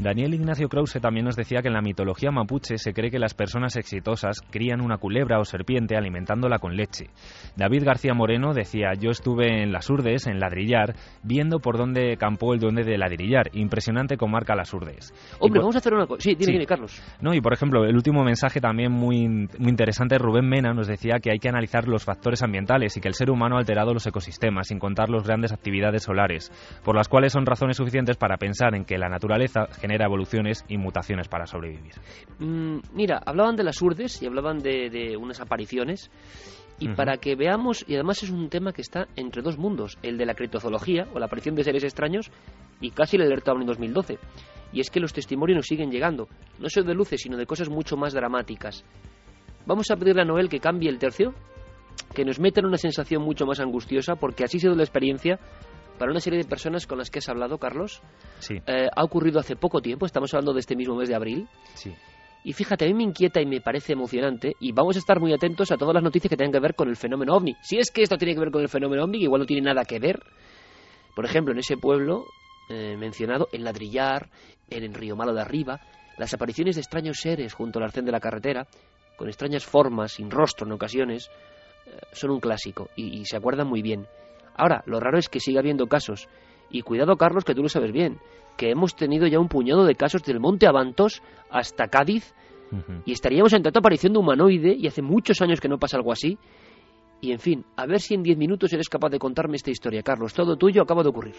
[0.00, 3.34] Daniel Ignacio Krause también nos decía que en la mitología mapuche se cree que las
[3.34, 7.10] personas exitosas crían una culebra o serpiente alimentándola con leche.
[7.56, 12.54] David García Moreno decía, yo estuve en las Urdes, en Ladrillar, viendo por dónde campó
[12.54, 13.50] el duende de Ladrillar.
[13.52, 15.12] Impresionante marca las Urdes.
[15.38, 16.22] Hombre, vamos a hacer una cosa.
[16.22, 17.02] Sí, dime, Carlos.
[17.20, 21.18] No, y por ejemplo, el último mensaje también muy, muy interesante, Rubén Mena nos decía
[21.20, 24.06] que hay que analizar los factores ambientales y que el ser humano ha alterado los
[24.06, 26.50] ecosistemas, sin contar las grandes actividades solares,
[26.84, 30.76] por las cuales son razones suficientes para pensar en que la naturaleza genera evoluciones y
[30.76, 31.94] mutaciones para sobrevivir.
[32.38, 36.10] Mm, mira, hablaban de las urdes y hablaban de, unas apariciones.
[36.82, 40.16] Y para que veamos, y además es un tema que está entre dos mundos, el
[40.16, 42.30] de la criptozoología o la aparición de seres extraños
[42.80, 44.18] y casi el alerta en 2012.
[44.72, 46.26] Y es que los testimonios nos siguen llegando,
[46.58, 48.82] no solo de luces, sino de cosas mucho más dramáticas.
[49.66, 51.34] Vamos a pedirle a Noel que cambie el tercio,
[52.14, 55.38] que nos meta en una sensación mucho más angustiosa, porque así ha sido la experiencia
[56.00, 58.00] para una serie de personas con las que has hablado, Carlos.
[58.38, 58.54] Sí.
[58.66, 61.46] Eh, ha ocurrido hace poco tiempo, estamos hablando de este mismo mes de abril.
[61.74, 61.94] Sí.
[62.42, 65.34] Y fíjate, a mí me inquieta y me parece emocionante y vamos a estar muy
[65.34, 67.54] atentos a todas las noticias que tengan que ver con el fenómeno ovni.
[67.60, 69.60] Si es que esto tiene que ver con el fenómeno ovni, que igual no tiene
[69.60, 70.22] nada que ver.
[71.14, 72.24] Por ejemplo, en ese pueblo
[72.70, 74.30] eh, mencionado, en Ladrillar,
[74.70, 75.82] en el Río Malo de Arriba,
[76.16, 78.66] las apariciones de extraños seres junto al arcén de la carretera,
[79.18, 81.30] con extrañas formas, sin rostro en ocasiones,
[81.84, 84.06] eh, son un clásico y se acuerdan muy bien.
[84.54, 86.28] Ahora, lo raro es que siga habiendo casos.
[86.70, 88.18] Y cuidado, Carlos, que tú lo sabes bien,
[88.56, 92.34] que hemos tenido ya un puñado de casos del Monte Avantos hasta Cádiz
[93.04, 96.12] y estaríamos ante otra aparición de humanoide y hace muchos años que no pasa algo
[96.12, 96.38] así.
[97.20, 100.02] Y en fin, a ver si en diez minutos eres capaz de contarme esta historia,
[100.02, 100.32] Carlos.
[100.32, 101.34] Todo tuyo acaba de ocurrir.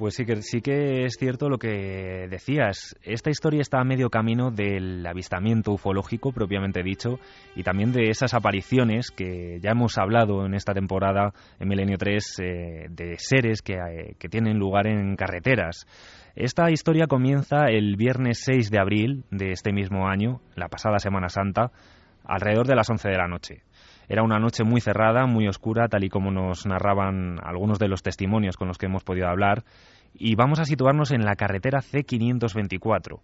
[0.00, 2.96] Pues sí que, sí que es cierto lo que decías.
[3.02, 7.18] Esta historia está a medio camino del avistamiento ufológico, propiamente dicho,
[7.54, 12.38] y también de esas apariciones que ya hemos hablado en esta temporada, en Milenio 3,
[12.38, 15.86] eh, de seres que, eh, que tienen lugar en carreteras.
[16.34, 21.28] Esta historia comienza el viernes 6 de abril de este mismo año, la pasada Semana
[21.28, 21.72] Santa,
[22.24, 23.64] alrededor de las 11 de la noche.
[24.10, 28.02] Era una noche muy cerrada, muy oscura, tal y como nos narraban algunos de los
[28.02, 29.62] testimonios con los que hemos podido hablar.
[30.14, 33.20] Y vamos a situarnos en la carretera C524.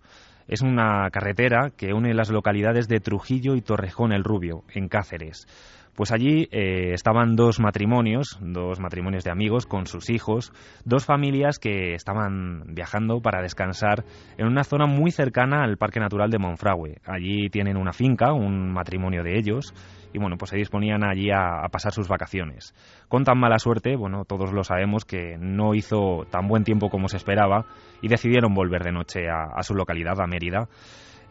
[0.46, 5.48] Es una carretera que une las localidades de Trujillo y Torrejón el Rubio, en Cáceres.
[5.96, 10.52] Pues allí eh, estaban dos matrimonios, dos matrimonios de amigos con sus hijos,
[10.84, 14.04] dos familias que estaban viajando para descansar
[14.36, 16.98] en una zona muy cercana al Parque Natural de Monfragüe.
[17.06, 19.72] Allí tienen una finca, un matrimonio de ellos,
[20.16, 22.74] y bueno, pues se disponían allí a, pasar sus vacaciones.
[23.06, 27.08] Con tan mala suerte, bueno, todos lo sabemos que no hizo tan buen tiempo como
[27.08, 27.66] se esperaba
[28.00, 30.68] y decidieron volver de noche a, su localidad, a Mérida.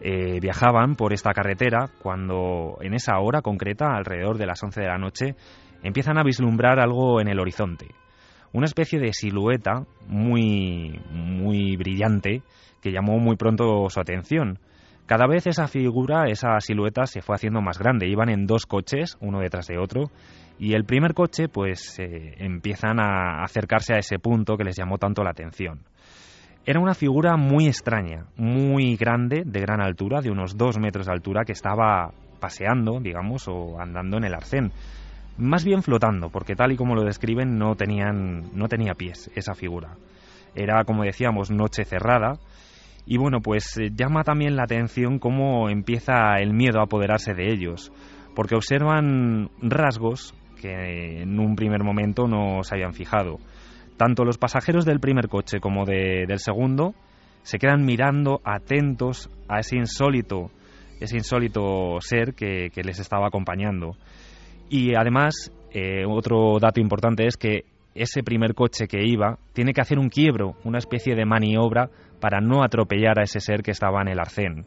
[0.02, 4.88] Eh, viajaban por esta carretera cuando en esa hora concreta, alrededor de las 11 de
[4.88, 5.36] la noche,
[5.82, 7.88] empiezan a vislumbrar algo en el horizonte.
[8.54, 12.44] Una especie de silueta muy, muy brillante
[12.84, 14.60] que llamó muy pronto su atención.
[15.06, 18.08] Cada vez esa figura, esa silueta se fue haciendo más grande.
[18.08, 20.10] Iban en dos coches, uno detrás de otro,
[20.58, 24.98] y el primer coche pues eh, empiezan a acercarse a ese punto que les llamó
[24.98, 25.82] tanto la atención.
[26.66, 31.12] Era una figura muy extraña, muy grande, de gran altura, de unos dos metros de
[31.12, 34.72] altura, que estaba paseando, digamos, o andando en el arcén.
[35.38, 39.54] Más bien flotando, porque tal y como lo describen no, tenían, no tenía pies esa
[39.54, 39.90] figura.
[40.56, 42.40] Era, como decíamos, noche cerrada,
[43.06, 47.52] y bueno, pues eh, llama también la atención cómo empieza el miedo a apoderarse de
[47.52, 47.92] ellos,
[48.36, 53.38] porque observan rasgos que en un primer momento no se habían fijado.
[53.98, 56.94] tanto los pasajeros del primer coche como de- del segundo
[57.44, 60.52] se quedan mirando atentos a ese insólito,
[61.00, 63.96] ese insólito ser que, que les estaba acompañando.
[64.70, 67.64] Y además, eh, otro dato importante es que
[67.94, 71.90] ese primer coche que iba tiene que hacer un quiebro, una especie de maniobra
[72.26, 74.66] para no atropellar a ese ser que estaba en el arcén.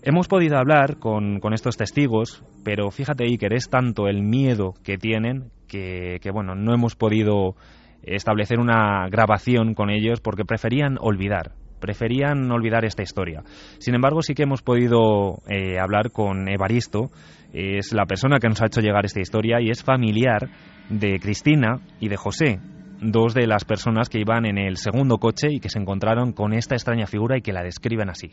[0.00, 5.50] Hemos podido hablar con, estos testigos, pero fíjate, Iker, es tanto el miedo que tienen
[5.68, 7.56] que, que, bueno, no hemos podido
[8.02, 13.42] establecer una grabación con ellos porque preferían olvidar, preferían olvidar esta historia.
[13.80, 17.10] Sin embargo, sí que hemos podido eh, hablar con Evaristo,
[17.52, 20.48] es la persona que nos ha hecho llegar esta historia y es familiar
[20.88, 22.60] de Cristina y de José,
[23.00, 26.52] dos de las personas que iban en el segundo coche y que se encontraron con
[26.52, 28.30] esta extraña figura y que la describen así.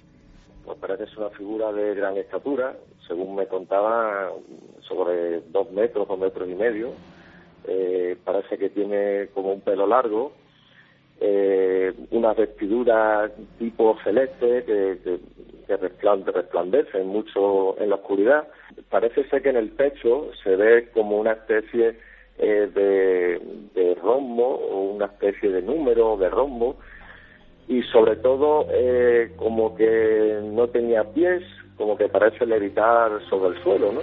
[0.66, 2.76] Pues parece ser una figura de gran estatura,
[3.08, 4.32] según me contaba,
[4.88, 6.94] sobre dos metros, dos metros y medio.
[7.68, 10.34] Eh, parece que tiene como un pelo largo,
[11.20, 15.20] eh, unas vestiduras tipo celeste que, que,
[15.66, 18.48] que respland- resplandecen mucho en la oscuridad.
[18.90, 21.98] Parece ser que en el pecho se ve como una especie
[22.38, 23.41] eh, de,
[23.74, 26.78] de rombo o una especie de número de rombo
[27.68, 31.44] y sobre todo eh, como que no tenía pies,
[31.78, 34.02] como que parece levitar sobre el suelo, ¿no?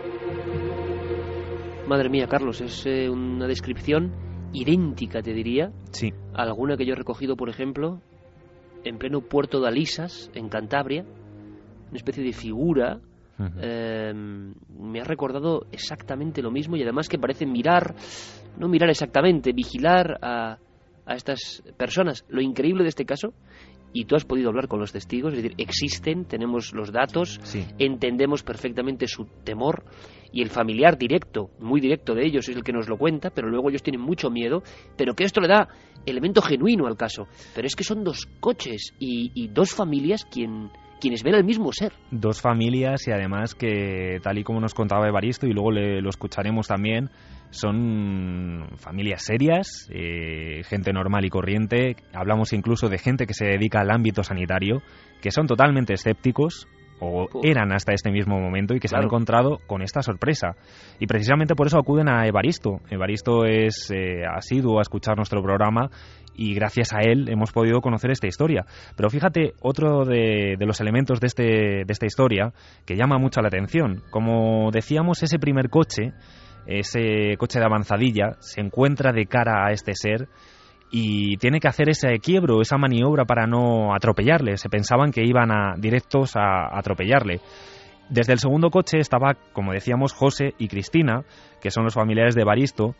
[1.87, 4.13] Madre mía, Carlos, es eh, una descripción
[4.53, 6.13] idéntica, te diría, Sí.
[6.35, 8.01] a alguna que yo he recogido, por ejemplo,
[8.85, 11.05] en pleno puerto de Alisas, en Cantabria,
[11.89, 13.01] una especie de figura.
[13.61, 17.95] Eh, me ha recordado exactamente lo mismo y además que parece mirar,
[18.59, 20.59] no mirar exactamente, vigilar a,
[21.07, 22.25] a estas personas.
[22.29, 23.33] Lo increíble de este caso,
[23.93, 27.39] y tú has podido hablar con los testigos, es decir, existen, tenemos los datos,
[27.79, 29.85] entendemos perfectamente su temor
[30.33, 33.49] y el familiar directo, muy directo de ellos, es el que nos lo cuenta, pero
[33.49, 34.63] luego ellos tienen mucho miedo,
[34.97, 35.69] pero que esto le da
[36.07, 37.27] elemento genuino al caso.
[37.55, 40.71] Pero es que son dos coches y, y dos familias quien,
[41.03, 41.93] quienes ven al mismo ser.
[42.11, 46.09] Dos familias y además que, tal y como nos contaba Evaristo, y luego le- lo
[46.09, 47.11] escucharemos también,
[47.51, 51.97] son familias serias, eh, gente normal y corriente.
[52.15, 54.81] Hablamos incluso de gente que se dedica al ámbito sanitario,
[55.21, 56.67] que son totalmente escépticos
[57.05, 60.55] o eran hasta este mismo momento y que se han encontrado con esta sorpresa.
[61.01, 62.79] Y precisamente por eso acuden a Evaristo.
[62.91, 65.91] Evaristo es eh, asiduo a escuchar nuestro programa
[66.35, 68.65] y gracias a él hemos podido conocer esta historia.
[68.97, 72.53] Pero fíjate, otro de, los elementos de, este, de esta historia
[72.87, 74.03] que llama mucho la atención.
[74.11, 76.13] Como decíamos, ese primer coche,
[76.67, 80.29] ese coche de avanzadilla, se encuentra de cara a este ser
[80.91, 84.59] y tiene que hacer ese quiebro, esa maniobra para no atropellarle.
[84.59, 87.41] Se pensaban que iban a, directos a atropellarle.
[88.11, 91.25] Desde el segundo coche estaba, como decíamos, José y Cristina,
[91.63, 92.95] que son los familiares de Baristo,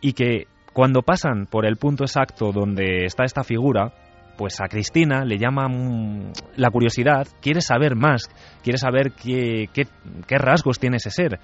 [0.00, 3.92] y que cuando pasan por el punto exacto donde está esta figura,
[4.36, 8.28] pues a Cristina le llama mm, la curiosidad, quiere saber más,
[8.62, 9.84] quiere saber qué, qué,
[10.28, 11.38] qué rasgos tiene ese ser.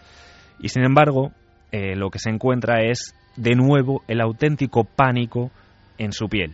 [0.60, 1.30] Y sin embargo,
[1.72, 5.50] eh, lo que se encuentra es de nuevo el auténtico pánico
[5.96, 6.50] en su piel.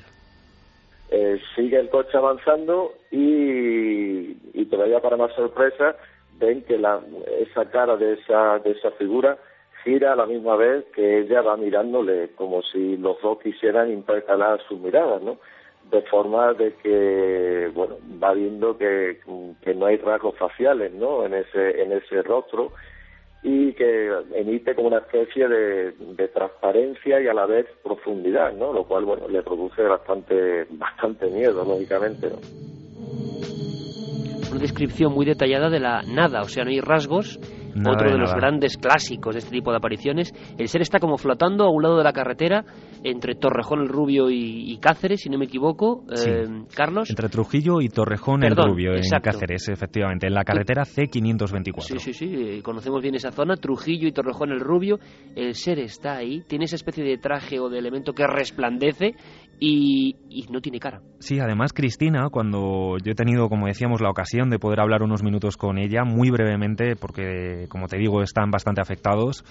[1.11, 5.97] Eh, sigue el coche avanzando y, y todavía para más sorpresa
[6.39, 7.01] ven que la,
[7.41, 9.37] esa cara de esa, de esa figura
[9.85, 14.61] gira a la misma vez que ella va mirándole como si los dos quisieran intercalar
[14.69, 15.39] sus miradas, ¿no?
[15.91, 19.19] De forma de que, bueno, va viendo que,
[19.75, 21.25] no hay rasgos faciales, ¿no?
[21.25, 22.73] En ese, en ese rostro
[23.43, 28.73] y que emite como una especie de, de transparencia y a la vez profundidad, ¿no?
[28.73, 32.39] Lo cual, bueno, le produce bastante, bastante miedo, lógicamente, ¿no?
[34.51, 37.39] Una descripción muy detallada de la nada, o sea, no hay rasgos.
[37.74, 40.32] Nada Otro de de los grandes clásicos de este tipo de apariciones.
[40.59, 42.65] El ser está como flotando a un lado de la carretera
[43.05, 46.05] entre Torrejón el Rubio y, y Cáceres, si no me equivoco.
[46.15, 46.31] Sí.
[46.31, 47.09] Eh, Carlos.
[47.11, 49.28] Entre Trujillo y Torrejón Perdón, el Rubio, exacto.
[49.28, 51.81] en Cáceres, efectivamente, en la carretera C524.
[51.81, 54.99] Sí, sí, sí, eh, conocemos bien esa zona, Trujillo y Torrejón el Rubio.
[55.36, 59.15] El ser está ahí, tiene esa especie de traje o de elemento que resplandece
[59.61, 61.01] y, y no tiene cara.
[61.19, 65.23] Sí, además Cristina, cuando yo he tenido, como decíamos, la ocasión de poder hablar unos
[65.23, 69.44] minutos con ella, muy brevemente, porque como te digo, están bastante afectados,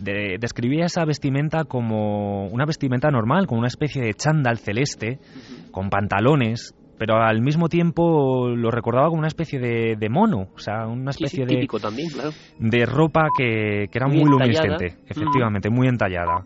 [0.00, 5.18] de- describía esa vestimenta como una vestimenta normal, como una especie de chándal celeste,
[5.70, 10.58] con pantalones, pero al mismo tiempo lo recordaba como una especie de, de mono, o
[10.58, 12.30] sea, una Sí, sí, especie de, también, claro.
[12.58, 16.44] de ropa que, que era Muy muy, luminiscente, efectivamente, muy entallada.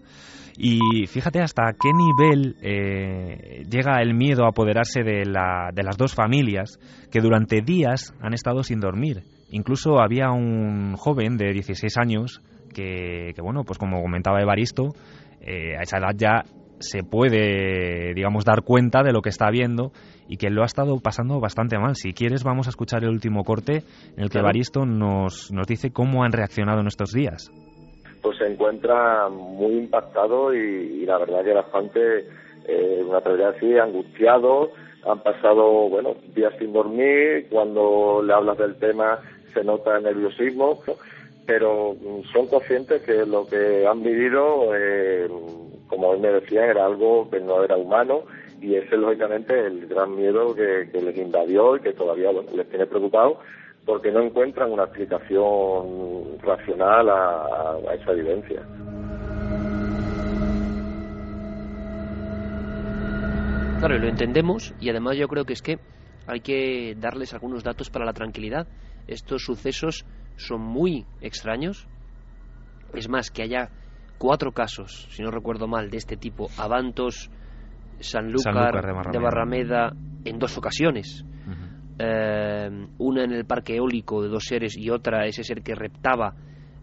[0.57, 5.97] Y fíjate hasta qué nivel eh, llega el miedo a apoderarse de, la, de las
[5.97, 6.79] dos familias
[7.11, 9.25] que durante días han estado sin dormir.
[9.51, 12.41] Incluso había un joven de 16 años
[12.75, 14.95] que, que bueno, pues como comentaba Evaristo,
[15.41, 16.43] eh, a esa edad ya
[16.79, 19.93] se puede, digamos, dar cuenta de lo que está viendo
[20.29, 21.95] y que lo ha estado pasando bastante mal.
[21.95, 23.83] Si quieres, vamos a escuchar el último corte
[24.17, 27.51] en el que Baristo nos, nos dice cómo han reaccionado en estos días.
[28.23, 32.19] Pues se encuentra muy impactado y, la verdad que bastante,
[32.67, 34.71] eh, una atrevería así, angustiado.
[35.07, 37.49] Han pasado, bueno, días sin dormir.
[37.51, 39.21] Cuando le hablas del tema
[39.55, 40.83] se nota nerviosismo
[41.47, 45.29] pero mm, son conscientes que lo que han vivido, eh,
[45.89, 48.23] como él me decía, era algo que no era humano
[48.61, 52.87] y ese es lógicamente el gran miedo que, les invadió y que todavía les tiene
[52.87, 53.39] preocupados
[53.85, 58.63] porque no encuentran una explicación racional a, esa evidencia.
[63.81, 65.79] Claro, lo entendemos y además yo creo que es que
[66.27, 68.67] hay que darles algunos datos para la tranquilidad.
[69.07, 70.07] Estos sucesos
[70.37, 71.87] son muy extraños.
[72.95, 73.71] Es más, que haya
[74.19, 77.31] cuatro casos, si no recuerdo mal, de este tipo, Avantos,
[78.01, 78.75] Sanlúcar,
[79.13, 79.93] de, Barrameda.
[80.25, 81.25] en dos ocasiones.
[81.99, 86.35] Eh, una en el parque eólico de dos seres y otra ese ser que reptaba,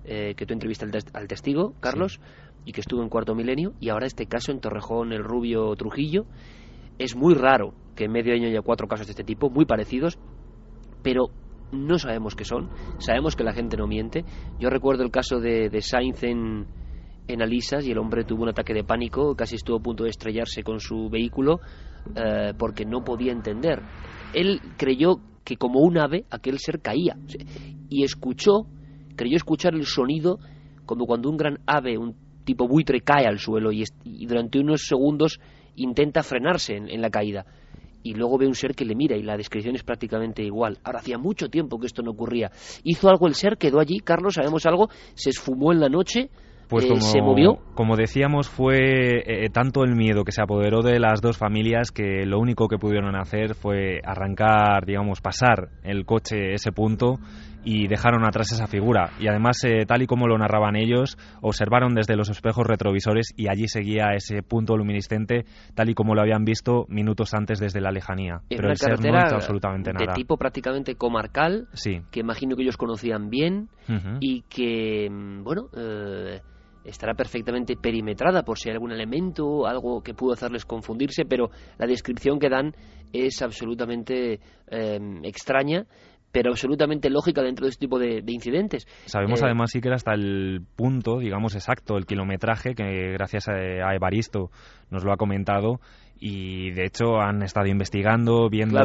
[0.05, 2.21] eh, que tú entrevistaste al, testigo, Carlos,
[2.63, 6.25] y que estuvo en cuarto milenio, y ahora este caso en Torrejón, el Rubio Trujillo.
[7.01, 10.19] Es muy raro que en medio año haya cuatro casos de este tipo, muy parecidos,
[11.01, 11.29] pero
[11.71, 12.69] no sabemos qué son,
[12.99, 14.23] sabemos que la gente no miente.
[14.59, 16.67] Yo recuerdo el caso de, de Sainz en,
[17.27, 20.11] en Alisas y el hombre tuvo un ataque de pánico, casi estuvo a punto de
[20.11, 21.59] estrellarse con su vehículo
[22.15, 23.81] eh, porque no podía entender.
[24.35, 27.17] Él creyó que como un ave aquel ser caía
[27.89, 28.67] y escuchó,
[29.15, 30.37] creyó escuchar el sonido
[30.85, 33.85] como cuando un gran ave, un tipo buitre, cae al suelo y,
[34.27, 35.39] durante unos segundos
[35.75, 37.45] intenta frenarse en la caída
[38.03, 40.79] y luego ve un ser que le mira y la descripción es prácticamente igual.
[40.83, 42.51] Ahora hacía mucho tiempo que esto no ocurría.
[42.83, 43.57] ¿Hizo algo el ser?
[43.57, 43.99] ¿Quedó allí?
[43.99, 44.89] Carlos, ¿sabemos algo?
[45.13, 46.29] ¿Se esfumó en la noche?
[46.67, 47.57] Pues eh, ¿Se movió?
[47.75, 48.77] Como decíamos, fue
[49.25, 52.77] eh, tanto el miedo que se apoderó de las dos familias que lo único que
[52.77, 57.19] pudieron hacer fue arrancar, digamos, pasar el coche ese punto
[57.63, 59.11] y dejaron atrás esa figura.
[59.19, 63.49] Y además, eh, tal y como lo narraban ellos, observaron desde los espejos retrovisores y
[63.49, 67.91] allí seguía ese punto luminiscente, tal y como lo habían visto minutos antes desde la
[67.91, 68.41] lejanía.
[68.49, 70.07] Pero el ser no hizo absolutamente nada.
[70.07, 72.01] De tipo prácticamente comarcal, sí.
[72.11, 73.69] que imagino que ellos conocían bien
[74.19, 75.67] y que, mm, bueno.
[75.75, 76.41] Eh,
[76.83, 81.85] estará perfectamente perimetrada por si hay algún elemento, algo que pudo hacerles confundirse, pero la
[81.85, 82.73] descripción que dan
[83.13, 85.85] es absolutamente eh, extraña
[86.31, 88.87] pero absolutamente lógica dentro de este tipo de, incidentes.
[89.05, 93.47] Sabemos eh, además sí que era hasta el punto, digamos exacto, el kilometraje, que gracias
[93.49, 94.49] a, Evaristo
[94.89, 95.79] nos lo ha comentado,
[96.23, 98.79] y de hecho han estado investigando, viendo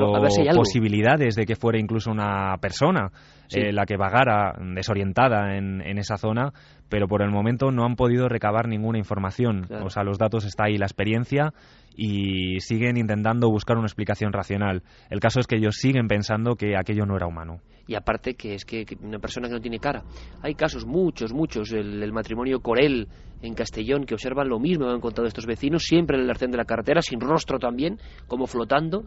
[0.54, 3.12] posibilidades de que fuera incluso una persona
[3.50, 6.54] eh, la que vagara desorientada en, en, esa zona,
[6.88, 9.66] pero por el momento no han podido recabar ninguna información.
[9.84, 11.52] O sea, los datos está ahí, la experiencia
[11.94, 14.82] y siguen intentando buscar una explicación racional.
[15.10, 17.60] El caso es que ellos siguen pensando que aquello no era humano.
[17.88, 20.02] Y aparte que es que, una persona que no tiene cara.
[20.42, 21.72] Hay casos, muchos, muchos.
[21.72, 23.08] El, matrimonio Corel
[23.42, 26.50] en Castellón que observan lo mismo, me han contado estos vecinos, siempre en el arcén
[26.50, 29.04] de la carretera, sin rostro también, como flotando.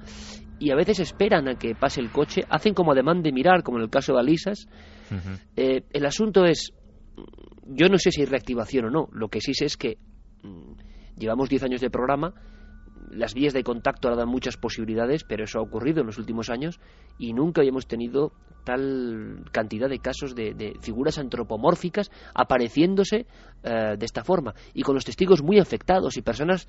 [0.60, 3.78] Y a veces esperan a que pase el coche, hacen como ademán de mirar, como
[3.78, 4.68] en el caso de Alisas.
[5.56, 6.74] Eh, el asunto es,
[7.66, 9.98] yo no sé si hay reactivación o no, lo que sí sé es que
[10.44, 10.74] mm,
[11.18, 12.34] llevamos 10 años de programa
[13.12, 16.50] las vías de contacto ahora dan muchas posibilidades, pero eso ha ocurrido en los últimos
[16.50, 16.80] años
[17.18, 18.32] y nunca habíamos tenido
[18.64, 23.26] tal cantidad de casos de, figuras antropomórficas apareciéndose
[23.64, 24.54] eh, de esta forma.
[24.74, 26.68] Y con los testigos muy afectados y personas,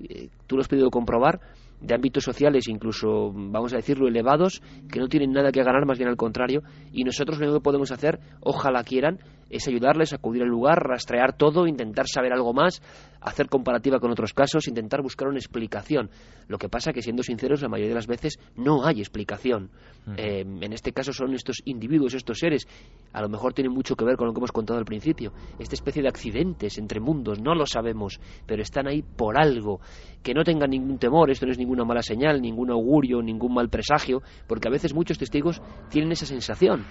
[0.00, 1.40] eh, tú lo has podido comprobar,
[1.82, 5.98] de ámbitos sociales, incluso, vamos a decirlo, elevados, que no tienen nada que ganar, más
[5.98, 6.62] bien al contrario,
[6.92, 9.18] y nosotros lo único que podemos hacer, ojalá quieran,
[9.52, 12.80] es ayudarles a acudir al lugar, rastrear todo, intentar saber algo más,
[13.20, 16.10] hacer comparativa con otros casos, intentar buscar una explicación.
[16.48, 19.70] Lo que pasa que, siendo sinceros, la mayoría de las veces no hay explicación.
[20.16, 22.66] Eh, en este caso son estos individuos, estos seres,
[23.12, 25.74] a lo mejor tienen mucho que ver con lo que hemos contado al principio, esta
[25.74, 29.80] especie de accidentes entre mundos, no lo sabemos, pero están ahí por algo.
[30.22, 33.68] Que no tengan ningún temor, esto no es ninguna mala señal, ningún augurio, ningún mal
[33.68, 35.60] presagio, porque a veces muchos testigos
[35.90, 36.84] tienen esa sensación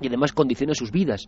[0.00, 1.26] y además condiciona sus vidas.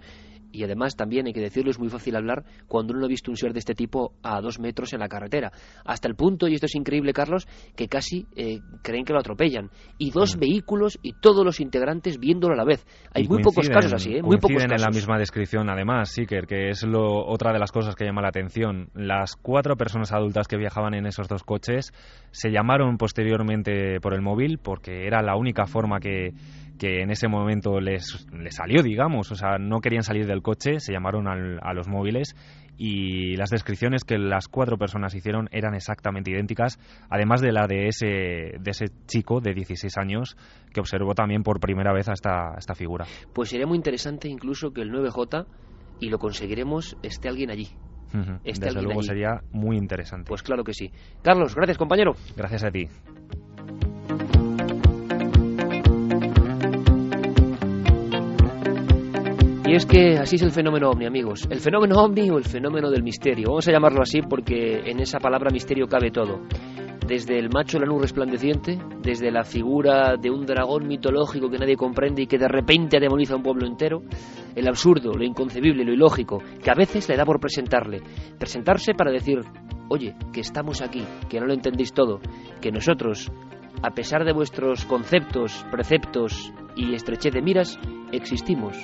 [0.55, 3.39] Y además también hay que decirlo, es muy fácil hablar cuando uno ha visto un
[3.39, 5.51] ser de este tipo a dos metros en la carretera.
[5.84, 9.70] Hasta el punto, y esto es increíble, Carlos, que casi eh, creen que lo atropellan.
[9.97, 10.40] Y dos mm.
[10.40, 12.84] vehículos y todos los integrantes viéndolo a la vez.
[13.14, 14.22] Hay muy pocos casos así, ¿eh?
[14.22, 14.72] Muy pocos casos.
[14.72, 18.20] en la misma descripción, además, Siker, que es lo, otra de las cosas que llama
[18.20, 18.90] la atención.
[18.93, 21.92] Las cuatro personas adultas que viajaban en esos dos coches
[22.30, 26.32] se llamaron posteriormente por el móvil porque era la única forma que
[26.78, 30.80] que en ese momento les, les salió, digamos, o sea, no querían salir del coche,
[30.80, 32.34] se llamaron a los móviles
[32.76, 37.86] y las descripciones que las cuatro personas hicieron eran exactamente idénticas, además de la de
[37.86, 38.06] ese,
[38.58, 40.36] de ese chico de 16 años
[40.72, 43.06] que observó también por primera vez a esta, esta figura.
[43.32, 45.46] Pues sería muy interesante incluso que el 9J,
[46.00, 47.68] y lo conseguiremos, esté alguien allí.
[48.44, 50.28] Este Desde luego sería muy interesante.
[50.28, 50.90] Pues claro que sí.
[51.22, 52.12] Carlos, gracias compañero.
[52.36, 52.89] Gracias a ti.
[59.72, 61.48] Y es que así es el fenómeno ovni, amigos.
[61.48, 63.48] El fenómeno ovni o el fenómeno del misterio.
[63.48, 66.43] Vamos a llamarlo así porque en esa palabra misterio cabe todo.
[67.12, 72.22] Desde el macho lanú resplandeciente, desde la figura de un dragón mitológico que nadie comprende
[72.22, 74.02] y que de repente demoniza a un pueblo entero,
[74.56, 78.01] el absurdo, lo inconcebible, lo ilógico, que a veces le da por presentarle.
[78.39, 79.40] Presentarse para decir,
[79.90, 82.18] oye, que estamos aquí, que no lo entendéis todo,
[82.62, 83.30] que nosotros,
[83.82, 87.78] a pesar de vuestros conceptos, preceptos y estrechez de miras,
[88.10, 88.78] existimos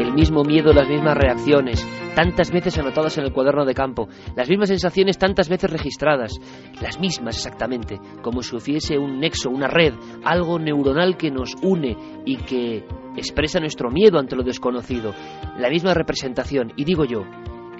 [0.00, 4.48] el mismo miedo, las mismas reacciones, tantas veces anotadas en el cuaderno de campo, las
[4.48, 6.32] mismas sensaciones tantas veces registradas,
[6.80, 9.94] las mismas exactamente, como si hubiese un nexo, una red,
[10.24, 12.84] algo neuronal que nos une y que
[13.16, 15.12] expresa nuestro miedo ante lo desconocido,
[15.58, 17.24] la misma representación, y digo yo,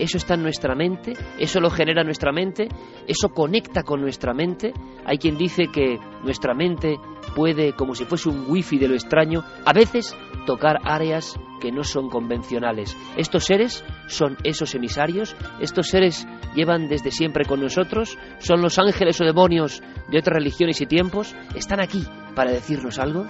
[0.01, 2.69] eso está en nuestra mente, eso lo genera nuestra mente,
[3.07, 4.73] eso conecta con nuestra mente.
[5.05, 6.99] Hay quien dice que nuestra mente
[7.37, 10.17] puede, como si fuese un wifi de lo extraño, a veces
[10.51, 12.97] tocar áreas que no son convencionales.
[13.16, 19.20] Estos seres son esos emisarios, estos seres llevan desde siempre con nosotros, son los ángeles
[19.20, 22.05] o demonios de otras religiones y tiempos, están aquí
[22.35, 23.27] para decirnos algo.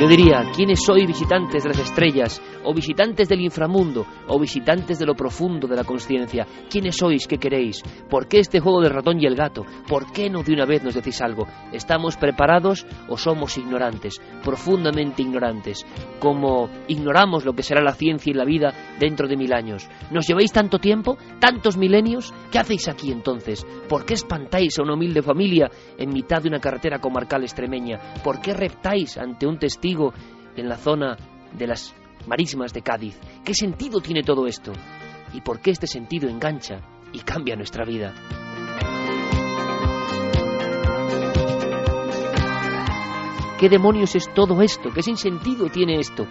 [0.00, 5.06] Yo diría, ¿quiénes sois visitantes de las estrellas, o visitantes del inframundo, o visitantes de
[5.06, 6.46] lo profundo de la conciencia?
[6.68, 7.26] ¿Quiénes sois?
[7.26, 7.82] ¿Qué queréis?
[8.08, 9.64] ¿Por qué este juego del ratón y el gato?
[9.88, 11.46] ¿Por qué no de una vez nos decís algo?
[11.72, 15.86] ¿Estamos preparados o somos ignorantes, profundamente ignorantes,
[16.18, 19.88] como ignoramos lo que será la ciencia y la vida dentro de mil años?
[20.10, 22.32] ¿Nos lleváis tanto tiempo, tantos milenios?
[22.50, 23.66] ¿Qué hacéis aquí entonces?
[23.88, 28.00] ¿Por qué espantáis a una humilde familia en mitad de una carretera comarcal extremeña?
[28.22, 30.12] ¿Por qué reptáis ante un testigo
[30.56, 31.16] en la zona
[31.52, 31.94] de las
[32.26, 33.18] marismas de Cádiz.
[33.44, 34.72] ¿Qué sentido tiene todo esto?
[35.32, 36.80] ¿Y por qué este sentido engancha
[37.12, 38.14] y cambia nuestra vida?
[43.58, 44.90] ¿Qué demonios es todo esto?
[44.92, 46.26] ¿Qué sentido tiene esto?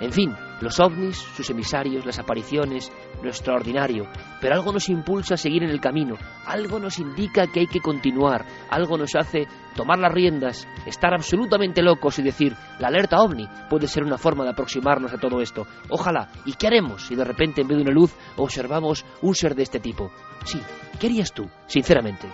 [0.00, 2.92] En fin, los ovnis, sus emisarios, las apariciones,
[3.22, 4.06] lo extraordinario,
[4.40, 6.16] pero algo nos impulsa a seguir en el camino,
[6.46, 11.82] algo nos indica que hay que continuar, algo nos hace tomar las riendas, estar absolutamente
[11.82, 15.66] locos y decir, la alerta ovni puede ser una forma de aproximarnos a todo esto.
[15.88, 19.54] Ojalá, ¿y qué haremos si de repente en vez de una luz observamos un ser
[19.54, 20.10] de este tipo?
[20.44, 20.60] Sí,
[20.98, 22.28] ¿qué harías tú, sinceramente?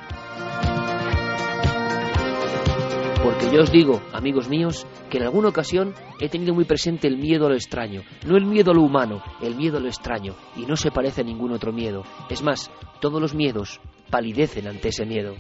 [3.27, 7.19] Porque yo os digo, amigos míos, que en alguna ocasión he tenido muy presente el
[7.19, 10.37] miedo a lo extraño, no el miedo a lo humano, el miedo a lo extraño,
[10.55, 12.05] y no se parece a ningún otro miedo.
[12.31, 12.71] Es más,
[13.01, 13.81] todos los miedos
[14.11, 15.35] palidecen ante ese miedo.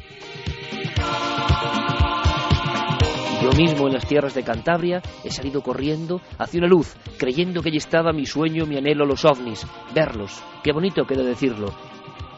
[3.41, 7.69] Yo mismo en las tierras de Cantabria he salido corriendo hacia una luz, creyendo que
[7.69, 9.65] allí estaba mi sueño, mi anhelo, los ovnis,
[9.95, 10.43] verlos.
[10.65, 11.69] Qué bonito queda decirlo.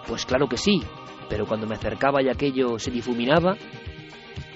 [0.06, 0.82] Pues claro que sí,
[1.30, 3.56] pero cuando me acercaba y aquello se difuminaba,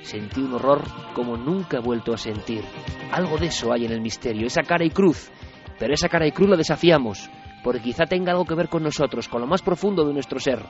[0.02, 0.82] Sentí un horror
[1.14, 2.64] como nunca he vuelto a sentir.
[3.12, 5.30] Algo de eso hay en el misterio, esa cara y cruz.
[5.78, 7.30] Pero esa cara y cruz la desafiamos,
[7.62, 10.64] porque quizá tenga algo que ver con nosotros, con lo más profundo de nuestro ser.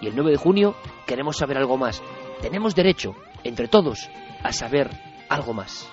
[0.00, 0.74] Y el 9 de junio
[1.06, 2.02] queremos saber algo más.
[2.40, 3.14] Tenemos derecho,
[3.44, 4.10] entre todos,
[4.42, 4.90] a saber
[5.28, 5.88] algo más.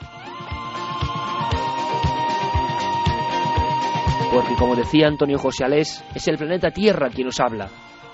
[4.32, 7.70] Porque como decía Antonio José Alés, es el planeta Tierra quien nos habla.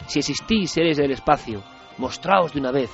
[0.07, 1.61] Si existís seres del espacio,
[1.97, 2.89] mostraos de una vez,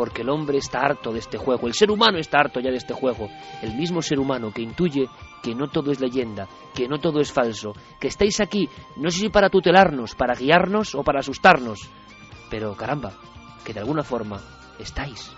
[0.00, 2.78] porque el hombre está harto de este juego, el ser humano está harto ya de
[2.78, 3.28] este juego,
[3.60, 5.10] el mismo ser humano que intuye
[5.42, 8.66] que no todo es leyenda, que no todo es falso, que estáis aquí,
[8.96, 11.80] no sé si para tutelarnos, para guiarnos o para asustarnos,
[12.48, 13.12] pero caramba,
[13.62, 14.40] que de alguna forma
[14.78, 15.34] estáis.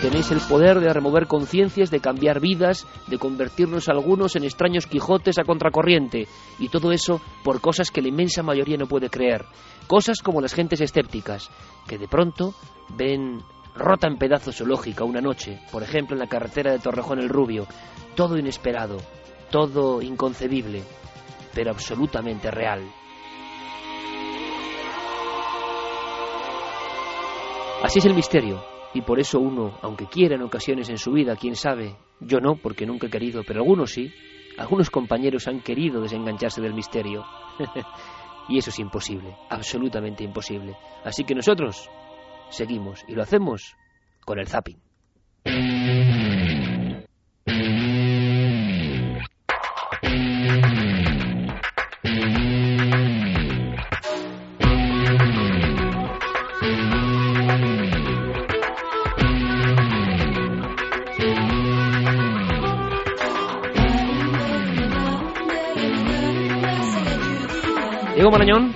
[0.00, 5.38] Tenéis el poder de remover conciencias, de cambiar vidas, de convertirnos algunos en extraños Quijotes
[5.38, 6.28] a contracorriente,
[6.58, 9.46] y todo eso por cosas que la inmensa mayoría no puede creer.
[9.86, 11.50] Cosas como las gentes escépticas,
[11.86, 12.54] que de pronto
[12.96, 13.40] ven
[13.74, 17.28] rota en pedazos su lógica una noche, por ejemplo en la carretera de Torrejón el
[17.28, 17.66] Rubio,
[18.14, 18.98] todo inesperado,
[19.50, 20.82] todo inconcebible,
[21.54, 22.82] pero absolutamente real.
[27.82, 31.36] Así es el misterio, y por eso uno, aunque quiera en ocasiones en su vida,
[31.36, 34.10] quién sabe, yo no, porque nunca he querido, pero algunos sí,
[34.56, 37.22] algunos compañeros han querido desengancharse del misterio.
[38.48, 40.78] y eso es imposible, absolutamente imposible.
[41.04, 41.90] Así que nosotros
[42.48, 43.76] seguimos y lo hacemos
[44.24, 44.80] con el zapping.
[68.26, 68.74] Diego Marañón.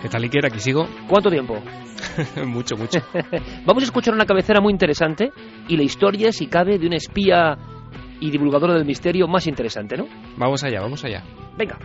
[0.00, 0.46] ¿Qué tal, Iker?
[0.46, 0.88] Aquí sigo.
[1.06, 1.60] ¿Cuánto tiempo?
[2.46, 3.00] mucho, mucho.
[3.66, 5.30] Vamos a escuchar una cabecera muy interesante
[5.68, 7.58] y la historia, si cabe, de una espía
[8.18, 10.06] y divulgadora del misterio más interesante, ¿no?
[10.38, 11.22] Vamos allá, vamos allá.
[11.58, 11.78] Venga.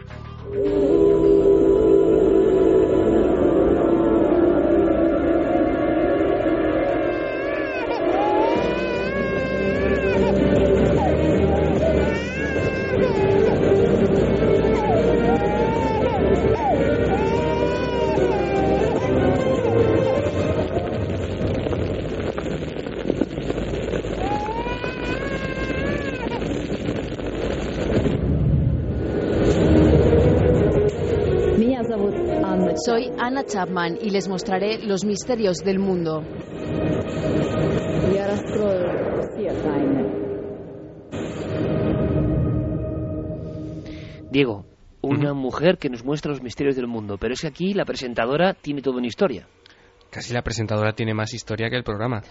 [33.47, 36.23] Chapman y les mostraré los misterios del mundo.
[44.29, 44.65] Diego,
[45.01, 48.53] una mujer que nos muestra los misterios del mundo, pero es que aquí la presentadora
[48.53, 49.47] tiene toda una historia.
[50.17, 52.23] Casi la presentadora tiene más historia que el programa.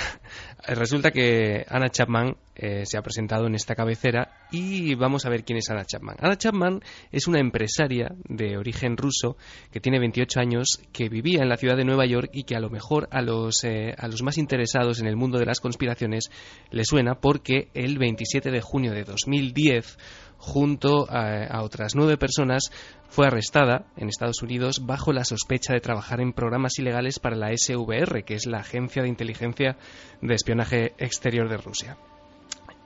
[0.66, 5.44] Resulta que Anna Chapman eh, se ha presentado en esta cabecera y vamos a ver
[5.44, 6.16] quién es Anna Chapman.
[6.20, 6.80] Anna Chapman
[7.12, 9.36] es una empresaria de origen ruso
[9.70, 12.60] que tiene 28 años, que vivía en la ciudad de Nueva York y que a
[12.60, 16.30] lo mejor a los, eh, a los más interesados en el mundo de las conspiraciones
[16.70, 19.98] le suena porque el 27 de junio de 2010
[20.38, 22.70] junto a, otras nueve personas,
[23.08, 27.50] fue arrestada en Estados Unidos bajo la sospecha de trabajar en programas ilegales para la
[27.54, 29.76] SVR, que es la Agencia de Inteligencia
[30.22, 31.96] de Espionaje Exterior de Rusia.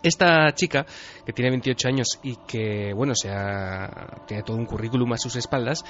[0.02, 0.84] Esta chica,
[1.24, 5.36] que tiene 28 años y que, bueno, se ha, tiene todo un currículum a sus
[5.36, 5.84] espaldas,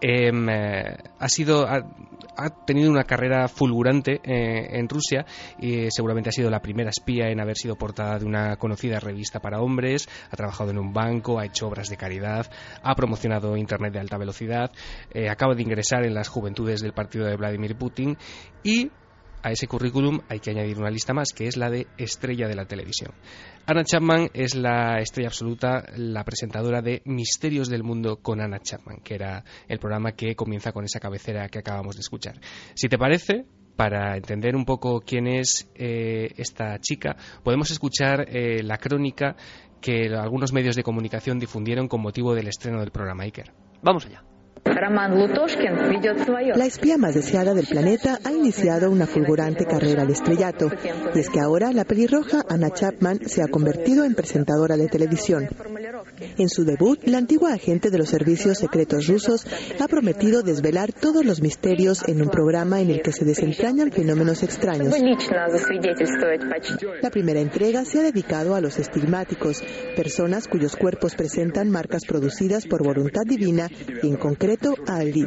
[0.00, 1.76] eh, ha sido ha,
[2.36, 5.24] ha, tenido una carrera fulgurante eh, en Rusia
[5.58, 9.40] y seguramente ha sido la primera espía en haber sido portada de una conocida revista
[9.40, 12.50] para hombres, ha trabajado en un banco, ha hecho obras de caridad,
[12.82, 14.70] ha promocionado internet de alta velocidad,
[15.12, 18.18] eh, acaba de ingresar en las juventudes del partido de Vladimir Putin
[18.62, 18.90] y
[19.44, 22.54] a ese currículum hay que añadir una lista más, que es la de estrella de
[22.54, 23.12] la televisión.
[23.66, 29.00] Anna Chapman es la estrella absoluta, la presentadora de Misterios del Mundo con Anna Chapman,
[29.04, 32.40] que era el programa que comienza con esa cabecera que acabamos de escuchar.
[32.74, 33.44] Si te parece,
[33.76, 39.36] para entender un poco quién es eh, esta chica, podemos escuchar eh, la crónica
[39.82, 43.52] que algunos medios de comunicación difundieron con motivo del estreno del programa Iker.
[43.82, 44.24] Vamos allá.
[46.56, 50.70] La espía más deseada del planeta ha iniciado una fulgurante carrera al estrellato,
[51.14, 55.48] y es que ahora la pelirroja Anna Chapman se ha convertido en presentadora de televisión.
[56.38, 59.46] En su debut, la antigua agente de los servicios secretos rusos
[59.78, 64.42] ha prometido desvelar todos los misterios en un programa en el que se desentrañan fenómenos
[64.42, 64.94] extraños.
[67.02, 69.62] La primera entrega se ha dedicado a los estigmáticos,
[69.94, 73.68] personas cuyos cuerpos presentan marcas producidas por voluntad divina
[74.02, 74.53] y en concreto
[74.86, 75.26] a Ali.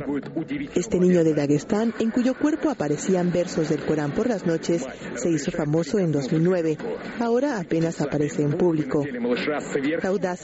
[0.76, 4.86] Este niño de Dagestán, en cuyo cuerpo aparecían versos del Corán por las noches,
[5.16, 6.78] se hizo famoso en 2009.
[7.20, 9.04] Ahora apenas aparece en público.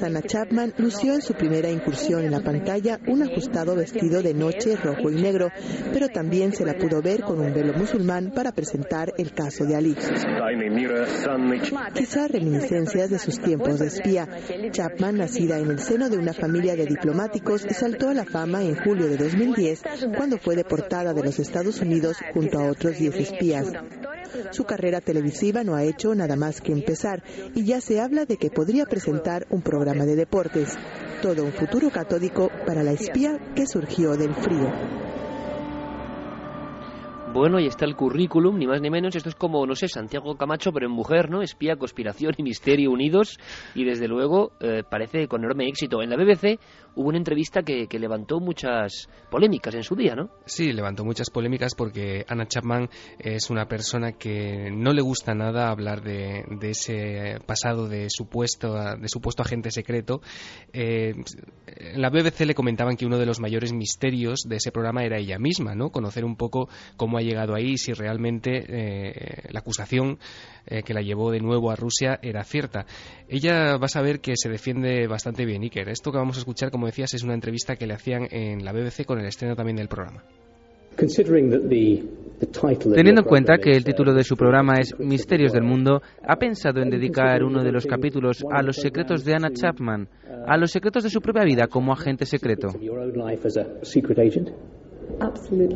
[0.01, 4.75] Anna Chapman lució en su primera incursión en la pantalla un ajustado vestido de noche
[4.75, 5.49] rojo y negro,
[5.91, 9.75] pero también se la pudo ver con un velo musulmán para presentar el caso de
[9.75, 9.95] Ali.
[11.93, 14.27] Quizá reminiscencias de sus tiempos de espía.
[14.71, 18.72] Chapman, nacida en el seno de una familia de diplomáticos, saltó a la fama en
[18.75, 19.83] julio de 2010
[20.15, 23.71] cuando fue deportada de los Estados Unidos junto a otros 10 espías.
[24.51, 27.23] Su carrera televisiva no ha hecho nada más que empezar
[27.55, 30.77] y ya se habla de que podría presentar un programa de deportes.
[31.21, 34.71] Todo un futuro catódico para la espía que surgió del frío.
[37.33, 39.15] Bueno, y está el currículum, ni más ni menos.
[39.15, 41.41] Esto es como, no sé, Santiago Camacho, pero en mujer, ¿no?
[41.41, 43.39] Espía, conspiración y misterio unidos.
[43.73, 46.03] Y desde luego eh, parece con enorme éxito.
[46.03, 46.59] En la BBC,
[46.95, 50.29] hubo una entrevista que, que levantó muchas polémicas en su día, ¿no?
[50.45, 52.89] Sí, levantó muchas polémicas porque Anna Chapman
[53.19, 58.73] es una persona que no le gusta nada hablar de, de ese pasado de supuesto,
[58.73, 60.21] de supuesto agente secreto.
[60.71, 61.13] Eh,
[61.67, 65.17] en la BBC le comentaban que uno de los mayores misterios de ese programa era
[65.17, 65.89] ella misma, ¿no?
[65.89, 70.19] Conocer un poco cómo ha llegado ahí, si realmente eh, la acusación
[70.65, 72.85] eh, que la llevó de nuevo a Rusia era cierta.
[73.27, 75.89] Ella va a saber que se defiende bastante bien, Iker.
[75.89, 78.71] Esto que vamos a escuchar, como decías, es una entrevista que le hacían en la
[78.71, 80.23] BBC con el estreno también del programa.
[82.95, 86.81] Teniendo en cuenta que el título de su programa es Misterios del Mundo, ¿ha pensado
[86.81, 90.07] en dedicar uno de los capítulos a los secretos de Anna Chapman,
[90.45, 92.69] a los secretos de su propia vida como agente secreto?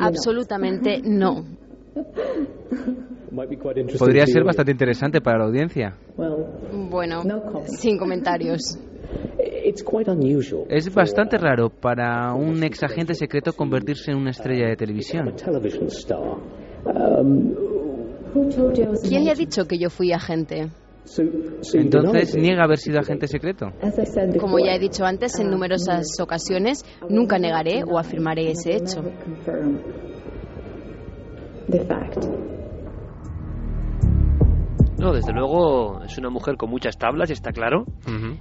[0.00, 1.44] Absolutamente no.
[3.98, 5.96] Podría ser bastante interesante para la audiencia.
[6.90, 7.22] Bueno,
[7.66, 8.78] sin comentarios.
[10.68, 15.34] Es bastante raro para un ex agente secreto convertirse en una estrella de televisión.
[19.08, 20.68] ¿Quién le ha dicho que yo fui agente?
[21.74, 23.68] Entonces niega haber sido agente secreto.
[24.38, 29.02] Como ya he dicho antes en numerosas ocasiones, nunca negaré o afirmaré ese hecho.
[34.98, 37.84] No, desde luego es una mujer con muchas tablas, está claro.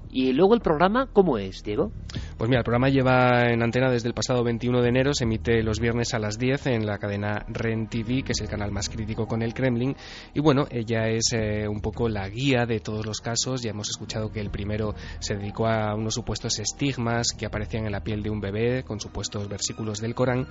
[0.10, 1.92] Y luego el programa, ¿cómo es, Diego?
[2.38, 5.64] Pues mira, el programa lleva en antena desde el pasado 21 de enero, se emite
[5.64, 8.90] los viernes a las 10 en la cadena REN TV, que es el canal más
[8.90, 9.96] crítico con el Kremlin.
[10.34, 13.62] Y bueno, ella es eh, un poco la guía de todos los casos.
[13.62, 17.92] Ya hemos escuchado que el primero se dedicó a unos supuestos estigmas que aparecían en
[17.92, 20.48] la piel de un bebé con supuestos versículos del Corán.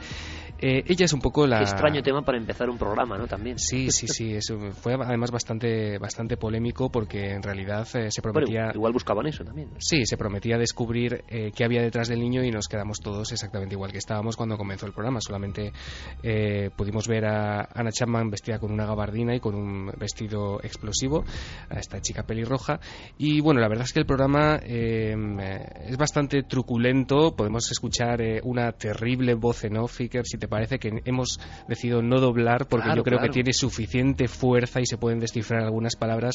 [0.58, 1.58] Eh, ella es un poco la...
[1.58, 3.26] Qué extraño tema para empezar un programa, ¿no?
[3.26, 3.58] También.
[3.58, 4.34] Sí, sí, sí.
[4.34, 8.64] Eso fue además bastante, bastante polémico porque en realidad eh, se prometía...
[8.64, 9.70] Bueno, igual buscaban eso también.
[9.78, 13.74] Sí, se prometía descubrir eh, qué había detrás del niño y nos quedamos todos exactamente
[13.74, 15.20] igual que estábamos cuando comenzó el programa.
[15.20, 15.72] Solamente
[16.22, 21.24] eh, pudimos ver a Anna Chapman vestida con una gabardina y con un vestido explosivo,
[21.68, 22.80] a esta chica pelirroja.
[23.18, 27.36] Y bueno, la verdad es que el programa es bastante truculento.
[27.36, 32.20] Podemos escuchar una terrible voz en off, Iker, si te parece, que hemos decidido no
[32.20, 33.32] doblar porque Claro, yo creo claro.
[33.32, 36.34] que tiene suficiente fuerza y se pueden descifrar algunas palabras.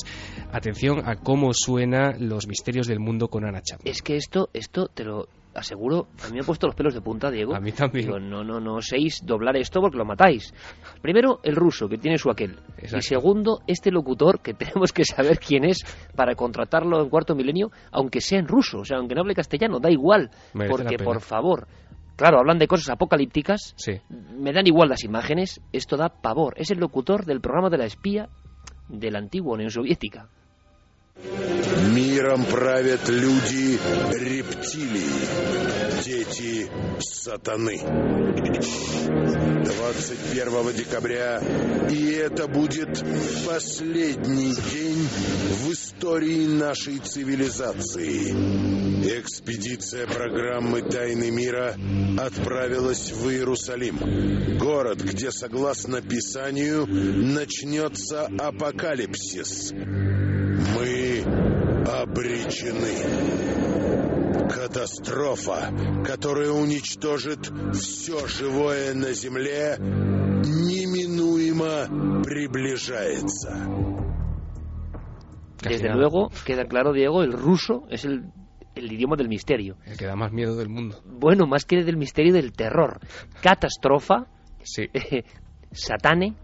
[0.54, 3.92] Atención a cómo suena Los misterios del mundo con Anna Chapman.
[3.92, 7.02] Es que esto, esto te lo aseguro, a mí me ha puesto los pelos de
[7.02, 7.54] punta, Diego.
[7.54, 8.06] A mí también.
[8.06, 10.54] Digo, no, no, no oséis doblar esto porque lo matáis.
[11.02, 12.52] Primero, el ruso, que tiene su aquel.
[12.78, 12.98] Exacto.
[12.98, 15.80] Y segundo, este locutor, que tenemos que saber quién es
[16.16, 19.80] para contratarlo en cuarto milenio, aunque sea en ruso, o sea, aunque no hable castellano,
[19.80, 20.32] da igual.
[20.54, 21.68] Merece porque, por favor,
[22.16, 24.00] claro, hablan de cosas apocalípticas, Sí.
[24.10, 26.54] me dan igual las imágenes, esto da pavor.
[26.58, 28.30] Es el locutor del programa de la espía
[28.92, 30.28] de la antigua Unión Soviética.
[31.16, 33.80] Миром правят люди
[34.14, 36.70] рептилии, дети
[37.00, 37.82] сатаны.
[39.64, 41.42] 21 декабря,
[41.90, 43.04] и это будет
[43.46, 45.08] последний день
[45.64, 48.32] в истории нашей цивилизации.
[49.20, 51.76] Экспедиция программы «Тайны мира»
[52.18, 59.74] отправилась в Иерусалим, город, где, согласно Писанию, начнется апокалипсис.
[59.74, 61.11] Мы
[61.88, 62.96] обречены.
[64.50, 65.72] Катастрофа,
[66.06, 71.88] которая уничтожит все живое на Земле, неминуемо
[72.24, 73.52] приближается.
[75.64, 76.00] Desde nada.
[76.00, 78.32] luego, queda claro, Diego, el ruso es el,
[78.76, 79.78] el idioma del misterio.
[79.86, 81.02] El que da más miedo del mundo.
[81.06, 83.00] Bueno, más que del misterio del terror.
[83.42, 84.28] Catastrofa,
[84.64, 84.90] Sí.
[85.72, 86.36] satane.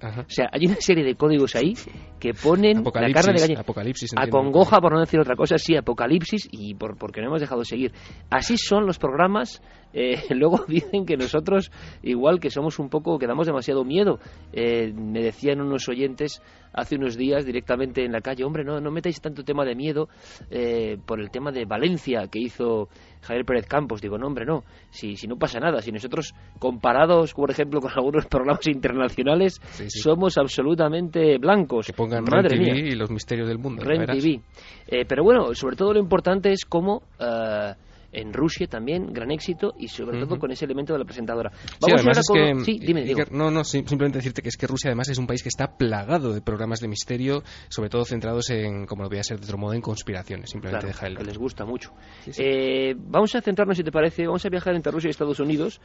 [0.00, 0.22] Ajá.
[0.22, 1.74] O sea, hay una serie de códigos ahí
[2.20, 3.60] que ponen la carne de gallina.
[3.60, 4.38] apocalipsis, entiendo.
[4.38, 7.66] Acongoja, por no decir otra cosa, sí, apocalipsis, y por, porque no hemos dejado de
[7.66, 7.92] seguir.
[8.30, 9.62] Así son los programas.
[9.92, 11.70] Eh, luego dicen que nosotros,
[12.02, 14.18] igual que somos un poco, que damos demasiado miedo.
[14.52, 16.42] Eh, me decían unos oyentes
[16.72, 20.08] hace unos días directamente en la calle, hombre, no, no metáis tanto tema de miedo
[20.50, 22.88] eh, por el tema de Valencia que hizo
[23.22, 24.02] Javier Pérez Campos.
[24.02, 27.90] Digo, no, hombre, no, si, si no pasa nada, si nosotros comparados, por ejemplo, con
[27.92, 30.00] algunos programas internacionales, Sí, sí.
[30.00, 31.86] somos absolutamente blancos.
[31.86, 32.74] Que pongan Madre TV mía.
[32.74, 33.82] y los misterios del mundo.
[33.82, 34.04] Ren.
[34.04, 34.40] TV.
[34.88, 37.02] Eh, pero bueno, sobre todo lo importante es cómo
[38.16, 41.50] en Rusia también, gran éxito, y sobre todo con ese elemento de la presentadora.
[41.50, 42.58] Sí, Vamos además ahora es con...
[42.58, 43.02] que, Sí, dime.
[43.02, 45.48] Iker, no, no, sim- simplemente decirte que es que Rusia además es un país que
[45.48, 49.38] está plagado de programas de misterio, sobre todo centrados en, como lo voy a ser
[49.38, 50.50] de otro modo, en conspiraciones.
[50.50, 51.92] Simplemente Claro, deja el que les gusta mucho.
[52.24, 52.42] Sí, sí.
[52.44, 55.80] Eh, vamos a centrarnos, si te parece, vamos a viajar entre Rusia y Estados Unidos,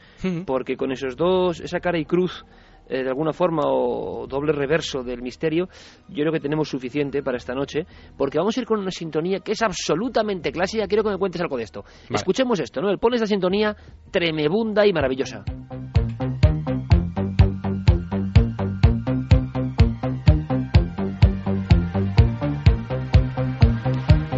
[0.46, 2.44] porque con esos dos, esa cara y cruz
[2.88, 5.68] de alguna forma o doble reverso del misterio,
[6.08, 7.86] yo creo que tenemos suficiente para esta noche,
[8.16, 10.86] porque vamos a ir con una sintonía que es absolutamente clásica.
[10.86, 11.84] Quiero que me cuentes algo de esto.
[12.10, 12.90] Escuchemos esto, ¿no?
[12.90, 13.76] El pone esta sintonía
[14.10, 15.44] tremebunda y maravillosa.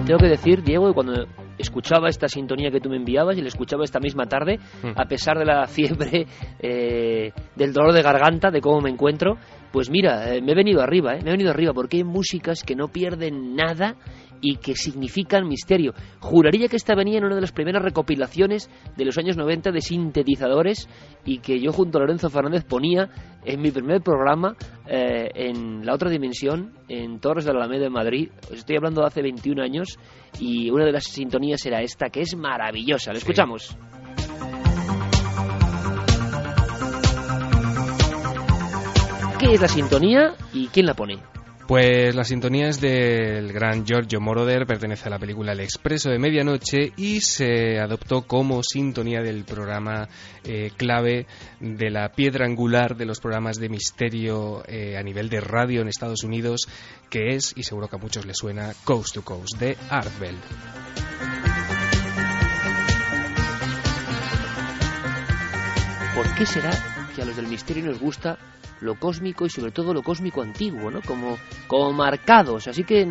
[0.06, 1.26] Tengo que decir, Diego, que cuando
[1.56, 4.90] escuchaba esta sintonía que tú me enviabas y la escuchaba esta misma tarde, Hmm.
[4.96, 6.26] a pesar de la fiebre,
[6.60, 9.38] eh, del dolor de garganta, de cómo me encuentro,
[9.72, 12.62] pues mira, eh, me he venido arriba, eh, me he venido arriba, porque hay músicas
[12.62, 13.96] que no pierden nada
[14.40, 15.94] y que significan misterio.
[16.20, 19.80] Juraría que esta venía en una de las primeras recopilaciones de los años 90 de
[19.80, 20.88] sintetizadores
[21.24, 23.10] y que yo junto a Lorenzo Fernández ponía
[23.44, 24.56] en mi primer programa
[24.86, 28.28] eh, en la otra dimensión, en Torres de la Alameda de Madrid.
[28.50, 29.98] Os estoy hablando de hace 21 años
[30.38, 33.12] y una de las sintonías era esta, que es maravillosa.
[33.12, 33.76] La escuchamos.
[39.38, 41.33] ¿Qué es la sintonía y quién la pone?
[41.66, 46.18] Pues la sintonía es del gran Giorgio Moroder, pertenece a la película El Expreso de
[46.18, 50.06] Medianoche y se adoptó como sintonía del programa
[50.44, 51.26] eh, clave
[51.60, 55.88] de la piedra angular de los programas de misterio eh, a nivel de radio en
[55.88, 56.68] Estados Unidos,
[57.08, 60.36] que es, y seguro que a muchos les suena, Coast to Coast de Art Bell.
[66.14, 66.70] ¿Por qué será
[67.16, 68.38] que a los del misterio nos gusta
[68.80, 71.00] lo cósmico y sobre todo lo cósmico antiguo, ¿no?
[71.02, 72.68] Como, como marcados.
[72.68, 73.06] Así que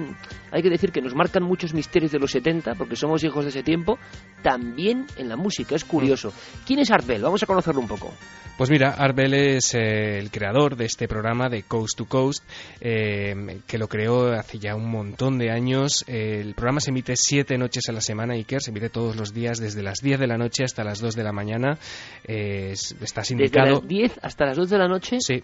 [0.52, 3.50] hay que decir que nos marcan muchos misterios de los 70, porque somos hijos de
[3.50, 3.98] ese tiempo,
[4.42, 5.76] también en la música.
[5.76, 6.32] Es curioso.
[6.66, 7.22] ¿Quién es Art Bell?
[7.22, 8.12] Vamos a conocerlo un poco.
[8.58, 12.44] Pues mira, Art Bell es eh, el creador de este programa de Coast to Coast,
[12.82, 16.06] eh, que lo creó hace ya un montón de años.
[16.08, 19.34] Eh, el programa se emite siete noches a la semana, Iker, se emite todos los
[19.34, 21.80] días desde las 10 de la noche hasta las 2 de la mañana.
[22.28, 23.80] Eh, es- está Desde sindicado.
[23.80, 25.18] las 10 hasta las 2 de la noche.
[25.20, 25.44] Sí.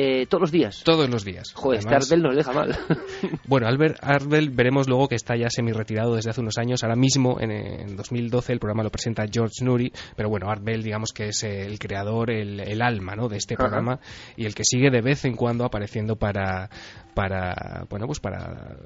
[0.00, 0.82] Eh, todos los días.
[0.84, 1.52] Todos los días.
[1.54, 2.76] Joder, este Además- nos deja mal.
[3.48, 6.84] Bueno, Albert Arbel veremos luego que está ya semi-retirado desde hace unos años.
[6.84, 10.82] Ahora mismo, en, en 2012, el programa lo presenta George Nuri, pero bueno, Art Bell,
[10.82, 13.28] digamos que es el creador, el, el alma ¿no?
[13.28, 13.98] de este programa
[14.36, 16.68] y el que sigue de vez en cuando apareciendo para,
[17.14, 18.76] para bueno, pues para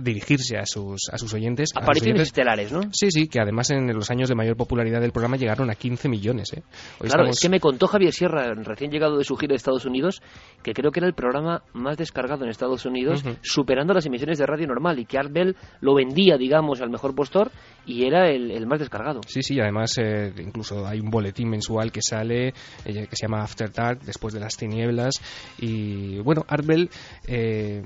[0.00, 1.70] dirigirse a sus, a sus oyentes.
[1.74, 2.28] a sus Apariciones oyentes.
[2.28, 2.80] estelares, ¿no?
[2.92, 6.08] Sí, sí, que además en los años de mayor popularidad del programa llegaron a 15
[6.08, 6.52] millones.
[6.52, 6.62] ¿eh?
[7.00, 9.56] Hoy Claro, estamos- es que me contó Javier Sierra, recién llegado de su gira de
[9.56, 10.22] Estados Unidos,
[10.62, 14.46] que creo que era el programa más descargado en Estados Unidos, superando las emisiones de
[14.46, 17.50] radio normal, y que Art Bell lo vendía, digamos, al mejor postor,
[17.86, 19.20] y era el, el más descargado.
[19.26, 23.42] Sí, sí, además eh, incluso hay un boletín mensual que sale eh, que se llama
[23.42, 25.14] After Dark, después de las tinieblas.
[25.58, 26.90] Y bueno, Arbel
[27.26, 27.82] eh,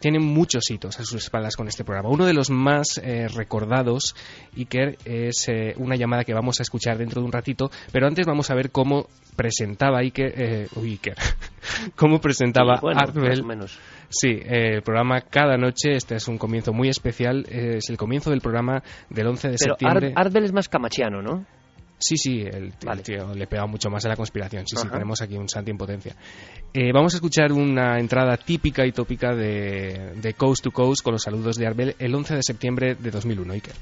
[0.00, 2.08] tiene muchos hitos a sus espaldas con este programa.
[2.08, 4.14] Uno de los más eh, recordados,
[4.56, 8.26] Iker, es eh, una llamada que vamos a escuchar dentro de un ratito, pero antes
[8.26, 11.16] vamos a ver cómo presentaba Iker, eh, uy, Iker,
[11.96, 13.78] cómo presentaba Sí, bueno, menos.
[14.08, 18.30] Sí, eh, el programa cada noche, este es un comienzo muy especial, es el comienzo
[18.30, 20.08] del programa del 11 de Pero septiembre.
[20.08, 21.46] Art, Art Bell es más camachiano, ¿no?
[22.02, 24.66] Sí, sí, el, el tío le pega mucho más a la conspiración.
[24.66, 26.16] Sí, sí, tenemos aquí un santi en potencia.
[26.74, 31.12] Eh, vamos a escuchar una entrada típica y tópica de, de Coast to Coast con
[31.12, 33.52] los saludos de Arbel el 11 de septiembre de 2001.
[33.52, 33.74] Iker.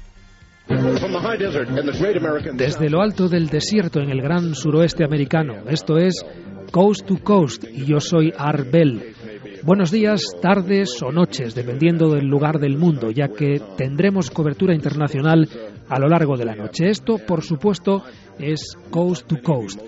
[2.53, 5.63] Desde lo alto del desierto en el gran suroeste americano.
[5.67, 6.23] Esto es
[6.71, 9.15] Coast to Coast y yo soy Art Bell.
[9.63, 15.47] Buenos días, tardes o noches, dependiendo del lugar del mundo, ya que tendremos cobertura internacional
[15.91, 16.89] a lo largo de la noche.
[16.89, 18.03] Esto, por supuesto,
[18.39, 19.79] es Coast to Coast.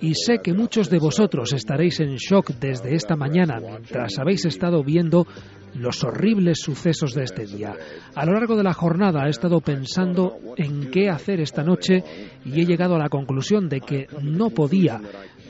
[0.00, 4.82] Y sé que muchos de vosotros estaréis en shock desde esta mañana mientras habéis estado
[4.82, 5.26] viendo
[5.74, 7.74] los horribles sucesos de este día.
[8.14, 12.02] A lo largo de la jornada he estado pensando en qué hacer esta noche
[12.44, 15.00] y he llegado a la conclusión de que no podía,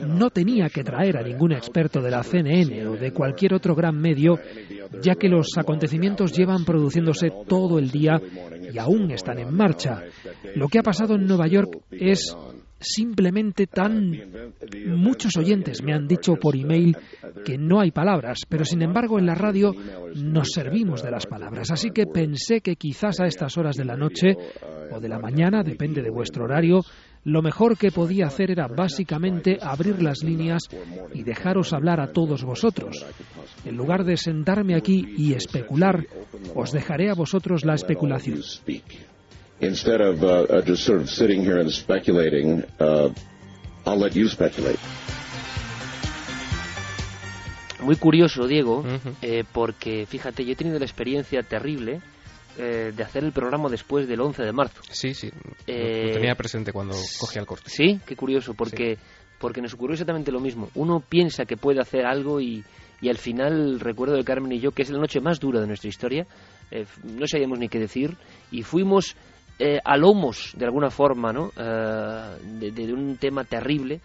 [0.05, 3.99] no tenía que traer a ningún experto de la CNN o de cualquier otro gran
[3.99, 4.39] medio,
[5.01, 8.21] ya que los acontecimientos llevan produciéndose todo el día
[8.73, 10.03] y aún están en marcha.
[10.55, 12.35] Lo que ha pasado en Nueva York es
[12.79, 14.11] simplemente tan
[14.87, 16.97] muchos oyentes me han dicho por email
[17.45, 19.73] que no hay palabras, pero sin embargo en la radio
[20.15, 23.95] nos servimos de las palabras, así que pensé que quizás a estas horas de la
[23.95, 24.35] noche
[24.91, 26.81] o de la mañana, depende de vuestro horario,
[27.25, 30.63] lo mejor que podía hacer era básicamente abrir las líneas
[31.13, 33.05] y dejaros hablar a todos vosotros.
[33.65, 36.05] En lugar de sentarme aquí y especular,
[36.55, 38.41] os dejaré a vosotros la especulación.
[39.61, 44.79] Instead of uh, uh, just sort of sitting here and speculating, I'll let you speculate.
[47.81, 48.83] Muy curioso, Diego,
[49.21, 52.01] eh, porque fíjate, yo he tenido la experiencia terrible
[52.57, 54.81] eh, de hacer el programa después del 11 de marzo.
[54.89, 55.29] Sí, sí.
[55.67, 57.69] Eh, Lo tenía presente cuando cogía el corte.
[57.69, 58.97] Sí, qué curioso, porque
[59.39, 60.69] porque nos ocurrió exactamente lo mismo.
[60.75, 62.63] Uno piensa que puede hacer algo y,
[63.01, 65.67] y al final recuerdo de Carmen y yo que es la noche más dura de
[65.67, 66.25] nuestra historia,
[66.71, 68.15] eh, no sabíamos ni qué decir
[68.51, 69.17] y fuimos
[69.59, 71.51] eh, a lomos de alguna forma, ¿no?
[71.57, 73.99] Eh, de, de un tema terrible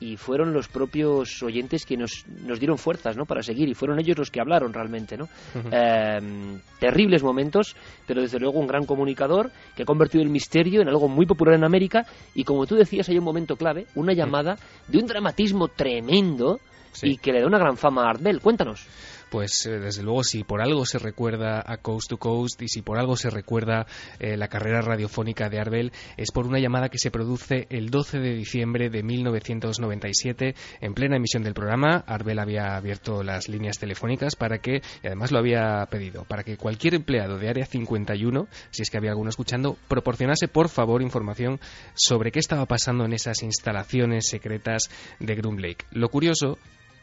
[0.00, 3.26] y fueron los propios oyentes que nos, nos dieron fuerzas ¿no?
[3.26, 5.16] para seguir y fueron ellos los que hablaron realmente.
[5.16, 5.28] ¿no?
[5.70, 10.88] eh, terribles momentos, pero desde luego un gran comunicador que ha convertido el misterio en
[10.88, 14.56] algo muy popular en América y como tú decías hay un momento clave, una llamada
[14.88, 16.58] de un dramatismo tremendo
[17.02, 18.40] y que le da una gran fama a Art Bell.
[18.40, 18.86] Cuéntanos
[19.30, 22.82] pues eh, desde luego si por algo se recuerda a Coast to Coast y si
[22.82, 23.86] por algo se recuerda
[24.18, 28.18] eh, la carrera radiofónica de Arbel es por una llamada que se produce el 12
[28.18, 32.04] de diciembre de 1997 en plena emisión del programa.
[32.06, 36.56] Arbel había abierto las líneas telefónicas para que, y además lo había pedido, para que
[36.56, 41.60] cualquier empleado de Área 51, si es que había alguno escuchando, proporcionase por favor información
[41.94, 45.86] sobre qué estaba pasando en esas instalaciones secretas de Groom Lake.
[45.92, 46.58] Lo curioso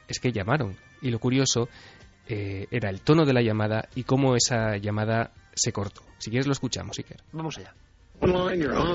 [0.08, 1.70] es que llamaron y lo curioso
[2.30, 6.02] eh, era el tono de la llamada y cómo esa llamada se cortó.
[6.18, 7.22] Si quieres lo escuchamos, Iker.
[7.32, 7.74] Vamos allá.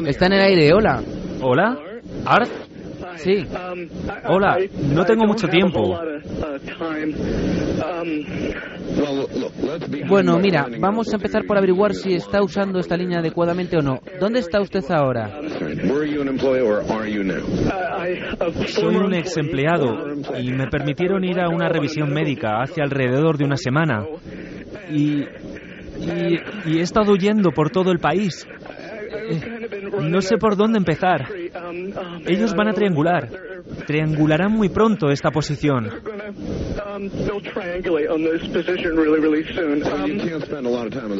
[0.07, 1.02] Está en el aire, hola.
[1.41, 1.78] ¿Hola?
[2.27, 2.51] ¿Art?
[3.16, 3.44] Sí.
[4.28, 4.58] Hola,
[4.94, 5.99] no tengo mucho tiempo.
[10.08, 14.00] Bueno, mira, vamos a empezar por averiguar si está usando esta línea adecuadamente o no.
[14.20, 15.31] ¿Dónde está usted ahora?
[18.66, 23.44] Soy un ex empleado y me permitieron ir a una revisión médica hace alrededor de
[23.44, 24.05] una semana.
[24.91, 28.47] Y, y, y he estado huyendo por todo el país.
[29.31, 29.51] Eh,
[30.00, 31.28] no sé por dónde empezar.
[32.26, 33.28] Ellos van a triangular.
[33.86, 35.90] Triangularán muy pronto esta posición.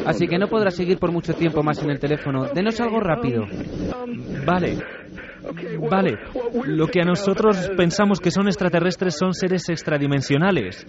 [0.05, 2.45] Así que no podrá seguir por mucho tiempo más en el teléfono.
[2.53, 3.45] Denos algo rápido.
[4.45, 4.77] Vale.
[5.89, 6.17] Vale.
[6.65, 10.85] Lo que a nosotros pensamos que son extraterrestres son seres extradimensionales.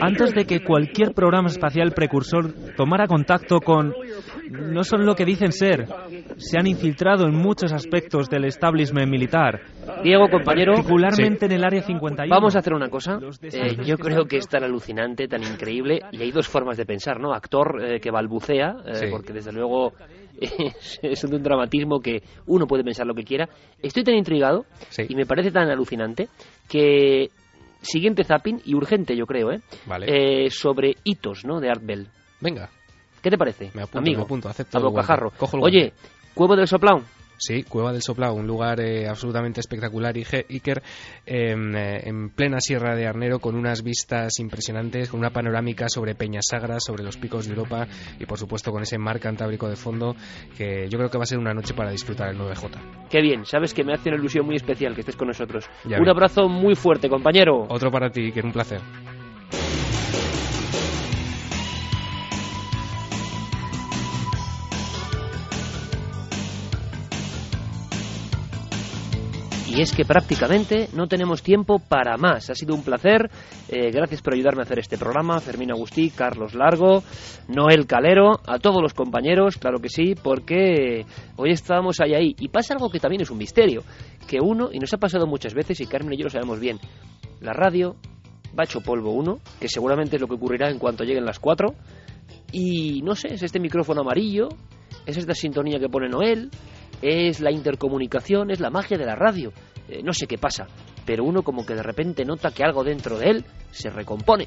[0.00, 3.92] Antes de que cualquier programa espacial precursor tomara contacto con...
[4.50, 5.86] No son lo que dicen ser.
[6.36, 9.60] Se han infiltrado en muchos aspectos del establishment militar.
[10.02, 10.74] Diego, compañero.
[10.74, 12.34] Particularmente en el Área 51.
[12.34, 13.18] Vamos a hacer una cosa.
[13.42, 17.20] Eh, yo creo que es tan alucinante, tan increíble, y hay dos formas de pensar,
[17.20, 17.32] ¿no?
[17.32, 19.06] Actor eh, que balbucea, eh, Sí.
[19.10, 19.92] porque desde luego
[21.02, 23.48] es, un dramatismo que uno puede pensar lo que quiera.
[23.82, 24.64] Estoy tan intrigado
[25.08, 26.28] y me parece tan alucinante
[26.68, 27.30] que
[27.82, 29.60] siguiente zapping y urgente, yo creo, ¿eh?
[29.86, 30.44] Vale.
[30.44, 31.60] Eh, sobre hitos, ¿no?
[31.60, 32.08] De Art Bell.
[32.40, 32.70] Venga.
[33.22, 34.18] ¿Qué te parece, Me apunto, amigo?
[34.18, 35.30] me apunto, acepto A bocajarro.
[35.36, 35.92] Cojo el Oye,
[36.34, 37.02] Cuevo del Soplao.
[37.42, 40.82] Sí, Cueva del Soplao, un lugar eh, absolutamente espectacular, Iker,
[41.24, 46.14] em, eh, en plena Sierra de Arnero, con unas vistas impresionantes, con una panorámica sobre
[46.14, 47.86] Peñasagra, sobre los picos de Europa
[48.18, 50.14] y, por supuesto, con ese mar cantábrico de fondo,
[50.58, 53.08] que yo creo que va a ser una noche para disfrutar el 9J.
[53.08, 55.64] Qué bien, sabes que me hace una ilusión muy especial que estés con nosotros.
[55.86, 56.10] Ya un ves.
[56.10, 57.64] abrazo muy fuerte, compañero.
[57.70, 58.80] Otro para ti, Iker, un placer.
[69.72, 72.50] Y es que prácticamente no tenemos tiempo para más.
[72.50, 73.30] Ha sido un placer.
[73.68, 75.38] Eh, gracias por ayudarme a hacer este programa.
[75.38, 77.04] Fermín Agustí, Carlos Largo,
[77.46, 82.34] Noel Calero, a todos los compañeros, claro que sí, porque hoy estábamos ahí ahí.
[82.40, 83.84] Y pasa algo que también es un misterio.
[84.26, 86.80] Que uno, y nos ha pasado muchas veces, y Carmen y yo lo sabemos bien,
[87.40, 87.94] la radio
[88.58, 91.74] va polvo uno, que seguramente es lo que ocurrirá en cuanto lleguen las cuatro.
[92.50, 94.48] Y no sé, es este micrófono amarillo,
[95.06, 96.50] es esta sintonía que pone Noel,
[97.02, 99.52] es la intercomunicación, es la magia de la radio.
[99.88, 100.66] Eh, no sé qué pasa,
[101.04, 104.46] pero uno como que de repente nota que algo dentro de él se recompone.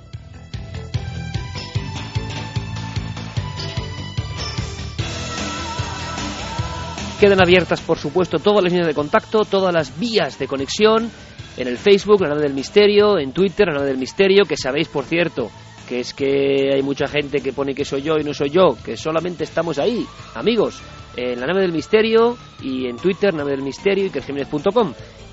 [7.20, 11.10] Quedan abiertas, por supuesto, todas las líneas de contacto, todas las vías de conexión,
[11.56, 14.90] en el Facebook, la nave del misterio, en Twitter, la nave del misterio, que sabéis,
[14.90, 15.50] por cierto,
[15.94, 18.76] que es que hay mucha gente que pone que soy yo y no soy yo,
[18.84, 20.82] que solamente estamos ahí, amigos,
[21.16, 24.20] en la nave del misterio y en Twitter, nave del misterio y que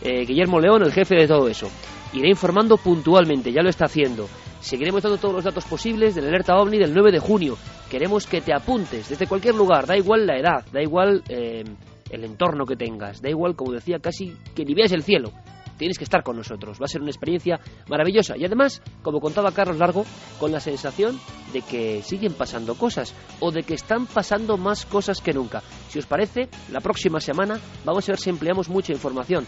[0.03, 1.71] Eh, Guillermo León, el jefe de todo eso.
[2.13, 4.29] Iré informando puntualmente, ya lo está haciendo.
[4.61, 7.57] Seguiremos dando todos los datos posibles del alerta OVNI del 9 de junio.
[7.91, 11.65] Queremos que te apuntes desde cualquier lugar, da igual la edad, da igual eh,
[12.11, 15.33] el entorno que tengas, da igual, como decía, casi que ni veas el cielo.
[15.81, 18.36] Tienes que estar con nosotros, va a ser una experiencia maravillosa.
[18.36, 20.05] Y además, como contaba Carlos Largo,
[20.39, 21.18] con la sensación
[21.55, 25.62] de que siguen pasando cosas o de que están pasando más cosas que nunca.
[25.89, 29.47] Si os parece, la próxima semana vamos a ver si empleamos mucha información.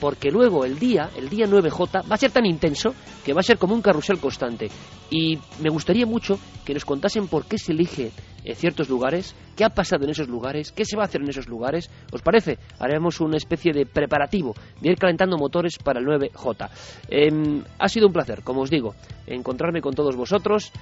[0.00, 3.44] Porque luego el día, el día 9J, va a ser tan intenso que va a
[3.44, 4.68] ser como un carrusel constante.
[5.10, 8.12] Y me gustaría mucho que nos contasen por qué se elige
[8.44, 11.28] en ciertos lugares, qué ha pasado en esos lugares, qué se va a hacer en
[11.28, 11.90] esos lugares.
[12.12, 12.58] ¿Os parece?
[12.78, 16.70] Haremos una especie de preparativo de ir calentando motores para el 9J.
[17.08, 18.94] Em, ha sido un placer, como os digo,
[19.26, 20.72] encontrarme con todos vosotros.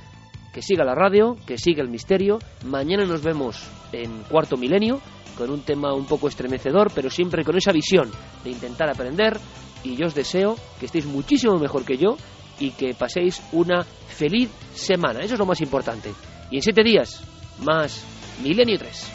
[0.53, 2.39] Que siga la radio, que siga el misterio.
[2.67, 5.01] Mañana nos vemos en Cuarto Milenio
[5.37, 8.11] con un tema un poco estremecedor, pero siempre con esa visión
[8.45, 9.39] de intentar aprender.
[9.83, 12.17] Y yo os deseo que estéis muchísimo mejor que yo
[12.61, 15.21] y que paséis una feliz semana.
[15.21, 16.13] Eso es lo más importante.
[16.51, 17.23] Y en siete días,
[17.61, 18.05] más
[18.43, 19.13] Milenio 3.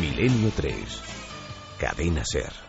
[0.00, 1.02] Milenio 3.
[1.78, 2.67] Cadena Ser.